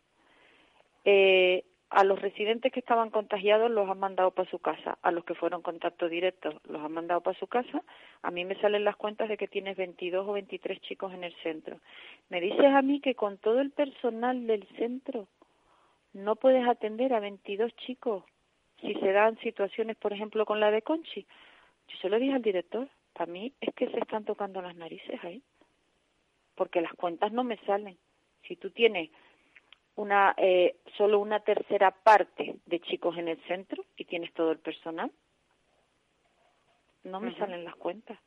Eh, 1.05 1.65
a 1.91 2.05
los 2.05 2.21
residentes 2.21 2.73
que 2.73 2.81
estaban 2.81 3.11
contagiados 3.11 3.71
los 3.71 3.91
han 3.91 3.99
mandado 3.99 4.31
para 4.31 4.49
su 4.49 4.61
casa, 4.61 4.97
a 5.03 5.11
los 5.11 5.25
que 5.25 5.35
fueron 5.35 5.61
contacto 5.61 6.09
directo 6.09 6.61
los 6.69 6.83
han 6.83 6.93
mandado 6.93 7.21
para 7.21 7.39
su 7.39 7.49
casa. 7.49 7.83
A 8.23 8.31
mí 8.31 8.45
me 8.45 8.55
salen 8.61 8.85
las 8.85 8.97
cuentas 8.97 9.29
de 9.29 9.37
que 9.37 9.49
tienes 9.49 9.77
22 9.77 10.29
o 10.29 10.33
23 10.33 10.81
chicos 10.83 11.13
en 11.13 11.25
el 11.25 11.35
centro. 11.43 11.81
Me 12.29 12.41
dices 12.41 12.65
a 12.67 12.83
mí 12.83 13.01
que 13.01 13.17
con 13.17 13.39
todo 13.39 13.61
el 13.61 13.71
personal 13.73 14.47
del 14.47 14.67
centro 14.77 15.27
no 16.13 16.37
puedes 16.37 16.67
atender 16.67 17.13
a 17.13 17.21
22 17.21 17.75
chicos 17.77 18.25
si 18.81 18.95
se 18.95 19.13
dan 19.13 19.37
situaciones, 19.39 19.97
por 19.97 20.13
ejemplo, 20.13 20.47
con 20.47 20.61
la 20.61 20.71
de 20.71 20.83
Conchi. 20.83 21.27
Yo 21.89 21.99
se 22.01 22.09
lo 22.09 22.19
dije 22.19 22.35
al 22.35 22.43
director, 22.43 22.89
para 23.13 23.31
mí 23.31 23.53
es 23.61 23.75
que 23.75 23.89
se 23.91 23.99
están 23.99 24.25
tocando 24.25 24.63
las 24.63 24.77
narices 24.77 25.23
ahí. 25.25 25.43
porque 26.55 26.83
las 26.83 26.93
cuentas 26.93 27.33
no 27.33 27.43
me 27.43 27.57
salen. 27.65 27.97
Si 28.47 28.55
tú 28.57 28.71
tienes 28.71 29.11
una 30.01 30.35
eh, 30.39 30.77
solo 30.97 31.19
una 31.19 31.41
tercera 31.41 31.91
parte 31.91 32.57
de 32.65 32.81
chicos 32.81 33.17
en 33.19 33.29
el 33.29 33.39
centro 33.45 33.85
y 33.97 34.07
tienes 34.07 34.33
todo 34.33 34.51
el 34.51 34.59
personal, 34.59 35.11
no 37.05 37.21
me 37.21 37.35
salen 37.37 37.65
las 37.65 37.77
cuentas, 37.77 38.19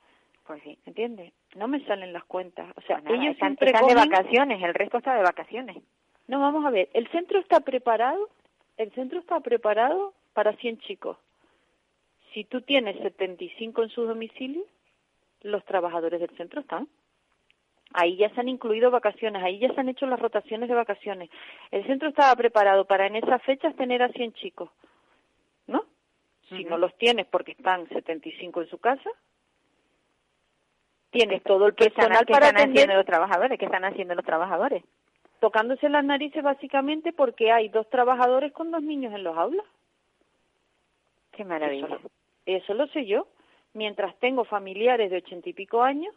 Pues 0.46 0.62
sí. 0.64 0.78
¿entiendes? 0.86 1.34
No 1.56 1.68
me 1.68 1.84
salen 1.86 2.14
las 2.14 2.24
cuentas. 2.26 2.72
O 2.78 2.82
sea, 2.82 2.98
Pues 2.98 3.06
nada, 3.06 3.16
ellos 3.16 3.34
están, 3.34 3.58
siempre 3.58 3.72
están 3.72 3.88
de 3.88 3.96
vacaciones, 3.96 4.64
el 4.64 4.74
resto 4.74 4.98
está 5.00 5.16
de 5.16 5.24
vacaciones. 5.24 5.78
No, 6.28 6.40
vamos 6.40 6.66
a 6.66 6.70
ver, 6.70 6.90
el 6.94 7.08
centro 7.10 7.40
está 7.40 7.60
preparado, 7.60 8.30
el 8.78 8.92
centro 8.94 9.20
está 9.20 9.40
preparado 9.40 10.14
para 10.34 10.56
100 10.56 10.80
chicos. 10.80 11.18
Si 12.34 12.44
tú 12.46 12.62
tienes 12.62 12.98
75 13.02 13.84
en 13.84 13.90
su 13.90 14.04
domicilio, 14.04 14.64
los 15.42 15.64
trabajadores 15.66 16.20
del 16.20 16.36
centro 16.38 16.62
están. 16.62 16.88
Ahí 17.94 18.18
ya 18.18 18.30
se 18.34 18.40
han 18.40 18.50
incluido 18.50 18.92
vacaciones, 18.92 19.44
ahí 19.44 19.60
ya 19.60 19.74
se 19.74 19.80
han 19.80 19.90
hecho 19.90 20.06
las 20.08 20.20
rotaciones 20.20 20.68
de 20.70 20.76
vacaciones. 20.76 21.30
El 21.72 21.86
centro 21.86 22.10
estaba 22.10 22.36
preparado 22.36 22.86
para 22.86 23.08
en 23.08 23.16
esas 23.16 23.42
fechas 23.44 23.76
tener 23.76 24.02
a 24.02 24.10
100 24.10 24.34
chicos, 24.34 24.70
¿no? 25.68 25.86
Si 26.50 26.66
no 26.66 26.78
los 26.78 26.96
tienes 26.98 27.26
porque 27.28 27.54
están 27.54 27.88
75 27.90 28.62
en 28.62 28.70
su 28.70 28.78
casa, 28.78 29.10
tienes 31.12 31.42
todo 31.44 31.68
el 31.68 31.76
¿Qué 31.76 31.86
están, 31.86 32.08
personal 32.08 32.26
qué 32.26 32.34
para 32.34 32.48
están 32.48 32.62
atender 32.62 32.78
haciendo 32.78 32.96
los 32.96 33.06
trabajadores? 33.06 33.60
¿Qué 33.60 33.66
están 33.66 33.86
haciendo 33.86 34.16
los 34.16 34.26
trabajadores? 34.26 34.84
tocándose 35.44 35.90
las 35.90 36.06
narices 36.06 36.42
básicamente 36.42 37.12
porque 37.12 37.52
hay 37.52 37.68
dos 37.68 37.90
trabajadores 37.90 38.54
con 38.54 38.72
dos 38.72 38.82
niños 38.82 39.14
en 39.14 39.26
los 39.26 39.38
aulas. 39.38 39.66
Qué 41.34 41.44
maravilla. 41.44 42.00
Eso 42.46 42.74
lo 42.74 42.88
sé 42.88 43.06
yo. 43.06 43.28
Mientras 43.74 44.18
tengo 44.20 44.46
familiares 44.46 45.12
de 45.12 45.18
ochenta 45.18 45.50
y 45.50 45.54
pico 45.54 45.84
años 45.84 46.16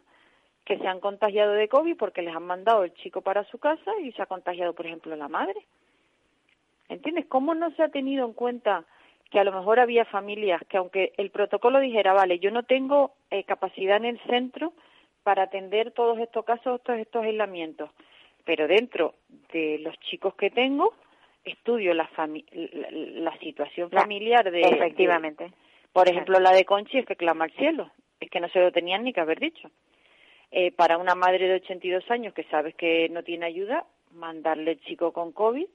que 0.67 0.77
se 0.77 0.87
han 0.87 0.99
contagiado 0.99 1.53
de 1.53 1.69
COVID 1.69 1.95
porque 1.95 2.21
les 2.21 2.35
han 2.35 2.43
mandado 2.43 2.83
el 2.83 2.93
chico 2.95 3.21
para 3.21 3.45
su 3.45 3.57
casa 3.57 3.89
y 4.03 4.11
se 4.11 4.21
ha 4.21 4.25
contagiado, 4.25 4.73
por 4.73 4.85
ejemplo, 4.85 5.15
la 5.15 5.29
madre. 5.29 5.61
¿Entiendes? 6.89 7.25
¿Cómo 7.27 7.55
no 7.55 7.71
se 7.71 7.83
ha 7.83 7.87
tenido 7.89 8.25
en 8.25 8.33
cuenta 8.33 8.83
que 9.31 9.39
a 9.39 9.45
lo 9.45 9.53
mejor 9.53 9.79
había 9.79 10.03
familias 10.05 10.61
que 10.69 10.75
aunque 10.77 11.13
el 11.17 11.31
protocolo 11.31 11.79
dijera, 11.79 12.11
vale, 12.13 12.39
yo 12.39 12.51
no 12.51 12.63
tengo 12.63 13.13
eh, 13.31 13.45
capacidad 13.45 13.95
en 13.97 14.05
el 14.05 14.19
centro 14.23 14.73
para 15.23 15.43
atender 15.43 15.91
todos 15.91 16.19
estos 16.19 16.43
casos, 16.43 16.81
todos 16.83 16.99
estos 16.99 17.23
aislamientos, 17.23 17.89
pero 18.45 18.67
dentro 18.67 19.15
de 19.53 19.79
los 19.79 19.97
chicos 20.01 20.35
que 20.35 20.49
tengo, 20.49 20.93
estudio 21.45 21.93
la, 21.93 22.09
fami- 22.09 22.45
la, 22.51 22.89
la 23.31 23.37
situación 23.39 23.89
familiar 23.89 24.51
de... 24.51 24.61
Efectivamente. 24.61 25.45
de- 25.45 25.53
por 25.93 26.09
ejemplo, 26.09 26.39
la 26.39 26.51
de 26.51 26.65
Conchi 26.65 26.99
es 26.99 27.05
que 27.05 27.15
clama 27.15 27.45
al 27.45 27.51
cielo, 27.51 27.89
es 28.19 28.29
que 28.29 28.39
no 28.41 28.47
se 28.49 28.59
lo 28.59 28.71
tenían 28.71 29.03
ni 29.03 29.13
que 29.13 29.21
haber 29.21 29.39
dicho. 29.39 29.69
Eh, 30.51 30.71
para 30.71 30.97
una 30.97 31.13
madre 31.15 31.47
de 31.47 31.55
82 31.55 32.09
años 32.09 32.33
que 32.33 32.43
sabes 32.45 32.73
que 32.75 33.09
no 33.09 33.23
tiene 33.23 33.45
ayuda, 33.45 33.85
mandarle 34.11 34.71
el 34.71 34.81
chico 34.81 35.11
con 35.11 35.31
COVID 35.33 35.67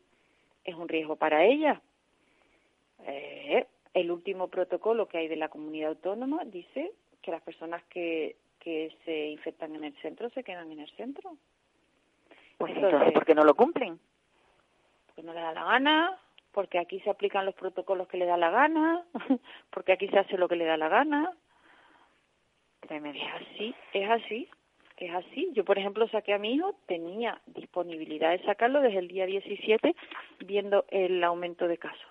es 0.64 0.74
un 0.74 0.88
riesgo 0.88 1.16
para 1.16 1.44
ella. 1.44 1.80
Eh, 3.04 3.66
el 3.94 4.10
último 4.10 4.48
protocolo 4.48 5.06
que 5.08 5.18
hay 5.18 5.28
de 5.28 5.36
la 5.36 5.48
comunidad 5.48 5.90
autónoma 5.90 6.44
dice 6.44 6.92
que 7.20 7.30
las 7.30 7.42
personas 7.42 7.82
que, 7.84 8.36
que 8.60 8.96
se 9.04 9.26
infectan 9.28 9.74
en 9.76 9.84
el 9.84 9.94
centro 10.00 10.30
se 10.30 10.42
quedan 10.44 10.70
en 10.72 10.80
el 10.80 10.90
centro. 10.92 11.36
Pues 12.58 12.70
Entonces- 12.72 12.92
entonces, 12.92 13.12
¿por 13.12 13.24
qué 13.26 13.34
no 13.34 13.44
lo 13.44 13.54
cumplen? 13.54 13.98
porque 15.06 15.22
no 15.24 15.34
le 15.34 15.40
da 15.40 15.52
la 15.52 15.64
gana, 15.64 16.18
porque 16.52 16.78
aquí 16.78 16.98
se 17.00 17.10
aplican 17.10 17.44
los 17.44 17.54
protocolos 17.54 18.08
que 18.08 18.16
le 18.16 18.24
da 18.24 18.38
la 18.38 18.48
gana, 18.48 19.04
porque 19.70 19.92
aquí 19.92 20.08
se 20.08 20.18
hace 20.18 20.38
lo 20.38 20.48
que 20.48 20.56
le 20.56 20.64
da 20.64 20.78
la 20.78 20.88
gana. 20.88 21.30
Es 22.88 23.32
así, 23.34 23.74
es 23.92 24.10
así, 24.10 24.48
es 25.06 25.14
así. 25.14 25.50
Yo, 25.52 25.64
por 25.64 25.78
ejemplo, 25.78 26.06
saqué 26.08 26.32
a 26.34 26.38
mi 26.38 26.54
hijo, 26.54 26.74
tenía 26.86 27.40
disponibilidad 27.46 28.30
de 28.30 28.44
sacarlo 28.44 28.80
desde 28.80 28.98
el 28.98 29.08
día 29.08 29.26
17, 29.26 29.94
viendo 30.40 30.84
el 30.90 31.22
aumento 31.24 31.66
de 31.68 31.78
casos. 31.78 32.06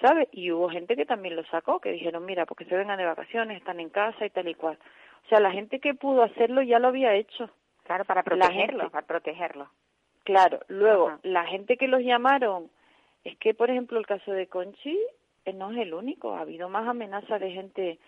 ¿Sabes? 0.00 0.28
Y 0.32 0.50
hubo 0.50 0.68
gente 0.68 0.96
que 0.96 1.06
también 1.06 1.36
lo 1.36 1.44
sacó, 1.46 1.80
que 1.80 1.92
dijeron, 1.92 2.24
mira, 2.26 2.46
porque 2.46 2.64
se 2.64 2.76
vengan 2.76 2.98
de 2.98 3.04
vacaciones, 3.04 3.56
están 3.58 3.80
en 3.80 3.90
casa 3.90 4.26
y 4.26 4.30
tal 4.30 4.48
y 4.48 4.54
cual. 4.54 4.76
O 5.24 5.28
sea, 5.28 5.40
la 5.40 5.52
gente 5.52 5.78
que 5.80 5.94
pudo 5.94 6.22
hacerlo 6.22 6.62
ya 6.62 6.78
lo 6.78 6.88
había 6.88 7.14
hecho. 7.14 7.48
Claro, 7.84 8.04
para 8.04 8.22
protegerlo, 8.22 8.80
gente- 8.80 8.92
para 8.92 9.06
protegerlo. 9.06 9.70
Claro, 10.24 10.60
luego, 10.68 11.08
Ajá. 11.08 11.20
la 11.22 11.46
gente 11.46 11.76
que 11.76 11.86
los 11.88 12.00
llamaron, 12.02 12.70
es 13.24 13.36
que, 13.38 13.54
por 13.54 13.70
ejemplo, 13.70 13.98
el 13.98 14.06
caso 14.06 14.32
de 14.32 14.46
Conchi 14.48 14.98
eh, 15.44 15.52
no 15.52 15.70
es 15.70 15.78
el 15.78 15.94
único. 15.94 16.34
Ha 16.34 16.40
habido 16.40 16.68
más 16.68 16.86
amenazas 16.88 17.40
de 17.40 17.50
gente 17.52 17.98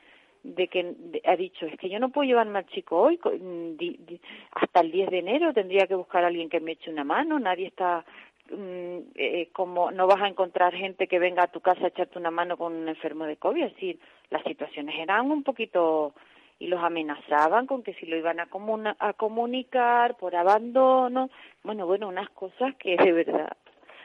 de 0.54 0.68
que 0.68 0.94
de- 0.96 1.22
ha 1.24 1.34
dicho, 1.36 1.66
es 1.66 1.76
que 1.78 1.88
yo 1.88 1.98
no 1.98 2.10
puedo 2.10 2.26
llevarme 2.28 2.58
al 2.60 2.66
chico 2.66 2.98
hoy, 3.00 3.18
mm, 3.18 3.76
di- 3.76 3.96
di- 4.06 4.20
hasta 4.52 4.80
el 4.80 4.92
10 4.92 5.10
de 5.10 5.18
enero 5.18 5.52
tendría 5.52 5.86
que 5.86 5.94
buscar 5.96 6.22
a 6.24 6.28
alguien 6.28 6.48
que 6.48 6.60
me 6.60 6.72
eche 6.72 6.90
una 6.90 7.04
mano, 7.04 7.38
nadie 7.38 7.66
está 7.66 8.04
mm, 8.48 8.98
eh, 9.16 9.48
como, 9.52 9.90
no 9.90 10.06
vas 10.06 10.22
a 10.22 10.28
encontrar 10.28 10.72
gente 10.72 11.08
que 11.08 11.18
venga 11.18 11.42
a 11.42 11.46
tu 11.48 11.60
casa 11.60 11.84
a 11.84 11.88
echarte 11.88 12.16
una 12.16 12.30
mano 12.30 12.56
con 12.56 12.74
un 12.74 12.88
enfermo 12.88 13.24
de 13.24 13.38
COVID, 13.38 13.64
es 13.64 13.72
decir, 13.74 13.98
las 14.30 14.44
situaciones 14.44 14.94
eran 15.00 15.28
un 15.32 15.42
poquito 15.42 16.14
y 16.60 16.68
los 16.68 16.80
amenazaban 16.80 17.66
con 17.66 17.82
que 17.82 17.94
si 17.94 18.06
lo 18.06 18.16
iban 18.16 18.38
a, 18.38 18.46
comuna- 18.46 18.94
a 19.00 19.14
comunicar 19.14 20.16
por 20.16 20.36
abandono, 20.36 21.28
bueno, 21.64 21.86
bueno, 21.86 22.06
unas 22.08 22.30
cosas 22.30 22.76
que 22.76 22.96
de 22.96 23.10
verdad. 23.12 23.50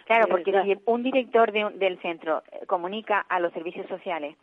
Claro, 0.06 0.26
de 0.26 0.32
porque 0.32 0.52
verdad. 0.52 0.66
si 0.66 0.82
un 0.86 1.04
director 1.04 1.52
de 1.52 1.70
del 1.76 2.00
centro 2.02 2.42
eh, 2.52 2.66
comunica 2.66 3.20
a 3.30 3.40
los 3.40 3.54
servicios 3.54 3.86
sociales 3.88 4.36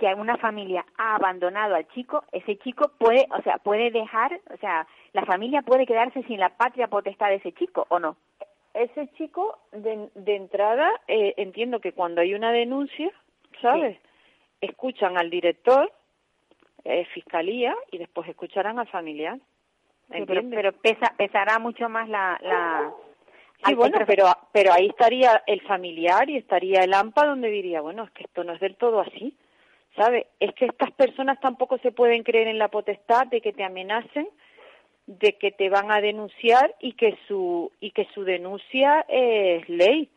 que 0.00 0.12
una 0.14 0.38
familia 0.38 0.84
ha 0.96 1.14
abandonado 1.14 1.74
al 1.74 1.86
chico, 1.88 2.24
ese 2.32 2.56
chico 2.56 2.90
puede, 2.98 3.26
o 3.30 3.42
sea, 3.42 3.58
puede 3.58 3.90
dejar, 3.90 4.40
o 4.52 4.56
sea, 4.56 4.86
la 5.12 5.24
familia 5.26 5.62
puede 5.62 5.86
quedarse 5.86 6.22
sin 6.24 6.40
la 6.40 6.48
patria 6.48 6.88
potestad 6.88 7.28
de 7.28 7.36
ese 7.36 7.52
chico, 7.52 7.86
¿o 7.90 7.98
no? 7.98 8.16
ese 8.74 9.08
chico 9.16 9.58
de, 9.72 10.08
de 10.14 10.36
entrada 10.36 10.88
eh, 11.08 11.34
entiendo 11.36 11.80
que 11.80 11.92
cuando 11.92 12.20
hay 12.20 12.34
una 12.34 12.52
denuncia, 12.52 13.10
¿sabes? 13.60 13.98
Escuchan 14.60 15.18
al 15.18 15.30
director, 15.30 15.90
eh, 16.84 17.04
fiscalía 17.12 17.74
y 17.90 17.98
después 17.98 18.28
escucharán 18.28 18.78
al 18.78 18.88
familiar. 18.88 19.38
Sí, 20.12 20.24
pero, 20.26 20.72
pesa, 20.72 21.14
pesará 21.16 21.58
mucho 21.58 21.88
más 21.88 22.08
la... 22.08 22.38
la 22.42 22.92
Sí, 23.62 23.74
bueno, 23.74 23.98
pero, 24.06 24.24
pero 24.52 24.72
ahí 24.72 24.86
estaría 24.86 25.42
el 25.46 25.60
familiar 25.60 26.30
y 26.30 26.38
estaría 26.38 26.80
el 26.82 26.94
AMPA 26.94 27.26
donde 27.26 27.50
diría, 27.50 27.82
bueno, 27.82 28.04
es 28.04 28.10
que 28.12 28.24
esto 28.24 28.42
no 28.42 28.54
es 28.54 28.60
del 28.60 28.74
todo 28.76 29.00
así, 29.00 29.36
¿sabe? 29.96 30.26
Es 30.38 30.54
que 30.54 30.66
estas 30.66 30.90
personas 30.92 31.40
tampoco 31.40 31.78
se 31.78 31.92
pueden 31.92 32.22
creer 32.22 32.48
en 32.48 32.58
la 32.58 32.68
potestad 32.68 33.26
de 33.26 33.40
que 33.40 33.52
te 33.52 33.64
amenacen, 33.64 34.28
de 35.06 35.32
que 35.38 35.50
te 35.50 35.68
van 35.68 35.90
a 35.90 36.00
denunciar 36.00 36.74
y 36.80 36.92
que 36.92 37.18
su 37.26 37.72
y 37.80 37.90
que 37.90 38.06
su 38.14 38.24
denuncia 38.24 39.04
es 39.08 39.68
ley. 39.68 40.08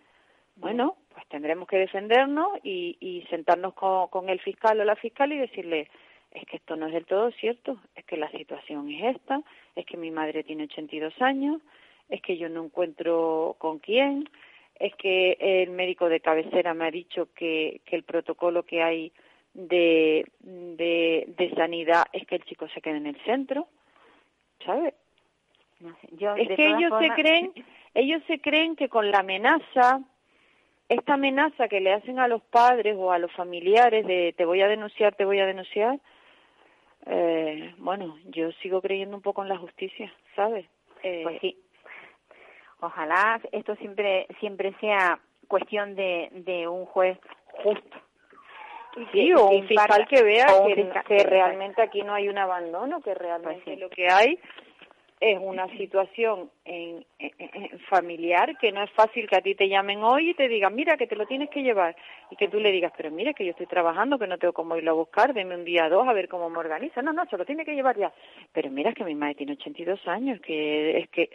Bueno, 0.55 0.97
pues 1.13 1.28
tendremos 1.28 1.67
que 1.67 1.78
defendernos 1.78 2.59
y, 2.63 2.97
y 2.99 3.24
sentarnos 3.30 3.74
con, 3.74 4.07
con 4.09 4.30
el 4.30 4.39
fiscal 4.39 4.80
o 4.80 4.84
la 4.84 4.95
fiscal 4.95 5.32
y 5.34 5.38
decirle, 5.38 5.89
es 6.32 6.45
que 6.45 6.57
esto 6.57 6.76
no 6.76 6.88
es 6.88 6.93
del 6.93 7.05
todo 7.05 7.32
cierto, 7.32 7.80
es 7.95 8.05
que 8.05 8.17
la 8.17 8.30
situación 8.32 8.89
es 8.91 9.15
esta, 9.15 9.41
es 9.76 9.86
que 9.86 9.97
mi 9.97 10.11
madre 10.11 10.43
tiene 10.43 10.65
82 10.65 11.13
años, 11.21 11.61
es 12.09 12.21
que 12.21 12.38
yo 12.38 12.49
no 12.49 12.63
encuentro 12.63 13.55
con 13.57 13.80
quién, 13.80 14.30
es 14.80 14.95
que 14.95 15.38
el 15.39 15.71
médico 15.71 16.09
de 16.09 16.19
cabecera 16.19 16.74
me 16.74 16.86
ha 16.86 16.91
dicho 16.91 17.30
que, 17.34 17.82
que 17.86 17.95
el 17.95 18.03
protocolo 18.03 18.63
que 18.63 18.84
hay 18.84 19.11
de, 19.54 20.26
de, 20.39 21.26
de 21.28 21.49
sanidad 21.56 22.06
es 22.12 22.26
que 22.28 22.36
el 22.36 22.43
chico 22.45 22.68
se 22.70 22.82
quede 22.82 22.97
en 22.97 23.08
el 23.08 23.20
centro, 23.24 23.68
¿sabes? 24.66 24.93
no 25.80 25.95
sé, 26.01 26.08
yo, 26.14 26.36
Es 26.36 26.47
que 26.56 26.68
ellos 26.68 26.89
formas- 26.89 27.16
se 27.16 27.22
creen, 27.22 27.51
ellos 27.93 28.22
se 28.28 28.39
creen 28.39 28.76
que 28.76 28.89
con 28.89 29.12
la 29.12 29.20
amenaza, 29.20 30.01
esta 30.89 31.16
amenaza 31.16 31.68
que 31.68 31.82
le 31.82 31.93
hacen 31.93 32.20
a 32.20 32.28
los 32.28 32.41
padres 32.43 32.95
o 32.97 33.12
a 33.12 33.18
los 33.20 33.32
familiares 33.34 34.06
de 34.06 34.34
te 34.38 34.45
voy 34.45 34.62
a 34.62 34.68
denunciar, 34.68 35.16
te 35.16 35.26
voy 35.26 35.39
a 35.39 35.45
denunciar, 35.45 35.99
eh, 37.06 37.74
bueno, 37.80 38.18
yo 38.26 38.51
sigo 38.62 38.82
creyendo 38.82 39.16
un 39.18 39.22
poco 39.22 39.41
en 39.43 39.49
la 39.49 39.58
justicia, 39.58 40.14
¿sabes? 40.36 40.66
Eh, 41.04 41.22
Pues 41.24 41.41
sí. 41.41 41.58
Ojalá 42.80 43.39
esto 43.51 43.76
siempre 43.78 44.28
siempre 44.39 44.74
sea 44.80 45.20
cuestión 45.47 45.95
de, 45.95 46.30
de 46.32 46.68
un 46.68 46.86
juez 46.86 47.18
justo. 47.64 47.97
Sí, 49.12 49.34
o 49.34 49.48
un 49.50 49.68
fiscal 49.68 50.08
que 50.08 50.22
vea 50.24 50.48
un 50.62 50.91
que, 51.08 51.24
realmente 51.24 51.82
aquí 51.82 52.02
no 52.04 52.14
hay 52.14 52.30
un 52.30 52.38
abandono, 52.38 53.02
que 53.02 53.14
realmente 53.16 53.62
Pues 53.66 53.76
sí. 53.76 53.82
lo 53.82 53.89
que 53.89 54.08
hay 54.08 54.38
es 55.20 55.39
una 55.41 55.68
situación 55.78 56.52
en, 56.66 57.06
en- 57.18 57.32
en 57.39 57.80
familiar 57.89 58.58
que 58.58 58.72
no 58.74 58.84
es 58.84 58.91
fácil 58.91 59.28
que 59.28 59.38
a 59.38 59.41
ti 59.41 59.56
te 59.56 59.70
llamen 59.70 60.04
hoy 60.04 60.32
y 60.32 60.34
te 60.34 60.48
digan, 60.50 60.76
mira, 60.76 60.98
que 60.98 61.08
te 61.08 61.16
lo 61.16 61.26
tienes 61.26 61.50
que 61.50 61.64
llevar. 61.64 61.96
Y 62.30 62.36
que 62.36 62.50
tú 62.50 62.60
le 62.60 62.72
digas, 62.72 62.91
pero 62.98 63.10
mira, 63.10 63.34
que 63.34 63.46
yo 63.46 63.52
estoy 63.52 63.66
trabajando, 63.68 64.20
que 64.20 64.28
no 64.28 64.38
tengo 64.38 64.54
cómo 64.54 64.76
irlo 64.76 64.91
a 64.91 64.96
buscar, 64.96 65.34
deme 65.34 65.56
un 65.56 65.64
día 65.64 65.86
o 65.88 65.89
dos 65.89 66.08
a 66.08 66.14
ver 66.14 66.28
cómo 66.28 66.50
me 66.50 66.58
organiza. 66.60 67.02
No, 67.02 67.14
no, 67.14 67.26
se 67.28 67.38
lo 67.38 67.46
tiene 67.46 67.64
que 67.64 67.74
llevar 67.74 67.98
ya. 67.98 68.12
Pero 68.52 68.70
mira, 68.70 68.91
que 68.94 69.06
mi 69.06 69.16
madre 69.16 69.36
tiene 69.36 69.54
82 69.54 70.06
años, 70.10 70.41
que 70.41 70.98
es 71.00 71.10
que, 71.10 71.30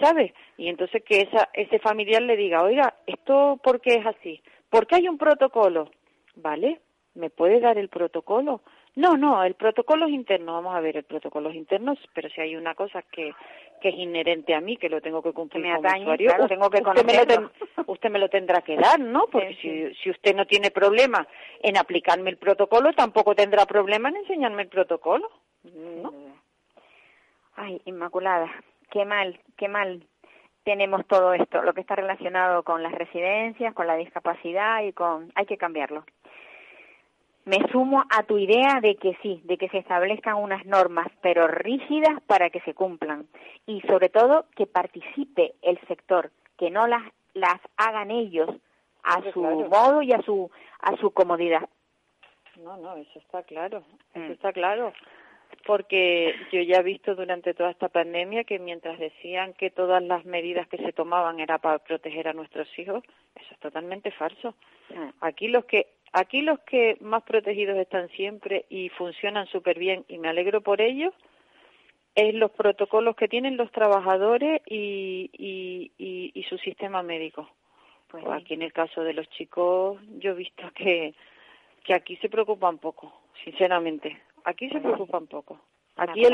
¿sabes? 0.00 0.32
Y 0.56 0.68
entonces 0.68 1.02
que 1.04 1.20
esa, 1.20 1.50
ese 1.52 1.78
familiar 1.80 2.22
le 2.22 2.34
diga, 2.36 2.62
oiga, 2.62 2.94
¿esto 3.06 3.60
por 3.62 3.80
qué 3.82 3.94
es 3.96 4.06
así? 4.06 4.40
¿Por 4.70 4.86
qué 4.86 4.96
hay 4.96 5.08
un 5.08 5.18
protocolo? 5.18 5.90
¿Vale? 6.36 6.80
¿Me 7.18 7.30
puede 7.30 7.58
dar 7.58 7.78
el 7.78 7.88
protocolo? 7.88 8.60
No, 8.94 9.16
no, 9.16 9.42
el 9.42 9.54
protocolo 9.54 10.06
es 10.06 10.12
interno. 10.12 10.52
Vamos 10.52 10.74
a 10.76 10.80
ver, 10.80 10.96
el 10.96 11.02
protocolo 11.04 11.50
es 11.50 11.56
interno, 11.56 11.94
pero 12.14 12.28
si 12.30 12.40
hay 12.40 12.54
una 12.54 12.76
cosa 12.76 13.02
que, 13.02 13.32
que 13.80 13.88
es 13.88 13.94
inherente 13.96 14.54
a 14.54 14.60
mí, 14.60 14.76
que 14.76 14.88
lo 14.88 15.00
tengo 15.00 15.20
que 15.20 15.32
cumplir 15.32 15.64
me 15.64 15.74
como 15.74 15.88
atañe, 15.88 16.02
usuario, 16.04 16.28
claro, 16.30 16.46
tengo 16.46 16.70
que 16.70 16.78
usted 16.78 17.04
me 17.04 17.14
lo 17.16 17.26
ten- 17.26 17.50
usted 17.86 18.10
me 18.10 18.18
lo 18.20 18.28
tendrá 18.28 18.62
que 18.62 18.76
dar, 18.76 19.00
¿no? 19.00 19.26
Porque 19.32 19.54
Sí, 19.60 19.88
si, 19.88 19.94
si 19.96 20.10
usted 20.10 20.34
no 20.36 20.46
tiene 20.46 20.70
problema 20.70 21.26
en 21.60 21.76
aplicarme 21.76 22.30
el 22.30 22.36
protocolo, 22.36 22.92
tampoco 22.92 23.34
tendrá 23.34 23.66
problema 23.66 24.10
en 24.10 24.16
enseñarme 24.18 24.62
el 24.62 24.68
protocolo, 24.68 25.28
¿no? 25.64 26.12
Ay, 27.56 27.80
Inmaculada, 27.84 28.48
qué 28.92 29.04
mal, 29.04 29.40
qué 29.56 29.66
mal 29.66 30.04
tenemos 30.64 31.06
todo 31.06 31.32
esto, 31.32 31.62
lo 31.62 31.72
que 31.72 31.80
está 31.80 31.96
relacionado 31.96 32.62
con 32.62 32.82
las 32.82 32.92
residencias, 32.92 33.74
con 33.74 33.86
la 33.86 33.96
discapacidad 33.96 34.82
y 34.82 34.92
con... 34.92 35.32
Hay 35.34 35.46
que 35.46 35.56
cambiarlo. 35.56 36.04
Me 37.48 37.66
sumo 37.72 38.04
a 38.10 38.22
tu 38.24 38.36
idea 38.36 38.80
de 38.82 38.96
que 38.96 39.16
sí, 39.22 39.40
de 39.44 39.56
que 39.56 39.70
se 39.70 39.78
establezcan 39.78 40.36
unas 40.36 40.66
normas, 40.66 41.06
pero 41.22 41.48
rígidas 41.48 42.20
para 42.26 42.50
que 42.50 42.60
se 42.60 42.74
cumplan. 42.74 43.26
Y 43.66 43.80
sobre 43.82 44.10
todo 44.10 44.44
que 44.54 44.66
participe 44.66 45.54
el 45.62 45.80
sector, 45.88 46.30
que 46.58 46.68
no 46.70 46.86
las, 46.86 47.02
las 47.32 47.58
hagan 47.78 48.10
ellos 48.10 48.50
a 49.02 49.22
su 49.32 49.40
claro. 49.40 49.68
modo 49.70 50.02
y 50.02 50.12
a 50.12 50.20
su, 50.20 50.50
a 50.80 50.94
su 50.98 51.10
comodidad. 51.12 51.66
No, 52.62 52.76
no, 52.76 52.96
eso 52.96 53.18
está 53.18 53.42
claro, 53.44 53.82
Mm. 54.14 54.22
eso 54.24 54.32
está 54.34 54.52
claro. 54.52 54.92
Porque 55.66 56.34
yo 56.52 56.60
ya 56.60 56.78
he 56.80 56.82
visto 56.82 57.14
durante 57.14 57.54
toda 57.54 57.70
esta 57.70 57.88
pandemia 57.88 58.44
que 58.44 58.58
mientras 58.58 58.98
decían 58.98 59.54
que 59.54 59.70
todas 59.70 60.02
las 60.02 60.24
medidas 60.26 60.68
que 60.68 60.76
se 60.76 60.92
tomaban 60.92 61.40
era 61.40 61.58
para 61.58 61.78
proteger 61.78 62.28
a 62.28 62.32
nuestros 62.34 62.68
hijos, 62.78 63.02
eso 63.34 63.54
es 63.54 63.58
totalmente 63.58 64.10
falso. 64.10 64.54
Mm. 64.90 65.08
Aquí 65.22 65.48
los 65.48 65.64
que 65.64 65.86
aquí 66.12 66.42
los 66.42 66.58
que 66.60 66.96
más 67.00 67.22
protegidos 67.22 67.76
están 67.78 68.08
siempre 68.10 68.64
y 68.68 68.88
funcionan 68.90 69.46
súper 69.46 69.78
bien 69.78 70.04
y 70.08 70.18
me 70.18 70.28
alegro 70.28 70.60
por 70.60 70.80
ello 70.80 71.12
es 72.14 72.34
los 72.34 72.50
protocolos 72.50 73.14
que 73.14 73.28
tienen 73.28 73.56
los 73.56 73.70
trabajadores 73.70 74.60
y, 74.66 75.30
y, 75.32 75.92
y, 75.98 76.32
y 76.34 76.42
su 76.44 76.58
sistema 76.58 77.02
médico. 77.02 77.48
Pues 78.08 78.24
Pues 78.24 78.36
sí. 78.38 78.42
aquí 78.42 78.54
en 78.54 78.62
el 78.62 78.72
caso 78.72 79.02
de 79.04 79.12
los 79.12 79.28
chicos 79.30 80.00
yo 80.18 80.32
he 80.32 80.34
visto 80.34 80.64
que, 80.74 81.14
que 81.84 81.94
aquí 81.94 82.16
se 82.16 82.28
preocupan 82.28 82.78
poco, 82.78 83.12
sinceramente. 83.44 84.20
Aquí 84.44 84.68
se 84.70 84.80
preocupan 84.80 85.26
poco. 85.26 85.60
Aquí 85.96 86.24
el, 86.24 86.32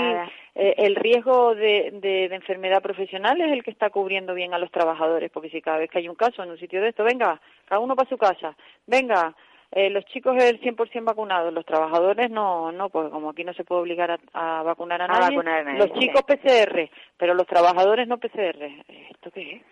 eh, 0.54 0.74
el 0.76 0.94
riesgo 0.94 1.54
de, 1.54 1.90
de, 1.92 2.28
de 2.28 2.34
enfermedad 2.34 2.82
profesional 2.82 3.40
es 3.40 3.50
el 3.50 3.62
que 3.62 3.70
está 3.70 3.88
cubriendo 3.90 4.34
bien 4.34 4.52
a 4.52 4.58
los 4.58 4.70
trabajadores, 4.70 5.30
porque 5.30 5.48
si 5.48 5.62
cada 5.62 5.78
vez 5.78 5.90
que 5.90 5.98
hay 5.98 6.08
un 6.08 6.16
caso 6.16 6.42
en 6.42 6.50
un 6.50 6.58
sitio 6.58 6.82
de 6.82 6.90
esto, 6.90 7.02
venga, 7.02 7.40
cada 7.64 7.80
uno 7.80 7.96
para 7.96 8.08
su 8.08 8.18
casa, 8.18 8.54
venga, 8.86 9.34
eh, 9.72 9.90
los 9.90 10.04
chicos 10.06 10.36
el 10.42 10.60
100% 10.60 11.04
vacunados, 11.04 11.52
los 11.52 11.66
trabajadores 11.66 12.30
no, 12.30 12.70
no, 12.72 12.88
porque 12.90 13.10
como 13.10 13.30
aquí 13.30 13.44
no 13.44 13.52
se 13.54 13.64
puede 13.64 13.80
obligar 13.82 14.10
a, 14.10 14.18
a 14.58 14.62
vacunar 14.62 15.02
a 15.02 15.06
A 15.06 15.08
nadie, 15.08 15.36
vacunar 15.36 15.60
a 15.60 15.64
nadie, 15.64 15.78
los 15.78 15.88
sí. 15.92 15.98
chicos 16.00 16.22
PCR, 16.22 16.90
pero 17.16 17.34
los 17.34 17.46
trabajadores 17.46 18.06
no 18.08 18.18
PCR. 18.18 18.62
¿Esto 19.10 19.30
qué 19.32 19.52
es? 19.56 19.62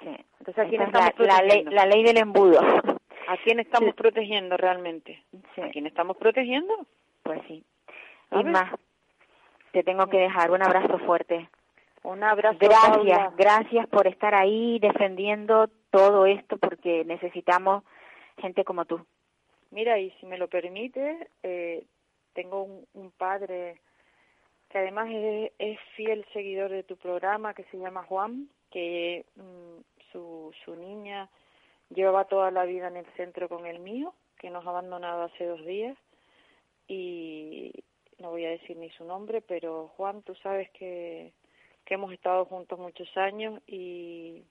Sí. 0.00 0.16
Entonces, 0.40 0.58
¿a 0.66 0.68
quién 0.68 0.82
estamos 0.82 1.10
la, 1.18 1.26
la 1.26 1.36
ley, 1.42 1.62
protegiendo? 1.62 1.70
la 1.70 1.86
ley 1.86 2.02
del 2.04 2.18
embudo. 2.18 2.60
¿A 3.28 3.36
quién 3.42 3.58
estamos 3.60 3.90
Sí. 3.90 3.96
protegiendo 3.96 4.56
realmente? 4.56 5.22
Sí. 5.54 5.60
¿A 5.62 5.70
quién 5.70 5.86
estamos 5.86 6.16
protegiendo? 6.18 6.74
Pues 7.22 7.40
sí. 7.48 7.64
A 8.30 8.36
ver. 8.36 8.46
Inma, 8.46 8.74
te 9.72 9.82
tengo 9.82 10.06
que 10.08 10.18
dejar 10.18 10.50
un 10.50 10.62
abrazo 10.62 10.98
fuerte. 10.98 11.48
Un 12.02 12.22
abrazo. 12.22 12.58
Gracias, 12.60 12.90
Paula. 12.96 13.32
gracias 13.38 13.86
por 13.88 14.06
estar 14.06 14.34
ahí 14.34 14.78
defendiendo 14.78 15.68
todo 15.90 16.26
esto 16.26 16.58
porque 16.58 17.02
necesitamos 17.06 17.82
gente 18.42 18.62
como 18.64 18.84
tú. 18.84 19.00
Mira, 19.74 19.98
y 19.98 20.12
si 20.20 20.26
me 20.26 20.38
lo 20.38 20.46
permite, 20.46 21.26
eh, 21.42 21.84
tengo 22.32 22.62
un, 22.62 23.10
padre 23.10 23.80
que 24.68 24.78
además 24.78 25.08
es, 25.10 25.50
es 25.58 25.80
fiel 25.96 26.24
seguidor 26.32 26.70
de 26.70 26.84
tu 26.84 26.96
programa, 26.96 27.54
que 27.54 27.64
se 27.64 27.78
llama 27.78 28.04
Juan, 28.04 28.48
que 28.70 29.24
mm, 29.34 29.80
su, 30.12 30.54
su 30.64 30.76
niña 30.76 31.28
llevaba 31.90 32.26
toda 32.26 32.52
la 32.52 32.64
vida 32.64 32.86
en 32.86 32.98
el 32.98 33.06
centro 33.16 33.48
con 33.48 33.66
el 33.66 33.80
mío, 33.80 34.14
que 34.38 34.48
nos 34.48 34.64
ha 34.64 34.70
abandonado 34.70 35.24
hace 35.24 35.44
dos 35.44 35.66
días, 35.66 35.98
y 36.86 37.72
no 38.20 38.30
voy 38.30 38.44
a 38.44 38.50
decir 38.50 38.76
ni 38.76 38.90
su 38.90 39.04
nombre, 39.04 39.42
pero 39.42 39.88
Juan, 39.96 40.22
tú 40.22 40.36
sabes 40.36 40.70
que, 40.70 41.32
que 41.84 41.94
hemos 41.94 42.12
estado 42.12 42.44
juntos 42.44 42.78
muchos 42.78 43.08
años 43.16 43.60
y, 43.66 44.44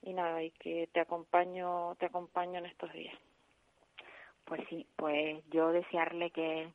y 0.00 0.14
nada, 0.14 0.42
y 0.42 0.52
que 0.52 0.88
te 0.90 1.00
acompaño, 1.00 1.96
te 1.96 2.06
acompaño 2.06 2.60
en 2.60 2.64
estos 2.64 2.90
días. 2.94 3.18
Pues 4.48 4.62
sí, 4.70 4.86
pues 4.96 5.42
yo 5.50 5.72
desearle 5.72 6.30
que, 6.30 6.68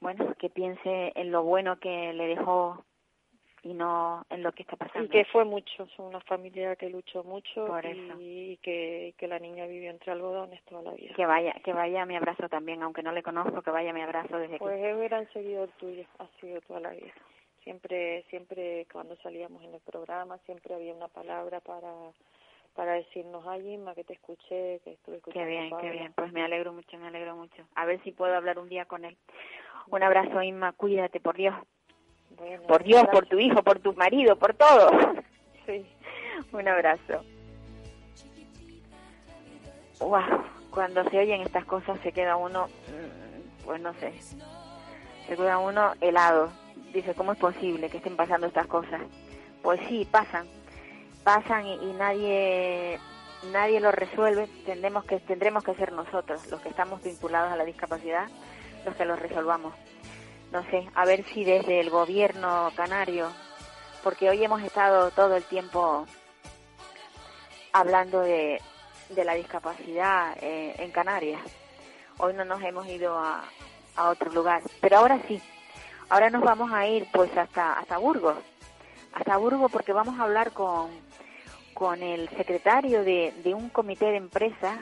bueno, 0.00 0.34
que 0.38 0.48
piense 0.48 1.12
en 1.16 1.32
lo 1.32 1.42
bueno 1.42 1.78
que 1.80 2.12
le 2.12 2.26
dejó 2.28 2.84
y 3.62 3.74
no 3.74 4.24
en 4.30 4.44
lo 4.44 4.52
que 4.52 4.62
está 4.62 4.76
pasando. 4.76 5.06
Y 5.06 5.08
que 5.08 5.24
fue 5.24 5.44
mucho, 5.44 5.88
son 5.96 6.06
una 6.06 6.20
familia 6.20 6.76
que 6.76 6.88
luchó 6.88 7.24
mucho 7.24 7.66
Por 7.66 7.84
eso. 7.84 8.14
y 8.20 8.58
que, 8.62 9.14
que 9.18 9.26
la 9.26 9.40
niña 9.40 9.66
vivió 9.66 9.90
entre 9.90 10.12
algodones 10.12 10.62
toda 10.66 10.82
la 10.82 10.92
vida. 10.92 11.14
Que 11.16 11.26
vaya, 11.26 11.52
que 11.64 11.72
vaya 11.72 12.06
mi 12.06 12.14
abrazo 12.14 12.48
también, 12.48 12.80
aunque 12.84 13.02
no 13.02 13.10
le 13.10 13.24
conozco, 13.24 13.62
que 13.62 13.70
vaya 13.72 13.92
mi 13.92 14.02
abrazo 14.02 14.38
desde 14.38 14.58
Pues 14.58 14.74
aquí. 14.76 14.84
es 14.86 14.94
un 14.94 15.02
gran 15.02 15.28
seguidor 15.32 15.68
tuyo, 15.78 16.04
ha 16.20 16.28
sido 16.40 16.60
toda 16.60 16.78
la 16.78 16.90
vida. 16.90 17.12
Siempre, 17.64 18.22
siempre 18.30 18.86
cuando 18.92 19.16
salíamos 19.16 19.60
en 19.64 19.74
el 19.74 19.80
programa, 19.80 20.38
siempre 20.46 20.72
había 20.72 20.94
una 20.94 21.08
palabra 21.08 21.58
para 21.58 21.90
para 22.76 22.92
decirnos, 22.92 23.44
ay, 23.48 23.72
Inma, 23.72 23.94
que 23.94 24.04
te 24.04 24.12
escuché, 24.12 24.80
que 24.84 24.92
estuve 24.92 25.16
escuchando. 25.16 25.44
Qué 25.46 25.50
bien, 25.50 25.64
qué 25.64 25.70
Paula". 25.70 25.90
bien. 25.90 26.12
Pues 26.14 26.32
me 26.32 26.42
alegro 26.44 26.72
mucho, 26.72 26.98
me 26.98 27.08
alegro 27.08 27.34
mucho. 27.34 27.66
A 27.74 27.84
ver 27.86 28.00
si 28.04 28.12
puedo 28.12 28.34
hablar 28.36 28.58
un 28.58 28.68
día 28.68 28.84
con 28.84 29.04
él. 29.04 29.16
Un 29.88 30.02
abrazo, 30.02 30.42
Inma. 30.42 30.72
Cuídate, 30.72 31.18
por 31.20 31.36
Dios. 31.36 31.54
Bueno, 32.36 32.62
Por 32.64 32.84
Dios, 32.84 33.04
por 33.10 33.26
tu 33.26 33.38
hijo, 33.38 33.62
por 33.62 33.78
tu 33.78 33.94
marido, 33.94 34.36
por 34.36 34.52
todo. 34.54 34.90
Sí. 35.64 35.86
Un 36.52 36.68
abrazo. 36.68 37.24
Wow, 40.00 40.20
cuando 40.70 41.02
se 41.08 41.18
oyen 41.18 41.40
estas 41.40 41.64
cosas 41.64 41.98
se 42.00 42.12
queda 42.12 42.36
uno, 42.36 42.66
mm, 42.66 43.64
pues 43.64 43.80
no 43.80 43.94
sé, 43.94 44.12
se 45.26 45.34
queda 45.36 45.58
uno 45.58 45.94
helado. 46.02 46.50
Dice, 46.92 47.14
¿cómo 47.14 47.32
es 47.32 47.38
posible 47.38 47.88
que 47.88 47.96
estén 47.96 48.16
pasando 48.16 48.46
estas 48.46 48.66
cosas? 48.66 49.00
Pues 49.62 49.80
sí, 49.88 50.06
pasan, 50.10 50.46
pasan 51.26 51.66
y, 51.66 51.92
nadie 51.94 53.00
nadie 53.50 53.80
lo 53.80 53.90
resuelve. 53.90 54.46
Tendremos 54.64 55.04
que 55.04 55.18
tendremos 55.18 55.64
que 55.64 55.74
ser 55.74 55.90
nosotros, 55.92 56.46
los 56.52 56.60
que 56.60 56.68
estamos 56.68 57.02
vinculados 57.02 57.50
a 57.52 57.56
la 57.56 57.64
discapacidad, 57.64 58.28
los 58.84 58.94
que 58.94 59.04
lo 59.04 59.16
resolvamos. 59.16 59.74
No 60.52 60.62
sé, 60.70 60.88
a 60.94 61.04
ver 61.04 61.24
si 61.24 61.44
desde 61.44 61.80
el 61.80 61.90
gobierno 61.90 62.70
canario, 62.76 63.28
porque 64.04 64.30
hoy 64.30 64.44
hemos 64.44 64.62
estado 64.62 65.10
todo 65.10 65.34
el 65.34 65.42
tiempo 65.42 66.06
hablando 67.72 68.20
de, 68.20 68.62
de 69.08 69.24
la 69.24 69.34
discapacidad 69.34 70.36
eh, 70.40 70.76
en 70.78 70.92
Canarias. 70.92 71.42
Hoy 72.18 72.34
no 72.34 72.44
nos 72.44 72.62
hemos 72.62 72.86
ido 72.86 73.18
a, 73.18 73.42
a 73.96 74.10
otro 74.10 74.30
lugar, 74.30 74.62
pero 74.80 74.98
ahora 74.98 75.18
sí. 75.26 75.42
Ahora 76.08 76.30
nos 76.30 76.44
vamos 76.44 76.72
a 76.72 76.86
ir 76.86 77.08
pues 77.12 77.36
hasta 77.36 77.80
hasta 77.80 77.98
Burgos, 77.98 78.36
hasta 79.12 79.36
Burgos 79.38 79.72
porque 79.72 79.92
vamos 79.92 80.20
a 80.20 80.22
hablar 80.22 80.52
con 80.52 81.05
con 81.76 82.02
el 82.02 82.26
secretario 82.30 83.04
de, 83.04 83.34
de 83.44 83.52
un 83.52 83.68
comité 83.68 84.06
de 84.06 84.16
empresa. 84.16 84.78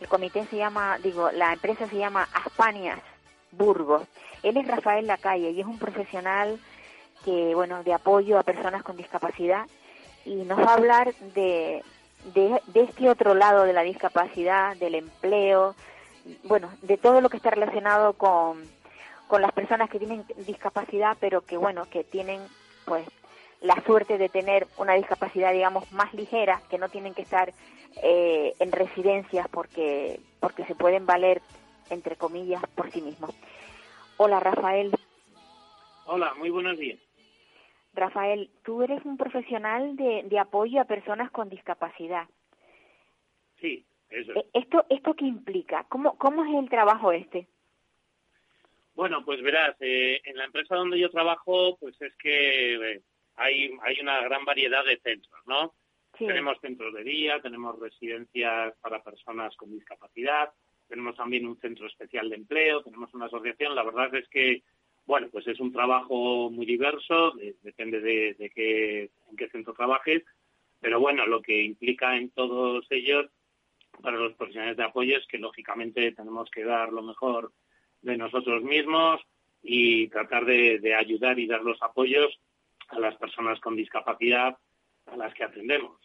El 0.00 0.08
comité 0.08 0.46
se 0.46 0.56
llama, 0.56 0.96
digo, 1.02 1.30
la 1.30 1.52
empresa 1.52 1.86
se 1.86 1.98
llama 1.98 2.26
Aspanias 2.32 2.98
Burgos. 3.52 4.08
Él 4.42 4.56
es 4.56 4.66
Rafael 4.66 5.06
Lacalle 5.06 5.50
y 5.50 5.60
es 5.60 5.66
un 5.66 5.78
profesional 5.78 6.58
que, 7.22 7.54
bueno, 7.54 7.84
de 7.84 7.92
apoyo 7.92 8.38
a 8.38 8.44
personas 8.44 8.82
con 8.82 8.96
discapacidad 8.96 9.66
y 10.24 10.36
nos 10.36 10.58
va 10.58 10.70
a 10.70 10.74
hablar 10.74 11.14
de, 11.34 11.82
de, 12.34 12.62
de 12.68 12.80
este 12.80 13.10
otro 13.10 13.34
lado 13.34 13.64
de 13.64 13.74
la 13.74 13.82
discapacidad, 13.82 14.74
del 14.76 14.94
empleo, 14.94 15.74
bueno, 16.44 16.70
de 16.80 16.96
todo 16.96 17.20
lo 17.20 17.28
que 17.28 17.36
está 17.36 17.50
relacionado 17.50 18.14
con, 18.14 18.64
con 19.28 19.42
las 19.42 19.52
personas 19.52 19.90
que 19.90 19.98
tienen 19.98 20.24
discapacidad, 20.46 21.18
pero 21.20 21.42
que, 21.42 21.58
bueno, 21.58 21.84
que 21.90 22.04
tienen, 22.04 22.40
pues, 22.86 23.06
la 23.60 23.82
suerte 23.84 24.18
de 24.18 24.28
tener 24.28 24.66
una 24.78 24.94
discapacidad, 24.94 25.52
digamos, 25.52 25.90
más 25.92 26.12
ligera, 26.14 26.60
que 26.70 26.78
no 26.78 26.88
tienen 26.88 27.14
que 27.14 27.22
estar 27.22 27.52
eh, 28.02 28.54
en 28.58 28.72
residencias 28.72 29.48
porque, 29.48 30.20
porque 30.40 30.64
se 30.64 30.74
pueden 30.74 31.06
valer, 31.06 31.40
entre 31.90 32.16
comillas, 32.16 32.62
por 32.74 32.90
sí 32.90 33.00
mismos. 33.00 33.34
Hola, 34.18 34.40
Rafael. 34.40 34.92
Hola, 36.06 36.34
muy 36.34 36.50
buenos 36.50 36.78
días. 36.78 36.98
Rafael, 37.94 38.50
tú 38.62 38.82
eres 38.82 39.04
un 39.04 39.16
profesional 39.16 39.96
de, 39.96 40.24
de 40.24 40.38
apoyo 40.38 40.80
a 40.80 40.84
personas 40.84 41.30
con 41.30 41.48
discapacidad. 41.48 42.28
Sí, 43.60 43.86
eso 44.10 44.32
es. 44.32 44.36
Eh, 44.36 44.46
¿Esto, 44.52 44.84
esto 44.90 45.14
qué 45.14 45.24
implica? 45.24 45.84
¿Cómo, 45.88 46.16
¿Cómo 46.18 46.44
es 46.44 46.54
el 46.62 46.68
trabajo 46.68 47.10
este? 47.12 47.48
Bueno, 48.94 49.24
pues 49.24 49.42
verás, 49.42 49.76
eh, 49.80 50.20
en 50.24 50.36
la 50.36 50.44
empresa 50.44 50.74
donde 50.74 50.98
yo 50.98 51.10
trabajo, 51.10 51.76
pues 51.78 52.00
es 52.00 52.14
que 52.16 52.74
eh, 52.74 53.02
hay, 53.36 53.70
hay 53.82 54.00
una 54.00 54.20
gran 54.22 54.44
variedad 54.44 54.84
de 54.84 54.98
centros, 54.98 55.40
¿no? 55.46 55.74
Sí. 56.18 56.26
Tenemos 56.26 56.58
centros 56.60 56.94
de 56.94 57.04
día, 57.04 57.40
tenemos 57.40 57.78
residencias 57.78 58.74
para 58.80 59.02
personas 59.02 59.54
con 59.56 59.70
discapacidad, 59.70 60.50
tenemos 60.88 61.16
también 61.16 61.46
un 61.46 61.58
centro 61.60 61.86
especial 61.86 62.30
de 62.30 62.36
empleo, 62.36 62.82
tenemos 62.82 63.12
una 63.12 63.26
asociación. 63.26 63.74
La 63.74 63.82
verdad 63.82 64.14
es 64.14 64.26
que, 64.28 64.62
bueno, 65.04 65.28
pues 65.30 65.46
es 65.46 65.60
un 65.60 65.72
trabajo 65.72 66.50
muy 66.50 66.64
diverso, 66.64 67.32
depende 67.62 68.00
de, 68.00 68.34
de 68.34 68.50
qué, 68.50 69.10
en 69.30 69.36
qué 69.36 69.48
centro 69.50 69.74
trabajes, 69.74 70.22
pero 70.80 71.00
bueno, 71.00 71.26
lo 71.26 71.42
que 71.42 71.62
implica 71.62 72.16
en 72.16 72.30
todos 72.30 72.86
ellos 72.90 73.26
para 74.02 74.16
los 74.16 74.34
profesionales 74.34 74.76
de 74.76 74.84
apoyo 74.84 75.16
es 75.16 75.26
que 75.26 75.38
lógicamente 75.38 76.12
tenemos 76.12 76.50
que 76.50 76.64
dar 76.64 76.92
lo 76.92 77.02
mejor 77.02 77.52
de 78.02 78.16
nosotros 78.16 78.62
mismos 78.62 79.20
y 79.62 80.08
tratar 80.08 80.44
de, 80.44 80.94
ayudar 80.94 81.38
y 81.38 81.46
dar 81.46 81.62
los 81.62 81.82
apoyos 81.82 82.38
a 82.88 82.98
las 82.98 83.16
personas 83.16 83.60
con 83.60 83.76
discapacidad 83.76 84.56
a 85.06 85.16
las 85.16 85.32
que 85.34 85.44
atendemos. 85.44 86.00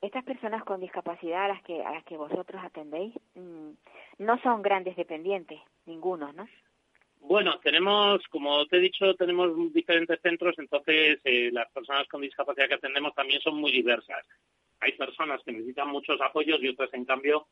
Estas 0.00 0.24
personas 0.24 0.64
con 0.64 0.80
discapacidad 0.80 1.44
a 1.44 1.48
las 1.48 1.62
que 1.62 1.82
a 1.82 1.92
las 1.92 2.04
que 2.04 2.16
vosotros 2.16 2.62
atendéis 2.62 3.14
mm, 3.34 3.70
no 4.18 4.38
son 4.42 4.62
grandes 4.62 4.96
dependientes, 4.96 5.60
ninguno, 5.86 6.32
¿no? 6.32 6.46
Bueno, 7.20 7.58
tenemos, 7.60 8.22
como 8.28 8.66
te 8.66 8.76
he 8.76 8.80
dicho, 8.80 9.14
tenemos 9.16 9.72
diferentes 9.72 10.20
centros, 10.20 10.54
entonces 10.58 11.18
eh, 11.24 11.50
las 11.52 11.70
personas 11.72 12.06
con 12.08 12.20
discapacidad 12.20 12.68
que 12.68 12.74
atendemos 12.74 13.14
también 13.14 13.40
son 13.40 13.56
muy 13.56 13.72
diversas. 13.72 14.24
Hay 14.80 14.92
personas 14.92 15.42
que 15.42 15.52
necesitan 15.52 15.88
muchos 15.88 16.20
apoyos 16.20 16.62
y 16.62 16.68
otras, 16.68 16.92
en 16.94 17.04
cambio, 17.04 17.48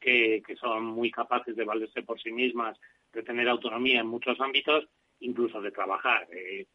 que, 0.00 0.42
son 0.60 0.84
muy 0.84 1.10
capaces 1.10 1.54
de 1.56 1.64
valerse 1.64 2.02
por 2.02 2.20
sí 2.20 2.32
mismas, 2.32 2.78
de 3.12 3.22
tener 3.22 3.48
autonomía 3.48 4.00
en 4.00 4.06
muchos 4.06 4.40
ámbitos, 4.40 4.88
incluso 5.22 5.60
de 5.60 5.70
trabajar, 5.70 6.28
eh, 6.32 6.66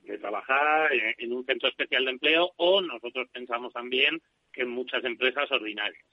de 0.00 0.18
trabajar 0.18 0.90
en 0.92 1.32
un 1.32 1.44
centro 1.44 1.68
especial 1.68 2.04
de 2.04 2.12
empleo 2.12 2.50
o 2.56 2.80
nosotros 2.80 3.28
pensamos 3.32 3.72
también 3.72 4.20
que 4.52 4.62
en 4.62 4.70
muchas 4.70 5.04
empresas 5.04 5.50
ordinarias. 5.50 6.04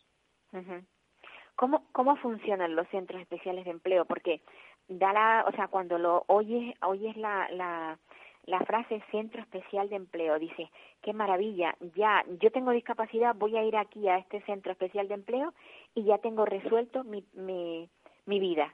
¿Cómo, 1.55 1.87
¿Cómo 1.91 2.15
funcionan 2.17 2.75
los 2.75 2.87
centros 2.89 3.21
especiales 3.21 3.65
de 3.65 3.71
empleo? 3.71 4.05
Porque 4.05 4.41
da 4.87 5.13
la, 5.13 5.45
o 5.47 5.51
sea, 5.51 5.67
cuando 5.67 5.97
lo 5.97 6.25
oyes, 6.27 6.75
oyes 6.81 7.15
la, 7.15 7.47
la, 7.51 7.99
la 8.45 8.59
frase 8.61 9.03
centro 9.11 9.41
especial 9.41 9.89
de 9.89 9.95
empleo, 9.95 10.39
dice, 10.39 10.69
qué 11.01 11.13
maravilla, 11.13 11.75
ya, 11.95 12.25
yo 12.41 12.51
tengo 12.51 12.71
discapacidad, 12.71 13.35
voy 13.35 13.55
a 13.55 13.63
ir 13.63 13.77
aquí 13.77 14.07
a 14.07 14.17
este 14.17 14.41
centro 14.41 14.71
especial 14.71 15.07
de 15.07 15.13
empleo 15.13 15.53
y 15.93 16.03
ya 16.03 16.17
tengo 16.17 16.45
resuelto 16.45 17.03
mi, 17.03 17.23
mi, 17.33 17.89
mi 18.25 18.39
vida. 18.39 18.73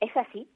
¿Es 0.00 0.16
así? 0.16 0.48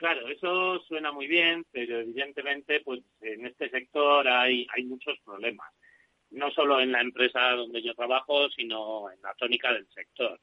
Claro, 0.00 0.28
eso 0.28 0.80
suena 0.88 1.12
muy 1.12 1.26
bien, 1.26 1.66
pero 1.70 2.00
evidentemente, 2.00 2.80
pues 2.80 3.02
en 3.20 3.44
este 3.44 3.68
sector 3.68 4.26
hay, 4.26 4.66
hay 4.74 4.84
muchos 4.84 5.18
problemas. 5.22 5.70
No 6.30 6.50
solo 6.52 6.80
en 6.80 6.90
la 6.90 7.02
empresa 7.02 7.50
donde 7.50 7.82
yo 7.82 7.94
trabajo, 7.94 8.48
sino 8.48 9.10
en 9.10 9.20
la 9.20 9.34
tónica 9.34 9.70
del 9.74 9.86
sector. 9.90 10.40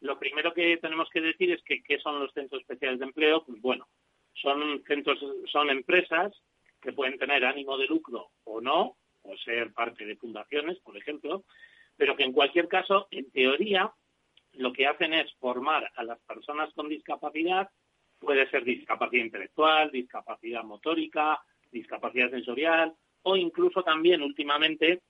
Lo 0.00 0.18
primero 0.18 0.52
que 0.52 0.78
tenemos 0.78 1.08
que 1.10 1.20
decir 1.20 1.52
es 1.52 1.62
que 1.62 1.80
qué 1.80 2.00
son 2.00 2.18
los 2.18 2.32
centros 2.32 2.62
especiales 2.62 2.98
de 2.98 3.04
empleo. 3.04 3.44
Pues 3.44 3.60
bueno, 3.62 3.86
son 4.34 4.82
centros, 4.84 5.24
son 5.46 5.70
empresas 5.70 6.32
que 6.82 6.92
pueden 6.92 7.20
tener 7.20 7.44
ánimo 7.44 7.78
de 7.78 7.86
lucro 7.86 8.32
o 8.42 8.60
no, 8.60 8.96
o 9.22 9.36
ser 9.36 9.72
parte 9.74 10.06
de 10.06 10.16
fundaciones, 10.16 10.80
por 10.80 10.96
ejemplo, 10.96 11.44
pero 11.96 12.16
que 12.16 12.24
en 12.24 12.32
cualquier 12.32 12.66
caso, 12.66 13.06
en 13.12 13.30
teoría, 13.30 13.92
lo 14.54 14.72
que 14.72 14.88
hacen 14.88 15.14
es 15.14 15.32
formar 15.34 15.88
a 15.94 16.02
las 16.02 16.18
personas 16.22 16.74
con 16.74 16.88
discapacidad, 16.88 17.70
puede 18.18 18.48
ser 18.50 18.64
discapacidad 18.64 19.24
intelectual, 19.24 19.90
discapacidad 19.90 20.64
motórica, 20.64 21.40
discapacidad 21.70 22.30
sensorial, 22.30 22.94
o 23.22 23.36
incluso 23.36 23.82
también 23.82 24.22
últimamente 24.22 25.02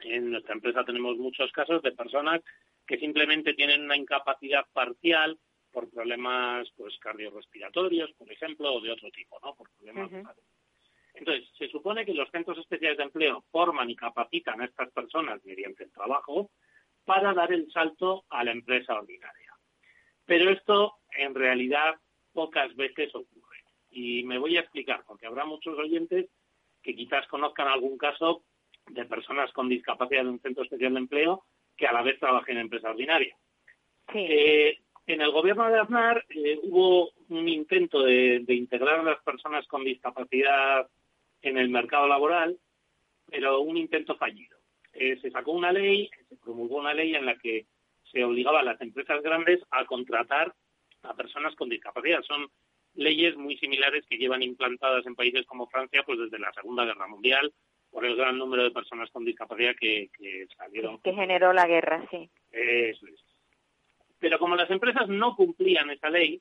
en 0.00 0.30
nuestra 0.30 0.54
empresa 0.54 0.84
tenemos 0.84 1.16
muchos 1.16 1.50
casos 1.52 1.82
de 1.82 1.92
personas 1.92 2.40
que 2.86 2.98
simplemente 2.98 3.54
tienen 3.54 3.84
una 3.84 3.96
incapacidad 3.96 4.64
parcial 4.72 5.38
por 5.70 5.88
problemas 5.90 6.68
pues 6.76 6.98
cardiorrespiratorios, 6.98 8.12
por 8.12 8.30
ejemplo, 8.32 8.74
o 8.74 8.80
de 8.80 8.90
otro 8.90 9.10
tipo, 9.10 9.38
¿no? 9.42 9.54
Por 9.54 9.70
problemas 9.70 10.10
Entonces, 11.14 11.48
se 11.56 11.68
supone 11.68 12.04
que 12.04 12.14
los 12.14 12.30
centros 12.30 12.58
especiales 12.58 12.98
de 12.98 13.04
empleo 13.04 13.44
forman 13.50 13.88
y 13.90 13.96
capacitan 13.96 14.60
a 14.60 14.64
estas 14.64 14.90
personas 14.90 15.44
mediante 15.44 15.84
el 15.84 15.92
trabajo 15.92 16.50
para 17.04 17.32
dar 17.32 17.52
el 17.52 17.70
salto 17.70 18.24
a 18.30 18.42
la 18.42 18.52
empresa 18.52 18.94
ordinaria. 18.94 19.54
Pero 20.24 20.50
esto, 20.50 20.94
en 21.16 21.34
realidad, 21.34 21.96
pocas 22.32 22.74
veces 22.76 23.14
ocurre. 23.14 23.58
Y 23.90 24.22
me 24.24 24.38
voy 24.38 24.56
a 24.56 24.60
explicar, 24.60 25.02
porque 25.06 25.26
habrá 25.26 25.44
muchos 25.44 25.76
oyentes 25.78 26.26
que 26.82 26.94
quizás 26.94 27.26
conozcan 27.26 27.68
algún 27.68 27.98
caso 27.98 28.42
de 28.88 29.04
personas 29.04 29.52
con 29.52 29.68
discapacidad 29.68 30.22
de 30.22 30.30
un 30.30 30.40
centro 30.40 30.64
especial 30.64 30.94
de 30.94 31.00
empleo 31.00 31.44
que 31.76 31.86
a 31.86 31.92
la 31.92 32.02
vez 32.02 32.18
trabaje 32.18 32.52
en 32.52 32.58
empresa 32.58 32.90
ordinaria. 32.90 33.36
Eh, 34.14 34.78
en 35.06 35.20
el 35.20 35.30
gobierno 35.30 35.68
de 35.68 35.78
Aznar 35.78 36.24
eh, 36.28 36.58
hubo 36.62 37.10
un 37.28 37.48
intento 37.48 38.02
de, 38.02 38.44
integrar 38.48 39.00
a 39.00 39.04
las 39.04 39.22
personas 39.22 39.66
con 39.66 39.84
discapacidad 39.84 40.88
en 41.42 41.58
el 41.58 41.68
mercado 41.68 42.06
laboral, 42.06 42.58
pero 43.26 43.60
un 43.60 43.76
intento 43.76 44.16
fallido. 44.16 44.58
Eh, 44.92 45.18
se 45.20 45.30
sacó 45.30 45.52
una 45.52 45.72
ley, 45.72 46.10
se 46.28 46.36
promulgó 46.36 46.76
una 46.76 46.94
ley 46.94 47.14
en 47.14 47.26
la 47.26 47.36
que 47.36 47.66
se 48.12 48.24
obligaba 48.24 48.60
a 48.60 48.64
las 48.64 48.80
empresas 48.80 49.22
grandes 49.22 49.60
a 49.70 49.84
contratar 49.84 50.54
a 51.02 51.14
personas 51.14 51.54
con 51.54 51.68
discapacidad. 51.68 52.22
Son 52.22 52.48
leyes 52.94 53.36
muy 53.36 53.56
similares 53.58 54.04
que 54.08 54.18
llevan 54.18 54.42
implantadas 54.42 55.06
en 55.06 55.14
países 55.14 55.46
como 55.46 55.68
Francia 55.68 56.02
pues 56.04 56.18
desde 56.18 56.38
la 56.38 56.52
Segunda 56.52 56.84
Guerra 56.84 57.06
Mundial 57.06 57.52
por 57.90 58.04
el 58.04 58.16
gran 58.16 58.38
número 58.38 58.62
de 58.62 58.70
personas 58.70 59.10
con 59.10 59.24
discapacidad 59.24 59.74
que, 59.78 60.08
salieron. 60.56 61.00
Que 61.00 61.12
generó 61.12 61.52
la 61.52 61.66
guerra, 61.66 62.06
sí. 62.10 62.30
Eso 62.52 63.06
es. 63.06 63.24
Pero 64.18 64.38
como 64.38 64.54
las 64.54 64.70
empresas 64.70 65.08
no 65.08 65.34
cumplían 65.34 65.90
esa 65.90 66.10
ley, 66.10 66.40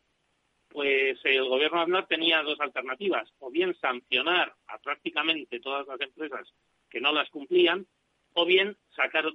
pues 0.67 1.17
el 1.23 1.47
gobierno 1.47 1.81
Aznar 1.81 2.05
tenía 2.07 2.43
dos 2.43 2.59
alternativas, 2.59 3.33
o 3.39 3.49
bien 3.49 3.73
sancionar 3.75 4.53
a 4.67 4.77
prácticamente 4.77 5.59
todas 5.59 5.87
las 5.87 5.99
empresas 5.99 6.53
que 6.89 7.01
no 7.01 7.11
las 7.11 7.29
cumplían, 7.29 7.87
o 8.33 8.45
bien 8.45 8.77
sacar. 8.95 9.25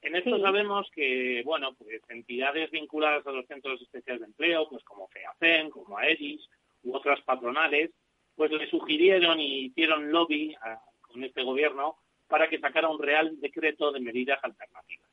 En 0.00 0.14
esto 0.14 0.40
sabemos 0.40 0.88
que, 0.94 1.42
bueno, 1.44 1.74
pues 1.74 2.00
entidades 2.08 2.70
vinculadas 2.70 3.26
a 3.26 3.32
los 3.32 3.46
centros 3.46 3.80
especiales 3.82 4.20
de 4.20 4.26
empleo, 4.26 4.68
pues 4.68 4.84
como 4.84 5.08
FEACEN, 5.08 5.70
como 5.70 5.98
AERIS 5.98 6.48
u 6.84 6.94
otras 6.94 7.20
patronales, 7.22 7.90
pues 8.36 8.52
le 8.52 8.70
sugirieron 8.70 9.40
y 9.40 9.66
hicieron 9.66 10.12
lobby 10.12 10.54
con 11.00 11.24
este 11.24 11.42
gobierno 11.42 11.96
para 12.28 12.48
que 12.48 12.60
sacara 12.60 12.88
un 12.88 13.02
real 13.02 13.40
decreto 13.40 13.90
de 13.90 14.00
medidas 14.00 14.38
alternativas. 14.42 15.10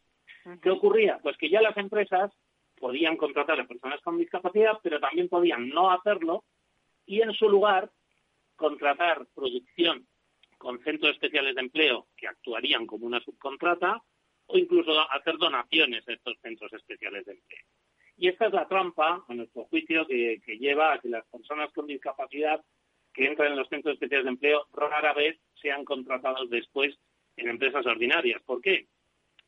¿Qué 0.62 0.70
ocurría? 0.70 1.18
Pues 1.24 1.36
que 1.38 1.50
ya 1.50 1.62
las 1.62 1.76
empresas 1.78 2.32
podían 2.78 3.18
contratar 3.18 3.60
a 3.60 3.68
personas 3.68 4.00
con 4.02 4.18
discapacidad, 4.18 4.78
pero 4.84 5.00
también 5.00 5.28
podían 5.28 5.70
no 5.70 5.90
hacerlo 5.90 6.44
y 7.08 7.22
en 7.22 7.34
su 7.34 7.50
lugar 7.50 7.90
contratar 8.56 9.26
producción 9.34 10.06
con 10.58 10.80
centros 10.84 11.14
especiales 11.14 11.56
de 11.56 11.62
empleo 11.62 12.08
que 12.16 12.28
actuarían 12.28 12.86
como 12.86 13.08
una 13.08 13.22
subcontrata 13.22 14.04
o 14.48 14.58
incluso 14.58 15.00
hacer 15.12 15.38
donaciones 15.38 16.08
a 16.08 16.14
estos 16.14 16.38
centros 16.42 16.72
especiales 16.74 17.26
de 17.26 17.34
empleo. 17.34 17.66
Y 18.18 18.30
esta 18.30 18.48
es 18.48 18.54
la 18.54 18.68
trampa, 18.68 19.26
a 19.28 19.34
nuestro 19.34 19.66
juicio, 19.66 20.08
que 20.08 20.58
lleva 20.60 20.94
a 20.94 21.00
que 21.00 21.10
las 21.10 21.26
personas 21.28 21.72
con 21.74 21.88
discapacidad 21.88 22.64
que 23.16 23.26
entran 23.26 23.54
en 23.54 23.58
los 23.58 23.70
centros 23.70 23.94
especiales 23.94 24.26
de 24.26 24.32
empleo 24.32 24.68
rara 24.74 25.14
vez 25.14 25.40
sean 25.62 25.86
contratados 25.86 26.50
después 26.50 26.98
en 27.38 27.48
empresas 27.48 27.86
ordinarias. 27.86 28.42
¿Por 28.44 28.62
qué? 28.62 28.88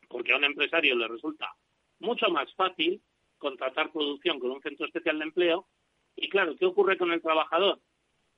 Porque 0.07 0.33
a 0.33 0.37
un 0.37 0.45
empresario 0.45 0.95
le 0.95 1.07
resulta 1.07 1.53
mucho 1.99 2.29
más 2.29 2.53
fácil 2.55 3.01
contratar 3.37 3.91
producción 3.91 4.39
con 4.39 4.51
un 4.51 4.61
centro 4.61 4.85
especial 4.85 5.19
de 5.19 5.25
empleo 5.25 5.67
y 6.15 6.29
claro, 6.29 6.55
¿qué 6.55 6.65
ocurre 6.65 6.97
con 6.97 7.11
el 7.11 7.21
trabajador? 7.21 7.79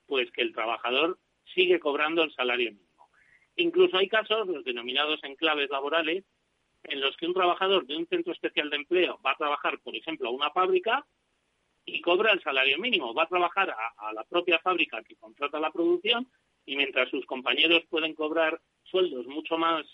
Pues 0.06 0.30
que 0.32 0.42
el 0.42 0.52
trabajador 0.52 1.18
sigue 1.54 1.78
cobrando 1.78 2.22
el 2.22 2.34
salario 2.34 2.72
mínimo. 2.72 3.08
Incluso 3.56 3.96
hay 3.96 4.08
casos, 4.08 4.48
los 4.48 4.64
denominados 4.64 5.22
enclaves 5.22 5.70
laborales, 5.70 6.24
en 6.84 7.00
los 7.00 7.16
que 7.16 7.26
un 7.26 7.34
trabajador 7.34 7.86
de 7.86 7.96
un 7.96 8.06
centro 8.06 8.32
especial 8.32 8.70
de 8.70 8.76
empleo 8.76 9.20
va 9.24 9.32
a 9.32 9.36
trabajar, 9.36 9.78
por 9.80 9.94
ejemplo, 9.94 10.28
a 10.28 10.32
una 10.32 10.50
fábrica 10.50 11.04
y 11.84 12.00
cobra 12.00 12.32
el 12.32 12.42
salario 12.42 12.78
mínimo. 12.78 13.14
Va 13.14 13.24
a 13.24 13.28
trabajar 13.28 13.74
a, 13.96 14.12
la 14.12 14.24
propia 14.24 14.58
fábrica 14.58 15.02
que 15.02 15.16
contrata 15.16 15.60
la 15.60 15.72
producción 15.72 16.28
y 16.66 16.76
mientras 16.76 17.08
sus 17.10 17.24
compañeros 17.26 17.84
pueden 17.88 18.14
cobrar 18.14 18.60
sueldos 18.84 19.26
mucho 19.26 19.56
más, 19.58 19.86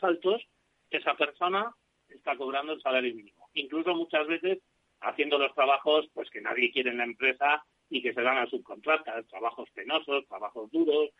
altos, 0.00 0.42
esa 0.90 1.16
persona 1.16 1.74
está 2.08 2.36
cobrando 2.36 2.72
el 2.72 2.80
salario 2.80 3.14
mínimo. 3.14 3.48
Incluso 3.54 3.94
muchas 3.94 4.26
veces 4.26 4.58
haciendo 5.00 5.38
los 5.38 5.54
trabajos 5.54 6.08
pues 6.14 6.30
que 6.30 6.40
nadie 6.40 6.72
quiere 6.72 6.90
en 6.90 6.98
la 6.98 7.04
empresa 7.04 7.64
y 7.90 8.02
que 8.02 8.14
se 8.14 8.22
dan 8.22 8.38
a 8.38 8.46
subcontratas, 8.46 9.26
trabajos 9.26 9.68
penosos, 9.70 10.26
trabajos 10.26 10.70
duros 10.70 11.10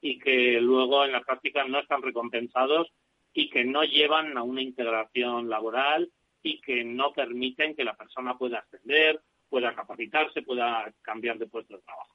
y 0.00 0.18
que 0.18 0.60
luego 0.60 1.04
en 1.04 1.12
la 1.12 1.22
práctica 1.22 1.64
no 1.64 1.78
están 1.78 2.02
recompensados 2.02 2.92
y 3.34 3.50
que 3.50 3.64
no 3.64 3.82
llevan 3.82 4.36
a 4.36 4.42
una 4.42 4.62
integración 4.62 5.48
laboral 5.48 6.10
y 6.42 6.60
que 6.60 6.84
no 6.84 7.12
permiten 7.12 7.74
que 7.74 7.84
la 7.84 7.96
persona 7.96 8.36
pueda 8.36 8.58
ascender, 8.58 9.20
pueda 9.48 9.74
capacitarse, 9.74 10.42
pueda 10.42 10.92
cambiar 11.02 11.38
de 11.38 11.46
puesto 11.46 11.76
de 11.76 11.82
trabajo. 11.82 12.14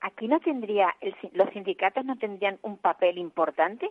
¿Aquí 0.00 0.28
no 0.28 0.40
tendría, 0.40 0.94
los 1.32 1.50
sindicatos 1.50 2.04
no 2.04 2.16
tendrían 2.16 2.58
un 2.62 2.78
papel 2.78 3.18
importante? 3.18 3.90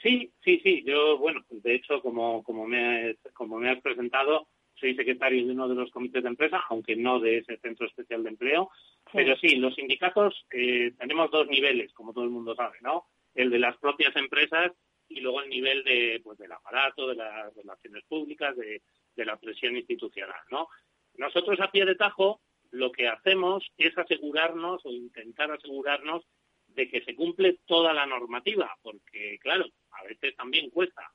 Sí, 0.00 0.32
sí, 0.44 0.60
sí. 0.62 0.84
Yo, 0.84 1.18
bueno, 1.18 1.44
de 1.50 1.74
hecho, 1.74 2.00
como, 2.00 2.42
como, 2.44 2.66
me, 2.66 3.16
como 3.32 3.58
me 3.58 3.70
has 3.70 3.80
presentado, 3.80 4.48
soy 4.74 4.94
secretario 4.94 5.44
de 5.46 5.52
uno 5.52 5.68
de 5.68 5.74
los 5.74 5.90
comités 5.90 6.22
de 6.22 6.28
empresa, 6.28 6.62
aunque 6.68 6.96
no 6.96 7.20
de 7.20 7.38
ese 7.38 7.56
centro 7.58 7.86
especial 7.86 8.22
de 8.22 8.30
empleo. 8.30 8.70
Pero 9.12 9.36
sí, 9.36 9.56
los 9.56 9.74
sindicatos 9.74 10.46
eh, 10.52 10.92
tenemos 10.98 11.30
dos 11.30 11.48
niveles, 11.48 11.92
como 11.94 12.12
todo 12.12 12.24
el 12.24 12.30
mundo 12.30 12.54
sabe, 12.54 12.78
¿no? 12.80 13.06
El 13.34 13.50
de 13.50 13.58
las 13.58 13.76
propias 13.78 14.14
empresas 14.16 14.72
y 15.08 15.20
luego 15.20 15.42
el 15.42 15.48
nivel 15.48 15.84
de, 15.84 16.20
pues, 16.22 16.38
del 16.38 16.52
aparato, 16.52 17.08
de 17.08 17.16
las 17.16 17.54
relaciones 17.54 18.04
públicas, 18.04 18.56
de, 18.56 18.82
de 19.14 19.24
la 19.24 19.36
presión 19.36 19.76
institucional, 19.76 20.40
¿no? 20.50 20.68
Nosotros 21.14 21.60
a 21.60 21.70
pie 21.70 21.84
de 21.84 21.94
tajo 21.94 22.40
lo 22.70 22.90
que 22.90 23.06
hacemos 23.08 23.64
es 23.76 23.96
asegurarnos 23.96 24.80
o 24.84 24.90
intentar 24.90 25.50
asegurarnos 25.50 26.24
de 26.68 26.88
que 26.88 27.02
se 27.04 27.14
cumple 27.14 27.58
toda 27.66 27.92
la 27.92 28.06
normativa, 28.06 28.74
porque 28.82 29.38
claro, 29.40 29.66
a 29.90 30.04
veces 30.04 30.34
también 30.36 30.70
cuesta. 30.70 31.12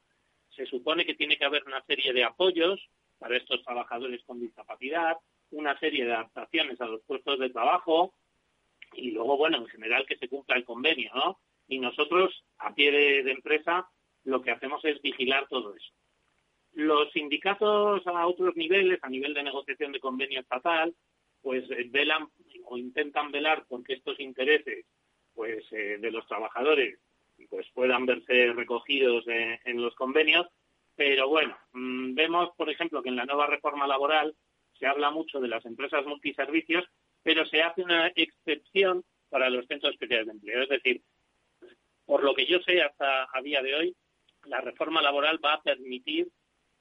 Se 0.49 0.68
supone 0.68 1.05
que 1.05 1.15
tiene 1.15 1.38
que 1.38 1.45
haber 1.45 1.63
una 1.65 1.84
serie 1.86 2.13
de 2.13 2.24
apoyos 2.24 2.80
para 3.18 3.38
estos 3.38 3.63
trabajadores 3.63 4.24
con 4.24 4.39
discapacidad, 4.39 5.18
una 5.49 5.78
serie 5.80 6.05
de 6.05 6.13
adaptaciones 6.13 6.80
a 6.80 6.86
los 6.86 7.01
puestos 7.03 7.39
de 7.39 7.49
trabajo 7.49 8.13
y 8.93 9.11
luego, 9.11 9.38
bueno, 9.38 9.57
en 9.57 9.68
general 9.68 10.05
que 10.05 10.18
se 10.18 10.30
cumpla 10.30 10.55
el 10.55 10.65
convenio, 10.65 11.11
¿no? 11.15 11.39
Y 11.68 11.80
nosotros, 11.80 12.43
a 12.59 12.74
pie 12.74 12.91
de, 12.91 13.32
empresa, 13.32 13.88
lo 14.24 14.41
que 14.41 14.51
hacemos 14.51 14.84
es 14.86 15.01
vigilar 15.01 15.47
todo 15.47 15.76
eso. 15.76 15.93
Los 16.74 17.11
sindicatos 17.11 18.05
a 18.05 18.28
otros 18.28 18.55
niveles, 18.55 18.99
a 19.01 19.09
nivel 19.09 19.34
de 19.34 19.43
negociación 19.43 19.91
de 19.91 19.99
convenio 19.99 20.39
estatal, 20.39 20.93
pues 21.41 21.70
eh, 21.72 21.88
velan 21.89 22.28
o 22.65 22.78
intentan 22.78 23.32
velar 23.32 23.65
porque 23.68 23.93
estos 23.93 24.20
intereses 24.20 24.86
pues 25.34 25.63
eh, 25.72 25.97
de 25.99 26.11
los 26.11 26.26
trabajadores 26.28 26.99
pues 27.49 27.68
puedan 27.74 28.05
verse 28.07 28.51
recogidos 28.53 29.24
en 29.28 29.82
los 29.82 29.93
convenios 29.93 30.47
pero 30.95 31.30
bueno 31.30 31.55
mm, 31.74 32.15
vemos 32.15 32.49
por 32.57 32.70
ejemplo 32.70 33.03
que 33.03 33.09
en 33.09 33.15
la 33.15 33.26
nueva 33.26 33.45
reforma 33.45 33.88
laboral 33.88 34.36
se 34.80 34.88
habla 34.88 35.11
mucho 35.11 35.39
de 35.39 35.47
las 35.47 35.63
empresas 35.65 36.05
multiservicios 36.05 36.84
pero 37.24 37.45
se 37.45 37.61
hace 37.61 37.84
una 37.84 38.07
excepción 38.15 39.03
para 39.30 39.49
los 39.49 39.65
centros 39.68 39.93
especiales 39.93 40.26
de 40.26 40.34
empleo 40.34 40.63
es 40.63 40.70
decir 40.70 41.01
por 42.08 42.24
lo 42.24 42.34
que 42.34 42.47
yo 42.47 42.60
sé 42.62 42.82
hasta 42.82 43.28
a 43.32 43.41
día 43.43 43.62
de 43.62 43.76
hoy 43.76 43.95
la 44.45 44.62
reforma 44.62 45.01
laboral 45.03 45.39
va 45.43 45.53
a 45.53 45.62
permitir 45.62 46.28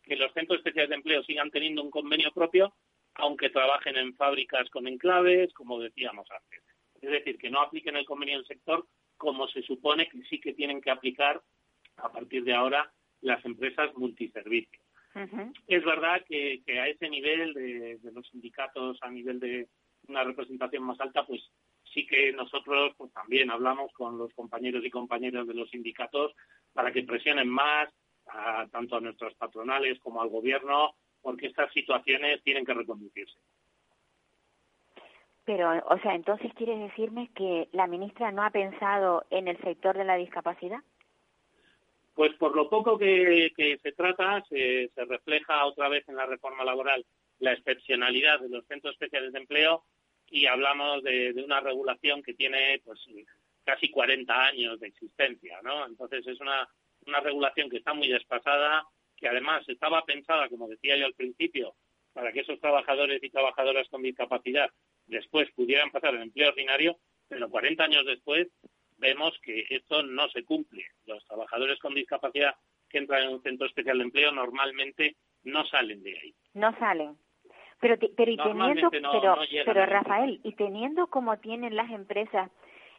que 0.03 0.16
los 0.16 0.33
centros 0.33 0.59
especiales 0.59 0.89
de 0.89 0.95
empleo 0.95 1.22
sigan 1.24 1.51
teniendo 1.51 1.83
un 1.83 1.91
convenio 1.91 2.33
propio 2.33 2.72
aunque 3.18 3.51
trabajen 3.51 3.97
en 3.97 4.14
fábricas 4.14 4.68
con 4.70 4.87
enclaves, 4.87 5.53
como 5.55 5.81
decíamos 5.81 6.29
antes. 6.31 6.62
Es 7.01 7.11
decir, 7.11 7.39
que 7.39 7.51
no 7.51 7.61
apliquen 7.61 7.97
el 7.97 8.05
convenio 8.05 8.37
del 8.37 8.47
sector 8.47 8.87
como 9.16 9.49
se 9.49 9.62
supone 9.62 10.09
que 10.09 10.22
sí 10.24 10.39
que 10.41 10.53
tienen 10.53 10.81
que 10.81 10.91
aplicar 10.91 11.43
a 11.97 12.12
partir 12.12 12.45
de 12.45 12.55
ahora 12.55 12.93
las 13.22 13.43
empresas 13.45 13.95
multiservicios. 13.97 14.85
Es 15.66 15.83
verdad 15.83 16.22
que, 16.29 16.62
a 16.79 16.89
ese 16.89 17.09
nivel 17.09 17.55
de, 17.55 17.99
los 18.12 18.29
sindicatos, 18.29 18.99
a 19.01 19.11
nivel 19.11 19.41
de 19.41 19.66
una 20.09 20.22
representación 20.22 20.83
más 20.83 21.01
alta, 21.01 21.24
pues 21.24 21.41
sí 21.97 22.07
que 22.07 22.30
nosotros 22.32 22.92
pues, 22.99 23.11
también 23.14 23.51
hablamos 23.51 23.90
con 23.94 24.18
los 24.18 24.30
compañeros 24.34 24.84
y 24.84 24.90
compañeras 24.90 25.47
de 25.47 25.55
los 25.55 25.70
sindicatos 25.70 26.34
para 26.74 26.92
que 26.92 27.03
presionen 27.05 27.49
más 27.49 27.88
tanto 28.70 28.97
a 28.97 29.01
nuestros 29.01 29.34
patronales 29.36 29.99
como 30.01 30.20
al 30.20 30.28
gobierno 30.28 30.94
porque 31.22 31.47
estas 31.47 31.72
situaciones 31.72 32.42
tienen 32.42 32.66
que 32.66 32.74
reconducirse. 32.74 33.38
Pero, 35.47 35.70
o 35.88 35.99
sea, 36.01 36.14
entonces 36.14 36.53
quieres 36.55 36.78
decirme 36.80 37.30
que 37.34 37.68
la 37.72 37.86
ministra 37.86 38.30
no 38.30 38.42
ha 38.42 38.51
pensado 38.51 39.24
en 39.30 39.49
el 39.49 39.57
sector 39.62 39.97
de 39.97 40.05
la 40.05 40.16
discapacidad? 40.16 40.80
Pues 42.14 42.34
por 42.34 42.55
lo 42.55 42.68
poco 42.68 42.99
que, 42.99 43.78
se 43.82 43.92
trata, 43.92 44.44
se, 44.51 44.90
refleja 44.97 45.64
otra 45.64 45.88
vez 45.88 46.07
en 46.09 46.16
la 46.16 46.26
reforma 46.26 46.64
laboral 46.64 47.07
la 47.38 47.53
excepcionalidad 47.53 48.40
de 48.40 48.49
los 48.49 48.66
centros 48.66 48.94
especiales 48.94 49.32
de 49.32 49.38
empleo 49.38 49.84
y 50.29 50.47
hablamos 50.47 51.03
de, 51.03 51.33
una 51.45 51.61
regulación 51.61 52.22
que 52.22 52.35
tiene 52.35 52.81
pues 52.85 53.01
casi 53.64 53.91
40 53.91 54.47
años 54.47 54.81
de 54.81 54.89
existencia, 54.89 55.61
¿no? 55.62 55.87
Entonces 55.87 56.27
es 56.27 56.41
una, 56.41 56.68
una 57.07 57.20
regulación 57.20 57.70
que 57.70 57.79
está 57.79 57.95
muy 57.95 58.09
desfasada, 58.09 58.85
que 59.16 59.29
además 59.29 59.68
estaba 59.68 60.05
pensada, 60.05 60.49
como 60.49 60.68
decía 60.68 60.97
yo 60.97 61.07
al 61.07 61.14
principio, 61.14 61.74
para 62.12 62.33
que 62.33 62.41
esos 62.41 62.61
trabajadores 62.61 63.22
y 63.22 63.31
trabajadoras 63.31 63.89
con 63.89 64.03
discapacidad 64.03 64.70
después 65.07 65.51
pudieran 65.53 65.91
pasar 65.91 66.14
al 66.14 66.22
empleo 66.22 66.49
ordinario, 66.49 66.99
pero 67.29 67.51
40 67.51 67.85
años 67.85 68.07
después 68.07 68.49
vemos 68.99 69.39
que 69.43 69.66
esto 69.70 70.03
no 70.03 70.29
se 70.31 70.45
cumple. 70.45 70.85
Los 71.05 71.24
trabajadores 71.27 71.79
con 71.79 71.95
discapacidad 71.95 72.55
que 72.89 72.99
entran 72.99 73.24
en 73.24 73.35
un 73.35 73.43
centro 73.43 73.66
especial 73.66 73.99
de 73.99 74.05
empleo 74.05 74.33
normalmente 74.33 75.16
no 75.43 75.66
salen 75.66 76.03
de 76.03 76.18
ahí. 76.18 76.35
No 76.55 76.77
salen. 76.79 77.16
Pero, 77.81 77.97
pero 78.16 78.31
y 78.31 78.37
teniendo, 78.37 78.91
pero, 78.91 79.37
pero 79.66 79.87
Rafael, 79.87 80.41
y 80.43 80.53
teniendo 80.55 81.09
como 81.09 81.37
tienen 81.39 81.77
las 81.77 81.91
empresas 81.91 82.51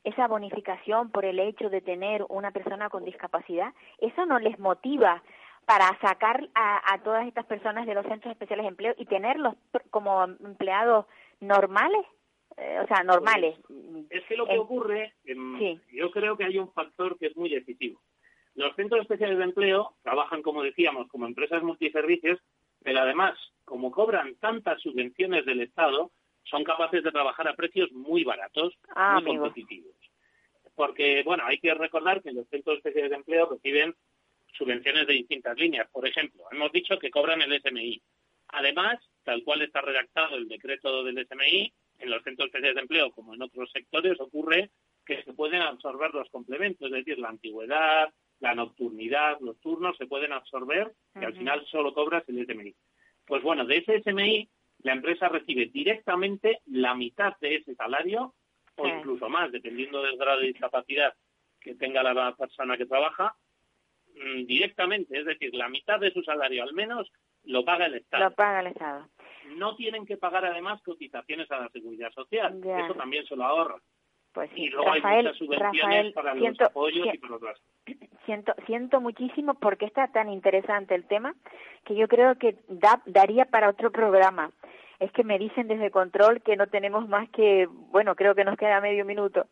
esa 0.04 0.28
bonificación 0.28 1.10
por 1.12 1.26
el 1.26 1.40
hecho 1.40 1.70
de 1.70 1.82
tener 1.82 2.24
una 2.30 2.52
persona 2.52 2.90
con 2.90 3.04
discapacidad, 3.04 3.74
eso 4.00 4.26
no 4.26 4.40
les 4.40 4.58
motiva 4.60 5.22
para 5.66 6.00
sacar 6.00 6.48
a, 6.56 6.98
todas 7.04 7.28
estas 7.28 7.46
personas 7.46 7.86
de 7.86 7.94
los 7.94 8.06
centros 8.06 8.32
especiales 8.32 8.64
de 8.64 8.70
empleo 8.70 8.96
y 8.98 9.06
tenerlos 9.06 9.54
como 9.90 10.24
empleados 10.24 11.06
normales, 11.42 12.06
eh, 12.56 12.80
o 12.82 12.88
sea, 12.88 13.04
normales. 13.04 13.58
Es 14.10 14.24
que 14.30 14.38
lo 14.38 14.48
que 14.48 14.58
ocurre, 14.58 15.14
yo 15.92 16.12
creo 16.12 16.38
que 16.38 16.46
hay 16.46 16.58
un 16.58 16.72
factor 16.72 17.18
que 17.18 17.28
es 17.28 17.36
muy 17.36 17.50
decisivo. 17.50 18.00
Los 18.56 18.74
centros 18.78 19.02
especiales 19.02 19.38
de 19.38 19.44
empleo 19.44 19.94
trabajan, 20.04 20.42
como 20.42 20.64
decíamos, 20.64 21.10
como 21.10 21.28
empresas 21.28 21.62
multiservicios, 21.62 22.40
pero 22.84 23.00
además, 23.00 23.38
como 23.66 23.92
cobran 23.92 24.36
tantas 24.36 24.82
subvenciones 24.82 25.46
del 25.46 25.62
Estado, 25.62 26.12
son 26.44 26.64
capaces 26.64 27.04
de 27.04 27.12
trabajar 27.12 27.48
a 27.48 27.56
precios 27.56 27.92
muy 27.92 28.24
baratos, 28.24 28.74
ah, 28.96 29.20
muy 29.22 29.38
competitivos. 29.38 29.96
Porque, 30.76 31.24
bueno, 31.24 31.44
hay 31.46 31.60
que 31.60 31.74
recordar 31.74 32.22
que 32.22 32.32
los 32.32 32.48
centros 32.50 32.78
especiales 32.78 33.10
de 33.10 33.18
empleo 33.18 33.50
reciben 33.50 33.96
subvenciones 34.54 35.08
de 35.08 35.14
distintas 35.14 35.58
líneas. 35.58 35.90
Por 35.92 36.08
ejemplo, 36.08 36.44
hemos 36.52 36.72
dicho 36.72 36.98
que 36.98 37.12
cobran 37.12 37.42
el 37.42 37.60
SMI. 37.62 38.02
Además, 38.50 38.98
tal 39.24 39.44
cual 39.44 39.62
está 39.62 39.82
redactado 39.82 40.38
el 40.38 40.48
decreto 40.48 41.04
del 41.04 41.28
SMI, 41.28 41.74
en 42.00 42.10
los 42.10 42.24
centros 42.24 42.48
especiales 42.48 42.76
de 42.76 42.82
empleo, 42.82 43.12
como 43.12 43.34
en 43.34 43.42
otros 43.42 43.70
sectores, 43.72 44.20
ocurre 44.20 44.70
que 45.06 45.24
se 45.24 45.34
pueden 45.34 45.62
absorber 45.62 46.14
los 46.14 46.30
complementos, 46.30 46.88
es 46.88 46.94
decir, 46.94 47.18
la 47.18 47.30
antigüedad, 47.30 48.14
la 48.40 48.56
nocturnidad, 48.56 49.40
los 49.42 49.60
turnos 49.60 49.98
se 49.98 50.08
pueden 50.08 50.32
absorber 50.32 50.94
y 51.20 51.26
al 51.26 51.36
final 51.36 51.66
solo 51.68 51.94
cobras 51.94 52.24
el 52.28 52.46
SMI. 52.46 52.76
Pues 53.26 53.44
bueno, 53.44 53.66
de 53.66 53.78
ese 53.78 54.02
SMI 54.02 54.50
la 54.84 54.94
empresa 54.94 55.28
recibe 55.28 55.66
directamente 55.68 56.60
la 56.68 56.94
mitad 56.94 57.34
de 57.42 57.56
ese 57.56 57.76
salario 57.76 58.34
o 58.76 58.88
incluso 58.88 59.28
más, 59.28 59.52
dependiendo 59.52 60.04
del 60.04 60.18
grado 60.18 60.40
de 60.42 60.48
discapacidad 60.48 61.14
que 61.60 61.76
tenga 61.76 62.04
la 62.04 62.36
persona 62.36 62.78
que 62.78 62.86
trabaja, 62.86 63.36
Mm, 64.18 64.46
directamente, 64.46 65.18
es 65.18 65.26
decir, 65.26 65.54
la 65.54 65.70
mitad 65.70 66.00
de 66.00 66.12
su 66.12 66.24
salario 66.24 66.64
al 66.64 66.74
menos 66.74 67.12
lo 67.44 67.64
paga 67.64 67.86
el 67.86 67.96
Estado. 67.96 68.24
Lo 68.24 68.32
paga 68.32 68.62
el 68.62 68.68
Estado. 68.68 69.08
No 69.56 69.76
tienen 69.76 70.06
que 70.06 70.18
pagar 70.18 70.44
además 70.46 70.82
cotizaciones 70.82 71.50
a 71.52 71.60
la 71.60 71.70
seguridad 71.70 72.12
social. 72.12 72.60
Eso 72.64 72.96
también 72.96 73.26
se 73.26 73.36
lo 73.36 73.46
ahorran. 73.46 73.80
Pues 74.34 74.50
y 74.56 74.70
luego 74.70 74.92
hay 74.92 75.02
muchas 75.02 75.38
subvenciones 75.38 76.14
para 76.14 76.36
los 76.36 76.60
apoyos 76.62 77.08
y 77.14 77.18
para 77.18 77.32
los 77.32 77.42
gastos. 77.42 77.68
Siento, 78.26 78.54
siento 78.66 79.00
muchísimo 79.00 79.54
porque 79.54 79.86
está 79.86 80.08
tan 80.08 80.30
interesante 80.30 80.96
el 80.96 81.06
tema 81.06 81.34
que 81.86 81.96
yo 81.96 82.08
creo 82.08 82.36
que 82.36 82.58
da, 82.68 83.02
daría 83.06 83.46
para 83.46 83.70
otro 83.70 83.92
programa. 83.92 84.52
Es 85.00 85.12
que 85.12 85.24
me 85.24 85.40
dicen 85.40 85.68
desde 85.68 85.92
control 85.92 86.42
que 86.42 86.58
no 86.58 86.68
tenemos 86.68 87.08
más 87.08 87.30
que, 87.30 87.68
bueno, 87.92 88.16
creo 88.16 88.36
que 88.36 88.44
nos 88.44 88.58
queda 88.58 88.82
medio 88.82 89.06
minuto. 89.06 89.46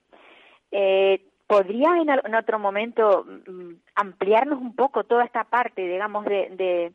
Eh, 0.72 1.22
¿Podría 1.48 1.90
en, 2.02 2.36
otro 2.36 2.58
momento 2.58 3.24
mm, 3.24 3.74
ampliarnos 3.96 4.60
un 4.60 4.76
poco 4.76 5.04
toda 5.04 5.24
esta 5.24 5.44
parte, 5.44 5.88
digamos, 5.88 6.26
de, 6.26 6.92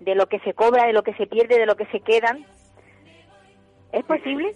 de, 0.00 0.14
lo 0.14 0.26
que 0.26 0.38
se 0.40 0.54
cobra, 0.54 0.86
de 0.86 0.94
lo 0.94 1.02
que 1.02 1.12
se 1.14 1.26
pierde, 1.26 1.58
de 1.58 1.66
lo 1.66 1.76
que 1.76 1.86
se 1.86 2.00
quedan? 2.00 2.46
¿Es 3.92 4.04
posible? 4.04 4.54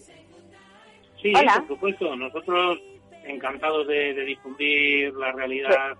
Sí, 1.21 1.33
por 1.33 1.69
supuesto. 1.69 2.17
Nosotros 2.17 2.81
encantados 3.25 3.87
de, 3.87 4.15
difundir 4.25 5.13
la 5.15 5.33
realidad 5.33 5.97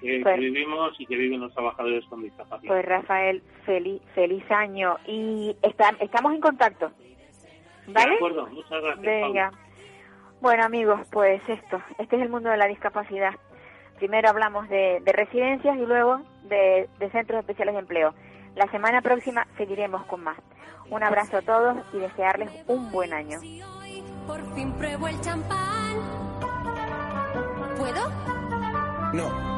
que, 0.00 0.20
pues 0.22 0.38
vivimos 0.38 0.92
y 0.98 1.06
que 1.06 1.16
viven 1.16 1.40
los 1.40 1.52
trabajadores 1.52 2.04
con 2.06 2.22
discapacidad. 2.22 2.72
Pues 2.72 2.84
Rafael, 2.84 3.42
feliz, 3.64 4.02
feliz 4.14 4.44
año. 4.50 4.96
Y 5.06 5.56
estamos 5.62 6.34
en 6.34 6.40
contacto. 6.40 6.90
¿Vale? 7.88 8.10
De 8.10 8.16
acuerdo, 8.16 8.46
muchas 8.48 8.82
gracias. 8.82 9.00
Venga. 9.00 9.50
Bueno 10.40 10.64
amigos, 10.64 11.00
pues 11.10 11.42
esto, 11.48 11.82
este 11.98 12.16
es 12.16 12.22
el 12.22 12.28
mundo 12.28 12.48
de 12.48 12.56
la 12.56 12.68
discapacidad. 12.68 13.34
Primero 13.96 14.28
hablamos 14.28 14.68
de, 14.68 15.02
residencias 15.04 15.76
y 15.76 15.84
luego 15.84 16.20
de, 16.44 16.88
centros 17.10 17.40
especiales 17.40 17.74
de 17.74 17.80
empleo. 17.80 18.14
La 18.54 18.70
semana 18.70 19.02
próxima 19.02 19.46
seguiremos 19.56 20.06
con 20.06 20.22
más. 20.22 20.38
Un 20.90 21.02
abrazo 21.02 21.38
a 21.38 21.42
todos 21.42 21.76
y 21.92 21.98
desearles 21.98 22.50
un 22.68 22.92
buen 22.92 23.12
año. 23.12 23.40
Por 24.26 24.54
fin 24.54 24.72
pruebo 24.74 25.08
el 25.08 25.20
champán. 25.20 25.96
¿Puedo? 27.76 28.08
No. 29.12 29.57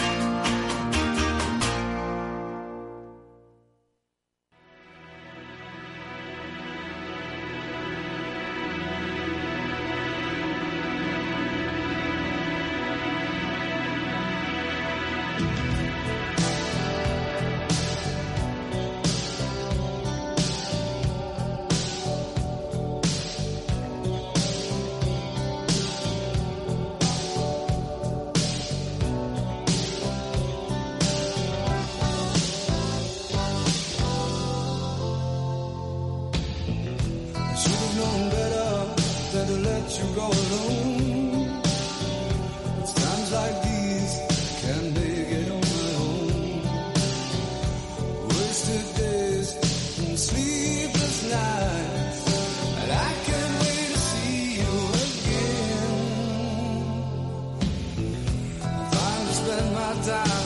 time. 60.03 60.40